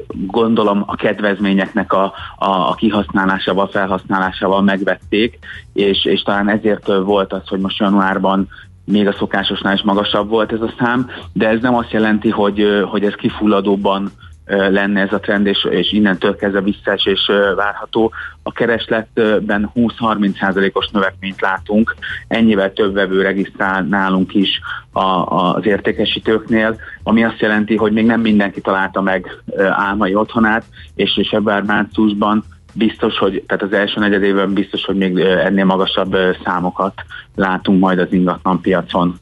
gondolom 0.09 0.83
a 0.85 0.95
kedvezményeknek 0.95 1.93
a, 1.93 2.03
a, 2.35 2.69
a 2.69 2.75
kihasználásával, 2.77 3.67
felhasználásával 3.67 4.61
megvették, 4.61 5.39
és, 5.73 6.05
és 6.05 6.21
talán 6.21 6.49
ezért 6.49 6.87
volt 6.87 7.33
az, 7.33 7.47
hogy 7.47 7.59
most 7.59 7.79
januárban 7.79 8.47
még 8.91 9.07
a 9.07 9.15
szokásosnál 9.17 9.73
is 9.73 9.81
magasabb 9.81 10.29
volt 10.29 10.51
ez 10.51 10.61
a 10.61 10.73
szám, 10.79 11.09
de 11.33 11.47
ez 11.47 11.61
nem 11.61 11.75
azt 11.75 11.91
jelenti, 11.91 12.29
hogy, 12.29 12.83
hogy 12.89 13.03
ez 13.03 13.13
kifulladóban 13.13 14.11
lenne 14.47 15.01
ez 15.01 15.13
a 15.13 15.19
trend, 15.19 15.45
és, 15.45 15.67
és 15.69 15.91
innentől 15.91 16.35
kezdve 16.35 16.61
visszaesés 16.61 17.31
várható. 17.55 18.11
A 18.43 18.51
keresletben 18.51 19.71
20-30%-os 19.75 20.89
növekményt 20.89 21.41
látunk, 21.41 21.95
ennyivel 22.27 22.73
több 22.73 22.93
vevő 22.93 23.21
regisztrál 23.21 23.81
nálunk 23.81 24.33
is 24.33 24.59
a, 24.91 24.99
a, 24.99 25.55
az 25.55 25.65
értékesítőknél, 25.65 26.79
ami 27.03 27.23
azt 27.23 27.39
jelenti, 27.39 27.75
hogy 27.75 27.91
még 27.91 28.05
nem 28.05 28.21
mindenki 28.21 28.61
találta 28.61 29.01
meg 29.01 29.41
álmai 29.57 30.15
otthonát, 30.15 30.63
és, 30.95 31.17
és 31.17 31.29
ebben 31.29 31.65
márciusban 31.65 32.43
biztos, 32.77 33.17
hogy 33.17 33.43
tehát 33.47 33.63
az 33.63 33.73
első 33.73 33.99
negyedében 33.99 34.53
biztos, 34.53 34.85
hogy 34.85 34.95
még 34.95 35.19
ennél 35.19 35.65
magasabb 35.65 36.15
számokat 36.43 36.93
látunk 37.35 37.79
majd 37.79 37.99
az 37.99 38.07
ingatlan 38.09 38.61
piacon. 38.61 39.19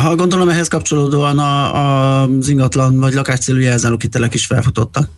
Ha 0.00 0.14
gondolom 0.14 0.48
ehhez 0.48 0.68
kapcsolódóan 0.68 1.38
a, 1.38 1.74
a, 1.74 2.22
az 2.22 2.48
ingatlan 2.48 3.00
vagy 3.00 3.12
lakáscélú 3.12 3.58
jelzálókitelek 3.58 4.34
is 4.34 4.46
felfutottak. 4.46 5.08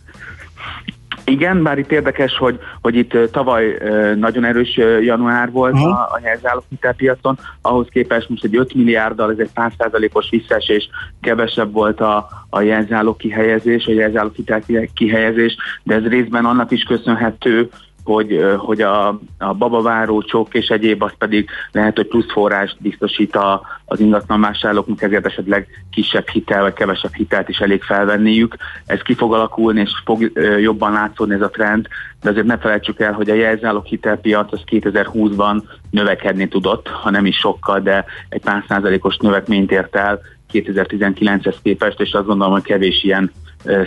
Igen, 1.31 1.63
bár 1.63 1.77
itt 1.77 1.91
érdekes, 1.91 2.37
hogy, 2.37 2.59
hogy 2.81 2.95
itt 2.95 3.17
tavaly 3.31 3.77
nagyon 4.15 4.43
erős 4.43 4.77
január 5.01 5.51
volt 5.51 5.73
Aha. 5.73 5.89
a, 5.89 6.13
a 6.13 6.19
jelzálók 6.23 6.63
hitelpiacon, 6.69 7.37
ahhoz 7.61 7.87
képest 7.91 8.29
most 8.29 8.43
egy 8.43 8.55
5 8.55 8.73
milliárddal, 8.73 9.31
ez 9.31 9.37
egy 9.37 9.49
100%-os 9.55 10.29
visszaesés, 10.29 10.89
kevesebb 11.21 11.71
volt 11.71 12.01
a, 12.01 12.27
a 12.49 12.61
jelzálók 12.61 13.17
kihelyezés, 13.17 13.85
a 13.85 13.91
jelzálók 13.91 14.35
hitel 14.35 14.61
kihelyezés, 14.93 15.55
de 15.83 15.95
ez 15.95 16.03
részben 16.03 16.45
annak 16.45 16.71
is 16.71 16.83
köszönhető, 16.83 17.69
hogy, 18.03 18.45
hogy 18.57 18.81
a, 18.81 19.07
a 19.37 19.53
babaváró, 19.53 20.21
csok 20.21 20.53
és 20.53 20.67
egyéb, 20.67 21.03
az 21.03 21.11
pedig 21.17 21.49
lehet, 21.71 21.95
hogy 21.95 22.07
plusz 22.07 22.31
forrást 22.31 22.77
biztosít 22.79 23.35
a, 23.35 23.61
az 23.85 23.99
ingatlanvásárlóknak, 23.99 25.01
ezért 25.01 25.25
esetleg 25.25 25.67
kisebb 25.91 26.27
hitel 26.27 26.61
vagy 26.61 26.73
kevesebb 26.73 27.13
hitelt 27.13 27.49
is 27.49 27.57
elég 27.57 27.83
felvenniük. 27.83 28.55
Ez 28.85 29.01
ki 29.01 29.13
fog 29.13 29.33
alakulni, 29.33 29.81
és 29.81 29.91
fog 30.05 30.31
jobban 30.59 30.91
látszódni 30.91 31.33
ez 31.33 31.41
a 31.41 31.49
trend, 31.49 31.87
de 32.21 32.29
azért 32.29 32.45
ne 32.45 32.57
felejtsük 32.57 32.99
el, 32.99 33.13
hogy 33.13 33.29
a 33.29 33.33
jelzálók 33.33 33.85
hitelpiac 33.85 34.53
az 34.53 34.61
2020-ban 34.71 35.61
növekedni 35.89 36.47
tudott, 36.47 36.87
ha 36.87 37.09
nem 37.09 37.25
is 37.25 37.37
sokkal, 37.37 37.79
de 37.79 38.05
egy 38.29 38.41
pár 38.41 38.63
százalékos 38.67 39.17
növekményt 39.17 39.71
ért 39.71 39.95
el 39.95 40.21
2019-hez 40.53 41.55
képest, 41.63 41.99
és 41.99 42.11
azt 42.11 42.25
gondolom, 42.25 42.53
hogy 42.53 42.63
kevés 42.63 43.03
ilyen 43.03 43.31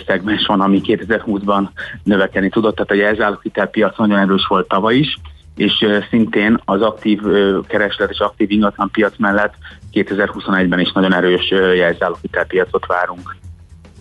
szegmens 0.06 0.46
van, 0.46 0.60
ami 0.60 0.80
2020-ban 0.84 1.68
növekedni 2.02 2.48
tudott. 2.48 2.74
Tehát 2.74 2.90
a 2.90 2.94
jelzálók 2.94 3.42
hitelpiac 3.42 3.98
nagyon 3.98 4.18
erős 4.18 4.46
volt 4.46 4.68
tavaly 4.68 4.94
is, 4.94 5.18
és 5.56 5.86
szintén 6.10 6.60
az 6.64 6.82
aktív 6.82 7.20
kereslet 7.66 8.10
és 8.10 8.18
aktív 8.18 8.50
ingatlan 8.50 8.90
piac 8.90 9.14
mellett 9.18 9.54
2021-ben 9.92 10.80
is 10.80 10.92
nagyon 10.92 11.14
erős 11.14 11.52
hitelpiacot 12.20 12.86
várunk. 12.86 13.36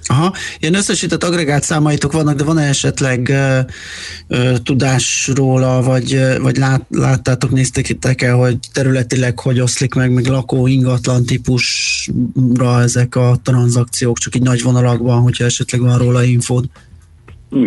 Aha, 0.05 0.33
ilyen 0.59 0.73
összesített 0.73 1.23
agregált 1.23 1.63
számaitok 1.63 2.11
vannak, 2.11 2.35
de 2.35 2.43
van-e 2.43 2.67
esetleg 2.67 3.29
ö, 3.29 3.59
ö, 4.27 4.57
tudás 4.63 5.31
róla, 5.35 5.81
vagy, 5.81 6.19
vagy 6.41 6.57
lát, 6.57 6.85
láttátok, 6.89 7.51
néztek 7.51 8.21
el, 8.21 8.35
hogy 8.35 8.57
területileg 8.73 9.39
hogy 9.39 9.59
oszlik 9.59 9.93
meg, 9.93 10.11
meg 10.11 10.25
lakó 10.25 10.67
ingatlan 10.67 11.25
típusra 11.25 12.81
ezek 12.81 13.15
a 13.15 13.39
tranzakciók, 13.43 14.17
csak 14.17 14.35
így 14.35 14.41
nagy 14.41 14.61
vonalakban, 14.61 15.21
hogyha 15.21 15.45
esetleg 15.45 15.81
van 15.81 15.97
róla 15.97 16.23
infód. 16.23 16.65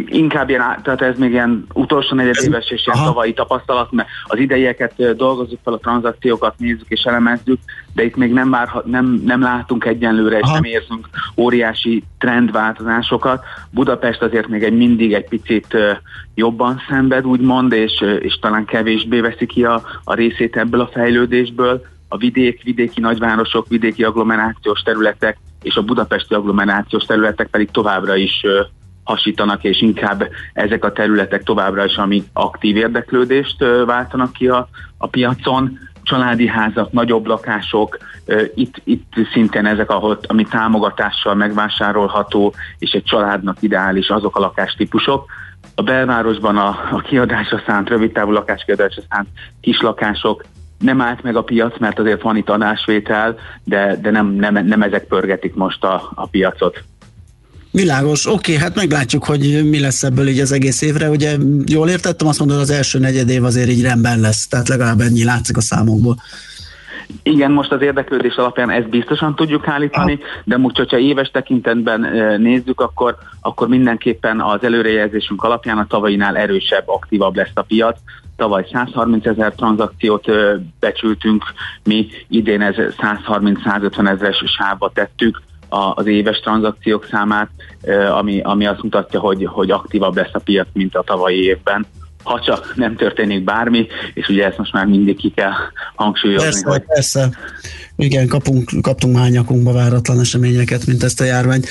Inkább 0.06 0.48
ilyen, 0.48 0.80
tehát 0.82 1.02
ez 1.02 1.18
még 1.18 1.30
ilyen 1.30 1.66
utolsó 1.72 2.14
negyedéves 2.14 2.70
és 2.70 2.86
ilyen 2.86 3.04
tavalyi 3.04 3.32
tapasztalat, 3.32 3.92
mert 3.92 4.08
az 4.24 4.38
idejeket 4.38 5.16
dolgozzuk 5.16 5.58
fel, 5.64 5.72
a 5.72 5.78
tranzakciókat 5.78 6.54
nézzük 6.58 6.88
és 6.88 7.02
elemezzük, 7.02 7.58
de 7.94 8.04
itt 8.04 8.16
még 8.16 8.32
nem, 8.32 8.50
vár, 8.50 8.68
nem, 8.84 9.22
nem 9.24 9.40
látunk 9.40 9.84
egyenlőre, 9.84 10.36
és 10.36 10.42
Aha. 10.42 10.52
nem 10.52 10.64
érzünk 10.64 11.08
óriási 11.36 12.02
trendváltozásokat. 12.18 13.44
Budapest 13.70 14.22
azért 14.22 14.48
még 14.48 14.62
egy 14.62 14.76
mindig 14.76 15.12
egy 15.12 15.28
picit 15.28 15.76
jobban 16.34 16.80
szenved, 16.88 17.26
úgymond, 17.26 17.72
és, 17.72 18.04
és 18.20 18.38
talán 18.38 18.64
kevésbé 18.64 19.20
veszi 19.20 19.46
ki 19.46 19.64
a, 19.64 19.82
a 20.04 20.14
részét 20.14 20.56
ebből 20.56 20.80
a 20.80 20.90
fejlődésből. 20.92 21.84
A 22.08 22.16
vidék, 22.16 22.62
vidéki 22.62 23.00
nagyvárosok, 23.00 23.68
vidéki 23.68 24.04
agglomerációs 24.04 24.80
területek 24.80 25.38
és 25.62 25.76
a 25.76 25.82
budapesti 25.82 26.34
agglomerációs 26.34 27.04
területek 27.04 27.46
pedig 27.46 27.70
továbbra 27.70 28.16
is 28.16 28.44
hasítanak, 29.06 29.64
és 29.64 29.80
inkább 29.80 30.28
ezek 30.52 30.84
a 30.84 30.92
területek 30.92 31.42
továbbra 31.42 31.84
is, 31.84 31.96
ami 31.96 32.24
aktív 32.32 32.76
érdeklődést 32.76 33.64
váltanak 33.86 34.32
ki 34.32 34.48
a, 34.48 34.68
a 34.98 35.06
piacon. 35.06 35.78
Családi 36.02 36.46
házak, 36.46 36.92
nagyobb 36.92 37.26
lakások, 37.26 37.98
itt, 38.54 38.80
itt 38.84 39.12
szintén 39.32 39.66
ezek, 39.66 39.90
ahol, 39.90 40.18
ami 40.26 40.44
támogatással 40.44 41.34
megvásárolható, 41.34 42.54
és 42.78 42.90
egy 42.90 43.04
családnak 43.04 43.56
ideális 43.60 44.08
azok 44.08 44.36
a 44.36 44.40
lakástípusok. 44.40 45.24
A 45.74 45.82
belvárosban 45.82 46.56
a, 46.56 46.68
a 46.92 47.00
kiadásra 47.00 47.62
szánt, 47.66 47.88
rövidtávú 47.88 48.30
lakáskiadásra 48.30 49.02
szánt 49.10 49.28
kislakások 49.60 50.44
nem 50.78 51.00
állt 51.00 51.22
meg 51.22 51.36
a 51.36 51.42
piac, 51.42 51.78
mert 51.78 51.98
azért 51.98 52.22
van 52.22 52.36
itt 52.36 52.50
adásvétel, 52.50 53.38
de, 53.64 53.96
de 54.00 54.10
nem, 54.10 54.26
nem, 54.26 54.66
nem 54.66 54.82
ezek 54.82 55.06
pörgetik 55.06 55.54
most 55.54 55.84
a, 55.84 56.10
a 56.14 56.26
piacot. 56.26 56.84
Világos, 57.82 58.26
oké, 58.26 58.56
hát 58.56 58.74
meglátjuk, 58.74 59.24
hogy 59.24 59.68
mi 59.70 59.80
lesz 59.80 60.02
ebből 60.02 60.28
így 60.28 60.40
az 60.40 60.52
egész 60.52 60.82
évre. 60.82 61.10
Ugye 61.10 61.36
jól 61.66 61.88
értettem, 61.88 62.26
azt 62.26 62.38
mondod, 62.38 62.58
az 62.58 62.70
első 62.70 62.98
negyed 62.98 63.28
év 63.28 63.44
azért 63.44 63.68
így 63.68 63.82
rendben 63.82 64.20
lesz, 64.20 64.46
tehát 64.48 64.68
legalább 64.68 65.00
ennyi 65.00 65.24
látszik 65.24 65.56
a 65.56 65.60
számokból. 65.60 66.16
Igen, 67.22 67.50
most 67.50 67.72
az 67.72 67.80
érdeklődés 67.82 68.34
alapján 68.34 68.70
ezt 68.70 68.88
biztosan 68.88 69.34
tudjuk 69.34 69.68
állítani, 69.68 70.18
de 70.44 70.56
most, 70.56 70.76
hogyha 70.76 70.98
éves 70.98 71.30
tekintetben 71.30 72.04
eh, 72.04 72.38
nézzük, 72.38 72.80
akkor, 72.80 73.16
akkor 73.40 73.68
mindenképpen 73.68 74.40
az 74.40 74.64
előrejelzésünk 74.64 75.42
alapján 75.42 75.78
a 75.78 75.86
tavainál 75.86 76.36
erősebb, 76.36 76.88
aktívabb 76.88 77.36
lesz 77.36 77.50
a 77.54 77.62
piac. 77.62 77.98
Tavaly 78.36 78.66
130 78.72 79.26
ezer 79.26 79.54
tranzakciót 79.54 80.28
ö, 80.28 80.54
becsültünk, 80.80 81.44
mi 81.84 82.06
idén 82.28 82.60
ez 82.60 82.74
130-150 82.76 84.08
ezeres 84.08 84.42
sávba 84.58 84.90
tettük 84.94 85.42
az 85.68 86.06
éves 86.06 86.40
tranzakciók 86.40 87.06
számát, 87.10 87.50
ami, 88.18 88.40
ami 88.40 88.66
azt 88.66 88.82
mutatja, 88.82 89.20
hogy, 89.20 89.44
hogy 89.44 89.70
aktívabb 89.70 90.16
lesz 90.16 90.32
a 90.32 90.38
piac, 90.38 90.66
mint 90.72 90.94
a 90.94 91.02
tavalyi 91.02 91.42
évben 91.42 91.86
ha 92.26 92.40
csak 92.40 92.72
nem 92.76 92.96
történik 92.96 93.44
bármi, 93.44 93.86
és 94.14 94.28
ugye 94.28 94.46
ezt 94.46 94.58
most 94.58 94.72
már 94.72 94.86
mindig 94.86 95.16
ki 95.16 95.30
kell 95.30 95.52
hangsúlyozni. 95.94 96.48
Persze, 96.48 96.68
hogy 96.68 96.82
persze. 96.86 97.30
Igen, 97.96 98.26
kapunk, 98.26 98.70
kaptunk 98.82 99.16
már 99.16 99.30
nyakunkba 99.30 99.72
váratlan 99.72 100.20
eseményeket, 100.20 100.86
mint 100.86 101.02
ezt 101.02 101.20
a 101.20 101.24
járvány. 101.24 101.62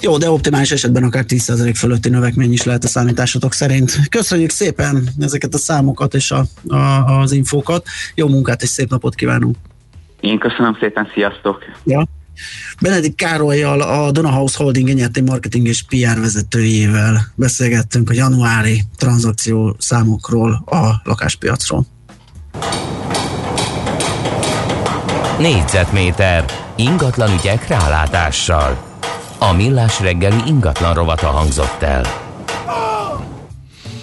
Jó, 0.00 0.18
de 0.18 0.30
optimális 0.30 0.70
esetben 0.70 1.04
akár 1.04 1.24
10% 1.28 1.72
fölötti 1.76 2.08
növekmény 2.08 2.52
is 2.52 2.64
lehet 2.64 2.84
a 2.84 2.88
számításotok 2.88 3.52
szerint. 3.52 4.08
Köszönjük 4.08 4.50
szépen 4.50 5.08
ezeket 5.20 5.54
a 5.54 5.58
számokat 5.58 6.14
és 6.14 6.30
a, 6.30 6.42
a, 6.68 6.76
az 7.20 7.32
infókat. 7.32 7.86
Jó 8.14 8.28
munkát 8.28 8.62
és 8.62 8.68
szép 8.68 8.90
napot 8.90 9.14
kívánunk! 9.14 9.56
Én 10.20 10.38
köszönöm 10.38 10.76
szépen, 10.80 11.08
sziasztok! 11.14 11.64
Ja. 11.84 12.06
Benedik 12.80 13.14
Károlyjal, 13.14 13.80
a 13.80 14.10
Donahouse 14.10 14.62
Holding 14.62 14.88
enyerti 14.88 15.20
marketing 15.20 15.66
és 15.66 15.82
PR 15.82 16.20
vezetőjével 16.20 17.32
beszélgettünk 17.34 18.10
a 18.10 18.12
januári 18.12 18.82
tranzakció 18.96 19.76
számokról 19.78 20.62
a 20.66 21.00
lakáspiacról. 21.04 21.86
Négyzetméter 25.38 26.44
ingatlan 26.76 27.32
ügyek 27.38 27.68
rálátással. 27.68 28.86
A 29.38 29.52
millás 29.52 30.00
reggeli 30.00 30.42
ingatlan 30.46 30.94
rovata 30.94 31.26
hangzott 31.26 31.82
el. 31.82 32.26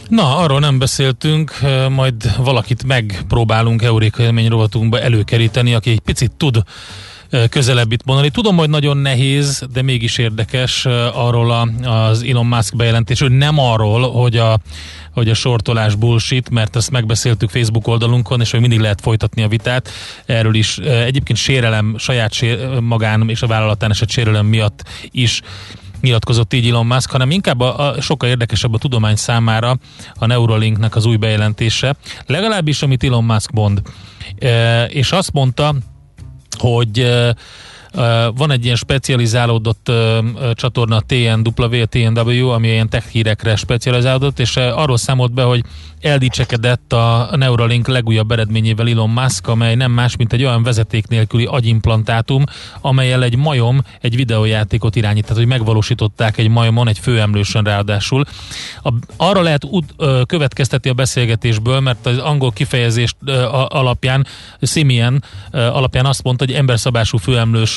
Na, 0.07 0.37
arról 0.37 0.59
nem 0.59 0.79
beszéltünk, 0.79 1.51
eh, 1.61 1.89
majd 1.89 2.35
valakit 2.37 2.83
megpróbálunk 2.83 3.81
Euréka 3.81 4.23
élmény 4.23 4.49
rovatunkba 4.49 4.99
előkeríteni, 4.99 5.73
aki 5.73 5.89
egy 5.89 5.99
picit 5.99 6.31
tud 6.31 6.63
közelebb 7.49 7.91
itt 7.91 8.05
mondani. 8.05 8.29
Tudom, 8.29 8.57
hogy 8.57 8.69
nagyon 8.69 8.97
nehéz, 8.97 9.65
de 9.73 9.81
mégis 9.81 10.17
érdekes 10.17 10.85
arról 11.13 11.51
a, 11.51 11.69
az 11.89 12.23
Elon 12.23 12.45
Musk 12.45 12.75
bejelentés, 12.75 13.19
hogy 13.19 13.31
nem 13.31 13.59
arról, 13.59 14.11
hogy 14.11 14.37
a, 14.37 14.59
hogy 15.11 15.29
a 15.29 15.33
sortolás 15.33 15.95
bullshit, 15.95 16.49
mert 16.49 16.75
ezt 16.75 16.91
megbeszéltük 16.91 17.49
Facebook 17.49 17.87
oldalunkon, 17.87 18.41
és 18.41 18.51
hogy 18.51 18.59
mindig 18.59 18.79
lehet 18.79 19.01
folytatni 19.01 19.43
a 19.43 19.47
vitát. 19.47 19.89
Erről 20.25 20.55
is 20.55 20.77
egyébként 20.77 21.39
sérelem, 21.39 21.95
saját 21.97 22.33
sér, 22.33 22.79
magán 22.79 23.29
és 23.29 23.41
a 23.41 23.47
vállalatán 23.47 23.91
esett 23.91 24.09
sérelem 24.09 24.45
miatt 24.45 24.83
is 25.11 25.41
nyilatkozott 26.01 26.53
így 26.53 26.69
Elon 26.69 26.85
Musk, 26.85 27.11
hanem 27.11 27.31
inkább 27.31 27.59
a, 27.59 27.89
a 27.89 28.01
sokkal 28.01 28.29
érdekesebb 28.29 28.73
a 28.73 28.77
tudomány 28.77 29.15
számára 29.15 29.77
a 30.13 30.25
Neuralinknek 30.25 30.95
az 30.95 31.05
új 31.05 31.15
bejelentése, 31.15 31.95
legalábbis 32.25 32.81
amit 32.81 33.03
Elon 33.03 33.23
Musk 33.23 33.51
mond. 33.51 33.81
E, 34.39 34.83
és 34.85 35.11
azt 35.11 35.31
mondta, 35.33 35.75
hogy 36.61 37.07
van 38.35 38.51
egy 38.51 38.63
ilyen 38.63 38.75
specializálódott 38.75 39.91
csatorna 40.53 40.99
TNW, 40.99 41.85
TNW, 41.85 42.49
ami 42.49 42.67
ilyen 42.67 42.89
tech 42.89 43.07
hírekre 43.07 43.55
specializálódott, 43.55 44.39
és 44.39 44.57
arról 44.57 44.97
számolt 44.97 45.33
be, 45.33 45.43
hogy 45.43 45.63
eldicsekedett 46.05 46.93
a 46.93 47.29
Neuralink 47.35 47.87
legújabb 47.87 48.31
eredményével 48.31 48.87
Elon 48.87 49.09
Musk, 49.09 49.47
amely 49.47 49.75
nem 49.75 49.91
más, 49.91 50.15
mint 50.15 50.33
egy 50.33 50.43
olyan 50.43 50.63
vezeték 50.63 51.07
nélküli 51.07 51.45
agyimplantátum, 51.45 52.43
amelyel 52.81 53.23
egy 53.23 53.37
majom 53.37 53.81
egy 54.01 54.15
videójátékot 54.15 54.95
irányít, 54.95 55.23
tehát 55.23 55.37
hogy 55.37 55.47
megvalósították 55.47 56.37
egy 56.37 56.49
majomon, 56.49 56.87
egy 56.87 56.99
főemlősön 56.99 57.63
ráadásul. 57.63 58.25
A, 58.83 58.93
arra 59.17 59.41
lehet 59.41 59.63
út, 59.63 59.93
ö, 59.97 60.21
következteti 60.25 60.89
a 60.89 60.93
beszélgetésből, 60.93 61.79
mert 61.79 62.05
az 62.05 62.17
angol 62.17 62.51
kifejezés 62.51 63.15
ö, 63.25 63.43
alapján, 63.67 64.25
Simian 64.61 65.23
ö, 65.51 65.61
alapján 65.61 66.05
azt 66.05 66.23
mondta, 66.23 66.45
hogy 66.45 66.53
emberszabású 66.53 67.17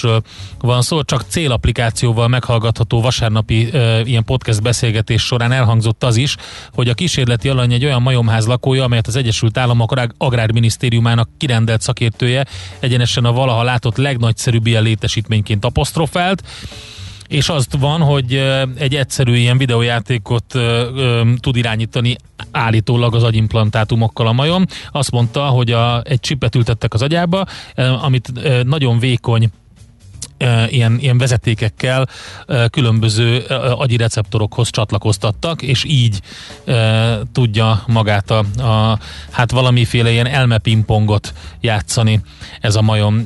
főemlősről 0.08 0.22
van 0.60 0.82
szó, 0.82 1.02
csak 1.02 1.24
célapplikációval 1.28 2.28
meghallgatható 2.28 3.00
vasárnapi 3.00 3.68
ö, 3.72 4.00
ilyen 4.00 4.24
podcast 4.24 4.62
beszélgetés 4.62 5.22
során 5.22 5.52
elhangzott 5.52 6.04
az 6.04 6.16
is, 6.16 6.36
hogy 6.72 6.88
a 6.88 6.94
kísérleti 6.94 7.48
alany 7.48 7.72
egy 7.72 7.84
olyan 7.84 8.02
majom 8.02 8.24
majomház 8.24 8.46
lakója, 8.46 8.84
amelyet 8.84 9.06
az 9.06 9.16
Egyesült 9.16 9.58
Államok 9.58 9.94
Agrárminisztériumának 10.18 11.28
kirendelt 11.36 11.80
szakértője 11.80 12.46
egyenesen 12.80 13.24
a 13.24 13.32
valaha 13.32 13.62
látott 13.62 13.96
legnagyszerűbb 13.96 14.66
ilyen 14.66 14.82
létesítményként 14.82 15.64
apostrofált 15.64 16.42
és 17.28 17.48
azt 17.48 17.76
van, 17.78 18.00
hogy 18.00 18.34
egy 18.78 18.94
egyszerű 18.94 19.34
ilyen 19.34 19.58
videójátékot 19.58 20.54
tud 21.40 21.56
irányítani 21.56 22.16
állítólag 22.50 23.14
az 23.14 23.22
agyimplantátumokkal 23.22 24.26
a 24.26 24.32
majom. 24.32 24.64
Azt 24.92 25.10
mondta, 25.10 25.44
hogy 25.44 25.72
a, 25.72 26.02
egy 26.04 26.20
csipet 26.20 26.54
ültettek 26.54 26.94
az 26.94 27.02
agyába, 27.02 27.44
amit 28.02 28.32
nagyon 28.64 28.98
vékony 28.98 29.50
ilyen, 30.68 30.98
ilyen 31.00 31.18
vezetékekkel 31.18 32.08
különböző 32.70 33.38
agyi 33.78 33.96
receptorokhoz 33.96 34.70
csatlakoztattak, 34.70 35.62
és 35.62 35.84
így 35.84 36.20
tudja 37.32 37.82
magát 37.86 38.30
a, 38.30 38.38
a 38.62 38.98
hát 39.30 39.50
valamiféle 39.50 40.10
ilyen 40.10 40.26
elmepingpongot 40.26 41.32
játszani 41.60 42.20
ez 42.60 42.74
a 42.74 42.82
majom. 42.82 43.22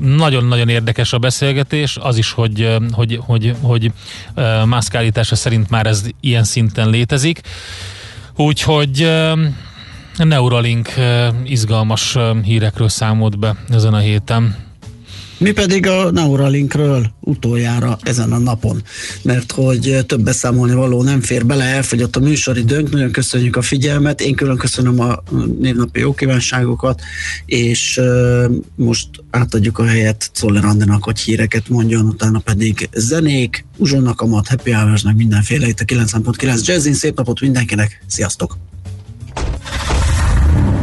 Nagyon-nagyon 0.00 0.68
érdekes 0.68 1.12
a 1.12 1.18
beszélgetés, 1.18 1.96
az 2.00 2.16
is, 2.16 2.32
hogy, 2.32 2.76
hogy, 2.92 3.20
hogy, 3.22 3.54
hogy 3.60 3.92
Musk 4.64 4.94
állítása 4.94 5.36
szerint 5.36 5.70
már 5.70 5.86
ez 5.86 6.04
ilyen 6.20 6.44
szinten 6.44 6.90
létezik. 6.90 7.40
Úgyhogy 8.36 9.12
Neuralink 10.16 10.94
izgalmas 11.44 12.16
hírekről 12.42 12.88
számolt 12.88 13.38
be 13.38 13.54
ezen 13.70 13.94
a 13.94 13.98
héten. 13.98 14.65
Mi 15.38 15.52
pedig 15.52 15.86
a 15.86 16.10
Neuralinkről 16.10 17.06
utoljára 17.20 17.98
ezen 18.02 18.32
a 18.32 18.38
napon, 18.38 18.82
mert 19.22 19.52
hogy 19.52 19.98
több 20.06 20.20
beszámolni 20.20 20.74
való 20.74 21.02
nem 21.02 21.20
fér 21.20 21.46
bele, 21.46 21.64
elfogyott 21.64 22.16
a 22.16 22.20
műsoridőnk, 22.20 22.90
nagyon 22.90 23.10
köszönjük 23.10 23.56
a 23.56 23.62
figyelmet, 23.62 24.20
én 24.20 24.34
külön 24.34 24.56
köszönöm 24.56 25.00
a 25.00 25.22
névnapi 25.60 26.00
jó 26.00 26.14
kívánságokat, 26.14 27.00
és 27.46 28.00
most 28.74 29.08
átadjuk 29.30 29.78
a 29.78 29.84
helyet 29.84 30.30
Czoller 30.32 30.64
Andenak, 30.64 31.04
hogy 31.04 31.18
híreket 31.18 31.68
mondjon, 31.68 32.06
utána 32.06 32.38
pedig 32.38 32.88
zenék, 32.92 33.64
Uzsonnak 33.76 34.20
a 34.20 34.26
mat, 34.26 34.48
Happy 34.48 34.70
hours 34.70 35.02
mindenféle 35.16 35.66
itt 35.66 35.80
a 35.80 35.84
9.9 35.84 36.64
Jazzin, 36.64 36.94
szép 36.94 37.16
napot 37.16 37.40
mindenkinek, 37.40 38.04
sziasztok! 38.06 38.56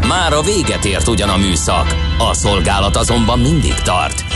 Már 0.07 0.33
a 0.33 0.41
véget 0.41 0.85
ért 0.85 1.07
ugyan 1.07 1.29
a 1.29 1.37
műszak, 1.37 1.95
a 2.17 2.33
szolgálat 2.33 2.95
azonban 2.95 3.39
mindig 3.39 3.73
tart, 3.73 4.32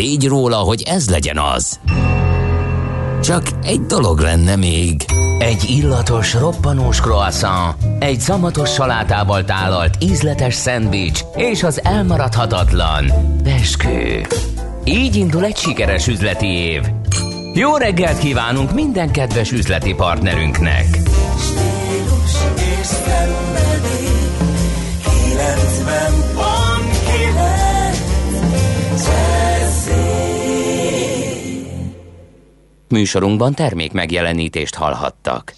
tégy 0.00 0.26
róla, 0.26 0.56
hogy 0.56 0.82
ez 0.82 1.10
legyen 1.10 1.38
az. 1.38 1.80
Csak 3.22 3.42
egy 3.62 3.80
dolog 3.80 4.18
lenne 4.18 4.56
még. 4.56 5.04
Egy 5.38 5.70
illatos, 5.70 6.34
roppanós 6.34 7.00
croissant, 7.00 7.76
egy 7.98 8.20
szamatos 8.20 8.72
salátával 8.72 9.44
tálalt 9.44 9.94
ízletes 9.98 10.54
szendvics 10.54 11.20
és 11.36 11.62
az 11.62 11.84
elmaradhatatlan 11.84 13.12
peskő. 13.42 14.26
Így 14.84 15.16
indul 15.16 15.44
egy 15.44 15.56
sikeres 15.56 16.06
üzleti 16.06 16.48
év. 16.48 16.82
Jó 17.54 17.76
reggelt 17.76 18.18
kívánunk 18.18 18.74
minden 18.74 19.10
kedves 19.10 19.52
üzleti 19.52 19.94
partnerünknek! 19.94 20.98
Műsorunkban 32.90 33.54
termék 33.54 33.92
megjelenítést 33.92 34.74
hallhattak. 34.74 35.52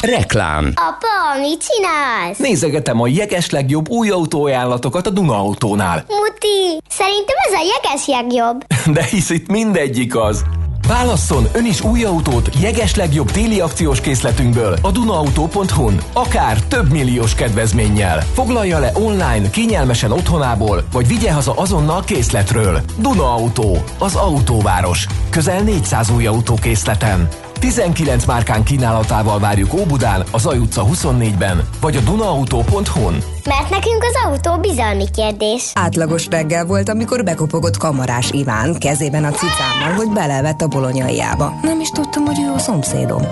Reklám 0.00 0.72
Apa, 0.74 1.40
mit 1.40 1.64
csinálsz? 1.68 2.38
Nézegetem 2.38 3.00
a 3.00 3.06
jeges 3.06 3.50
legjobb 3.50 3.88
új 3.88 4.10
autóajánlatokat 4.10 5.06
a 5.06 5.10
Duna 5.10 5.38
Autónál. 5.38 6.04
Muti, 6.08 6.80
szerintem 6.88 7.36
ez 7.48 7.52
a 7.52 7.72
jeges 7.74 8.06
legjobb. 8.06 8.64
De 8.96 9.04
hisz 9.04 9.30
itt 9.30 9.50
mindegyik 9.50 10.16
az. 10.16 10.44
Válasszon 10.86 11.48
ön 11.52 11.66
is 11.66 11.80
új 11.80 12.04
autót 12.04 12.48
jeges 12.60 12.94
legjobb 12.94 13.30
téli 13.30 13.60
akciós 13.60 14.00
készletünkből 14.00 14.76
a 14.82 14.90
dunaauto.hu-n, 14.90 16.00
akár 16.12 16.60
több 16.60 16.90
milliós 16.90 17.34
kedvezménnyel. 17.34 18.20
Foglalja 18.20 18.78
le 18.78 18.90
online, 18.94 19.50
kényelmesen 19.50 20.12
otthonából, 20.12 20.84
vagy 20.92 21.06
vigye 21.06 21.32
haza 21.32 21.52
azonnal 21.52 22.04
készletről. 22.04 22.80
Duna 22.98 23.34
Auto, 23.34 23.72
az 23.98 24.14
autóváros. 24.14 25.06
Közel 25.30 25.62
400 25.62 26.10
új 26.10 26.26
autókészleten. 26.26 27.28
19 27.64 28.24
márkán 28.24 28.62
kínálatával 28.62 29.38
várjuk 29.38 29.74
Óbudán, 29.74 30.24
az 30.30 30.46
Aj 30.46 30.58
utca 30.58 30.84
24-ben, 30.92 31.68
vagy 31.80 31.96
a 31.96 32.00
dunaauto.hu-n. 32.00 33.16
Mert 33.44 33.70
nekünk 33.70 34.02
az 34.02 34.14
autó 34.24 34.60
bizalmi 34.60 35.04
kérdés. 35.10 35.70
Átlagos 35.74 36.26
reggel 36.26 36.64
volt, 36.64 36.88
amikor 36.88 37.24
bekopogott 37.24 37.76
kamarás 37.76 38.30
Iván 38.30 38.78
kezében 38.78 39.24
a 39.24 39.30
cicámmal, 39.30 39.92
hogy 39.96 40.08
belevett 40.08 40.60
a 40.60 40.66
bolonyaiába. 40.66 41.52
Nem 41.62 41.80
is 41.80 41.88
tudtam, 41.88 42.24
hogy 42.24 42.40
ő 42.48 42.52
a 42.52 42.58
szomszédom. 42.58 43.22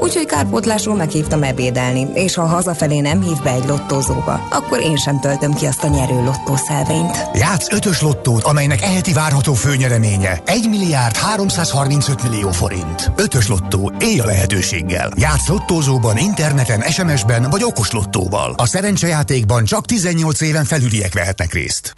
Úgyhogy 0.00 0.26
kárpótlásról 0.26 0.94
meghívtam 0.94 1.42
ebédelni, 1.42 2.06
és 2.14 2.34
ha 2.34 2.46
hazafelé 2.46 3.00
nem 3.00 3.22
hív 3.22 3.42
be 3.42 3.50
egy 3.50 3.64
lottózóba, 3.66 4.46
akkor 4.50 4.80
én 4.80 4.96
sem 4.96 5.20
töltöm 5.20 5.54
ki 5.54 5.66
azt 5.66 5.84
a 5.84 5.88
nyerő 5.88 6.24
lottószelvényt. 6.24 7.26
Játsz 7.34 7.72
ötös 7.72 8.02
lottót, 8.02 8.42
amelynek 8.42 8.82
eheti 8.82 9.12
várható 9.12 9.52
főnyereménye 9.52 10.40
1 10.44 10.68
milliárd 10.68 11.16
335 11.16 12.22
millió 12.22 12.50
forint. 12.50 13.12
Ötös 13.16 13.48
lottó, 13.48 13.75
élj 13.98 14.18
a 14.18 14.24
lehetőséggel. 14.24 15.12
Játsz 15.16 15.48
lottózóban, 15.48 16.16
interneten, 16.16 16.80
SMS-ben 16.80 17.50
vagy 17.50 17.62
okos 17.62 17.90
lottóval. 17.90 18.54
A 18.56 18.66
szerencsejátékban 18.66 19.64
csak 19.64 19.84
18 19.84 20.40
éven 20.40 20.64
felüliek 20.64 21.14
vehetnek 21.14 21.52
részt. 21.52 21.94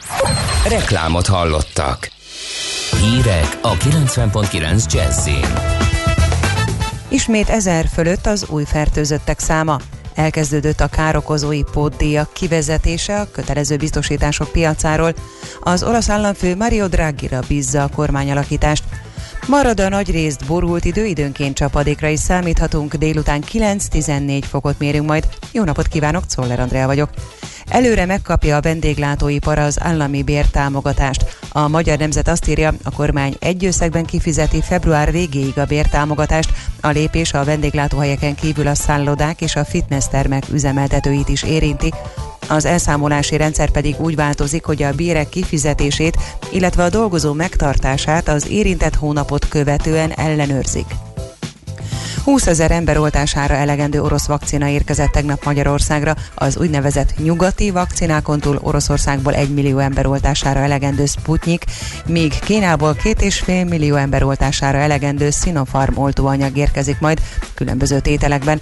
Reklámot 0.68 1.26
hallottak. 1.26 2.11
Hírek 3.01 3.59
a 3.62 3.76
90.9 3.76 4.93
Jazzin. 4.93 5.76
Ismét 7.09 7.49
ezer 7.49 7.89
fölött 7.93 8.26
az 8.26 8.47
új 8.49 8.64
fertőzöttek 8.64 9.39
száma. 9.39 9.81
Elkezdődött 10.14 10.81
a 10.81 10.89
károkozói 10.89 11.62
pótdíjak 11.62 12.33
kivezetése 12.33 13.20
a 13.20 13.31
kötelező 13.33 13.76
biztosítások 13.76 14.53
piacáról. 14.53 15.14
Az 15.61 15.83
olasz 15.83 16.09
államfő 16.09 16.57
Mario 16.57 16.87
Draghi-ra 16.87 17.41
bízza 17.49 17.83
a 17.83 17.89
kormányalakítást. 17.89 18.85
Marad 19.49 19.80
a 19.80 19.88
nagy 19.88 20.11
részt 20.11 20.46
borult 20.46 20.84
idő, 20.84 21.05
időnként 21.05 21.57
csapadékra 21.57 22.09
is 22.09 22.20
számíthatunk, 22.20 22.94
délután 22.94 23.42
9-14 23.53 24.42
fokot 24.49 24.78
mérünk 24.78 25.07
majd. 25.07 25.28
Jó 25.53 25.64
napot 25.64 25.86
kívánok, 25.88 26.26
Czoller 26.26 26.61
Andrea 26.61 26.86
vagyok. 26.86 27.11
Előre 27.68 28.07
megkapja 28.07 28.57
a 28.57 28.61
vendéglátóipar 28.61 29.59
az 29.59 29.82
állami 29.82 30.22
bértámogatást. 30.22 31.38
A 31.59 31.68
Magyar 31.68 31.98
Nemzet 31.98 32.28
azt 32.28 32.48
írja, 32.48 32.72
a 32.82 32.90
kormány 32.90 33.36
egy 33.38 33.64
összegben 33.64 34.04
kifizeti 34.04 34.61
február 34.61 35.12
végéig 35.12 35.59
a 35.59 35.64
bértámogatást. 35.64 36.52
A 36.80 36.88
lépés 36.88 37.32
a 37.32 37.44
vendéglátóhelyeken 37.44 38.34
kívül 38.34 38.66
a 38.66 38.74
szállodák 38.74 39.40
és 39.40 39.56
a 39.56 39.64
fitnesstermek 39.64 40.44
üzemeltetőit 40.52 41.28
is 41.28 41.42
érinti. 41.42 41.92
Az 42.48 42.64
elszámolási 42.64 43.36
rendszer 43.36 43.70
pedig 43.70 44.00
úgy 44.00 44.16
változik, 44.16 44.64
hogy 44.64 44.82
a 44.82 44.92
bérek 44.92 45.28
kifizetését, 45.28 46.16
illetve 46.50 46.84
a 46.84 46.90
dolgozó 46.90 47.32
megtartását 47.32 48.28
az 48.28 48.48
érintett 48.48 48.94
hónapot 48.94 49.48
követően 49.48 50.11
ellenőrzik. 50.11 50.86
20 52.29 52.47
ezer 52.47 52.70
ember 52.70 52.99
oltására 52.99 53.55
elegendő 53.55 54.03
orosz 54.03 54.26
vakcina 54.26 54.68
érkezett 54.68 55.11
tegnap 55.11 55.45
Magyarországra. 55.45 56.14
Az 56.35 56.57
úgynevezett 56.57 57.14
nyugati 57.18 57.70
vakcinákon 57.70 58.41
túl 58.41 58.59
Oroszországból 58.62 59.35
1 59.35 59.55
millió 59.55 59.79
ember 59.79 60.07
oltására 60.07 60.61
elegendő 60.61 61.07
Sputnik, 61.07 61.64
míg 62.07 62.39
Kínából 62.39 62.97
2,5 63.03 63.68
millió 63.68 63.97
ember 63.97 64.22
oltására 64.22 64.79
elegendő 64.79 65.31
Sinopharm 65.31 65.99
oltóanyag 65.99 66.57
érkezik 66.57 67.01
majd 67.01 67.20
különböző 67.55 68.01
tételekben. 68.01 68.61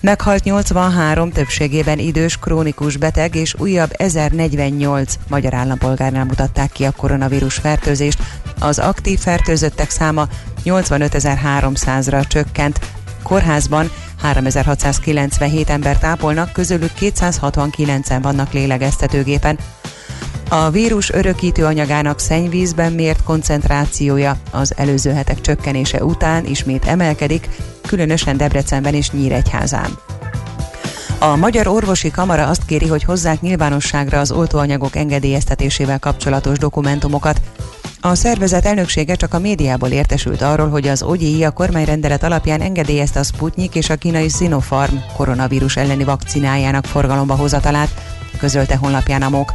Meghalt 0.00 0.44
83 0.44 1.30
többségében 1.32 1.98
idős, 1.98 2.36
krónikus 2.36 2.96
beteg 2.96 3.34
és 3.34 3.54
újabb 3.58 3.90
1048 3.96 5.14
magyar 5.28 5.54
állampolgárnál 5.54 6.24
mutatták 6.24 6.72
ki 6.72 6.84
a 6.84 6.90
koronavírus 6.90 7.54
fertőzést. 7.54 8.22
Az 8.60 8.78
aktív 8.78 9.18
fertőzöttek 9.18 9.90
száma 9.90 10.28
85.300-ra 10.68 12.26
csökkent. 12.26 12.80
Kórházban 13.22 13.90
3697 14.20 15.70
ember 15.70 15.98
tápolnak, 15.98 16.52
közülük 16.52 16.90
269-en 17.00 18.18
vannak 18.22 18.52
lélegeztetőgépen. 18.52 19.58
A 20.50 20.70
vírus 20.70 21.10
örökítő 21.10 21.64
anyagának 21.64 22.18
szennyvízben 22.18 22.92
mért 22.92 23.22
koncentrációja 23.22 24.36
az 24.50 24.72
előző 24.76 25.12
hetek 25.12 25.40
csökkenése 25.40 26.04
után 26.04 26.46
ismét 26.46 26.84
emelkedik, 26.84 27.48
különösen 27.86 28.36
Debrecenben 28.36 28.94
és 28.94 29.10
Nyíregyházán. 29.10 29.90
A 31.18 31.36
Magyar 31.36 31.66
Orvosi 31.66 32.10
Kamara 32.10 32.46
azt 32.46 32.64
kéri, 32.64 32.86
hogy 32.86 33.04
hozzák 33.04 33.40
nyilvánosságra 33.40 34.18
az 34.20 34.30
oltóanyagok 34.30 34.96
engedélyeztetésével 34.96 35.98
kapcsolatos 35.98 36.58
dokumentumokat. 36.58 37.40
A 38.00 38.14
szervezet 38.14 38.66
elnöksége 38.66 39.14
csak 39.14 39.34
a 39.34 39.38
médiából 39.38 39.88
értesült 39.88 40.42
arról, 40.42 40.68
hogy 40.68 40.88
az 40.88 41.02
OGI 41.02 41.44
a 41.44 41.50
kormányrendelet 41.50 42.22
alapján 42.22 42.60
engedélyezte 42.60 43.20
a 43.20 43.22
Sputnik 43.22 43.74
és 43.74 43.90
a 43.90 43.96
kínai 43.96 44.28
Sinopharm 44.28 44.96
koronavírus 45.16 45.76
elleni 45.76 46.04
vakcinájának 46.04 46.84
forgalomba 46.84 47.34
hozatalát, 47.34 47.90
közölte 48.38 48.76
honlapján 48.76 49.22
a 49.22 49.28
MOK. 49.28 49.52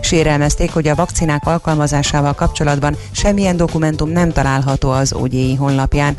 Sérelmezték, 0.00 0.72
hogy 0.72 0.88
a 0.88 0.94
vakcinák 0.94 1.46
alkalmazásával 1.46 2.32
kapcsolatban 2.34 2.96
semmilyen 3.10 3.56
dokumentum 3.56 4.10
nem 4.10 4.32
található 4.32 4.90
az 4.90 5.12
OGI 5.12 5.54
honlapján. 5.54 6.14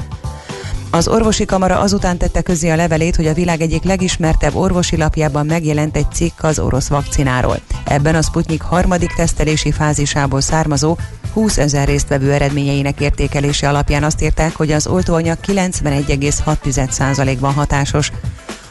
Az 0.91 1.07
orvosi 1.07 1.45
kamara 1.45 1.79
azután 1.79 2.17
tette 2.17 2.41
közé 2.41 2.69
a 2.69 2.75
levelét, 2.75 3.15
hogy 3.15 3.27
a 3.27 3.33
világ 3.33 3.61
egyik 3.61 3.83
legismertebb 3.83 4.55
orvosi 4.55 4.97
lapjában 4.97 5.45
megjelent 5.45 5.95
egy 5.95 6.11
cikk 6.11 6.43
az 6.43 6.59
orosz 6.59 6.87
vakcináról. 6.87 7.59
Ebben 7.85 8.15
a 8.15 8.21
Sputnik 8.21 8.61
harmadik 8.61 9.13
tesztelési 9.13 9.71
fázisából 9.71 10.41
származó 10.41 10.97
20 11.33 11.57
ezer 11.57 11.87
résztvevő 11.87 12.31
eredményeinek 12.31 12.99
értékelése 12.99 13.69
alapján 13.69 14.03
azt 14.03 14.21
írták, 14.21 14.55
hogy 14.55 14.71
az 14.71 14.87
oltóanyag 14.87 15.37
91,6%-ban 15.47 17.53
hatásos. 17.53 18.11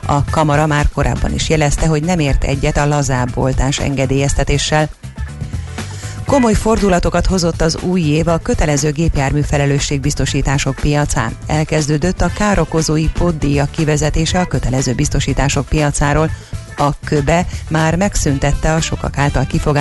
A 0.06 0.24
kamara 0.30 0.66
már 0.66 0.88
korábban 0.94 1.34
is 1.34 1.48
jelezte, 1.48 1.86
hogy 1.86 2.02
nem 2.02 2.18
ért 2.18 2.44
egyet 2.44 2.76
a 2.76 2.86
lazább 2.86 3.28
oltás 3.34 3.78
engedélyeztetéssel. 3.78 4.88
Komoly 6.26 6.54
fordulatokat 6.54 7.26
hozott 7.26 7.60
az 7.60 7.78
új 7.82 8.00
év 8.00 8.28
a 8.28 8.38
kötelező 8.38 8.90
gépjármű 8.90 9.40
felelősségbiztosítások 9.40 10.74
piacán. 10.74 11.36
Elkezdődött 11.46 12.20
a 12.20 12.32
károkozói 12.34 13.08
poddíjak 13.08 13.70
kivezetése 13.70 14.40
a 14.40 14.46
kötelező 14.46 14.94
biztosítások 14.94 15.66
piacáról. 15.66 16.30
A 16.76 16.90
köbe 17.04 17.46
már 17.68 17.96
megszüntette 17.96 18.74
a 18.74 18.80
sokak 18.80 19.18
által 19.18 19.46
kifogást 19.46 19.72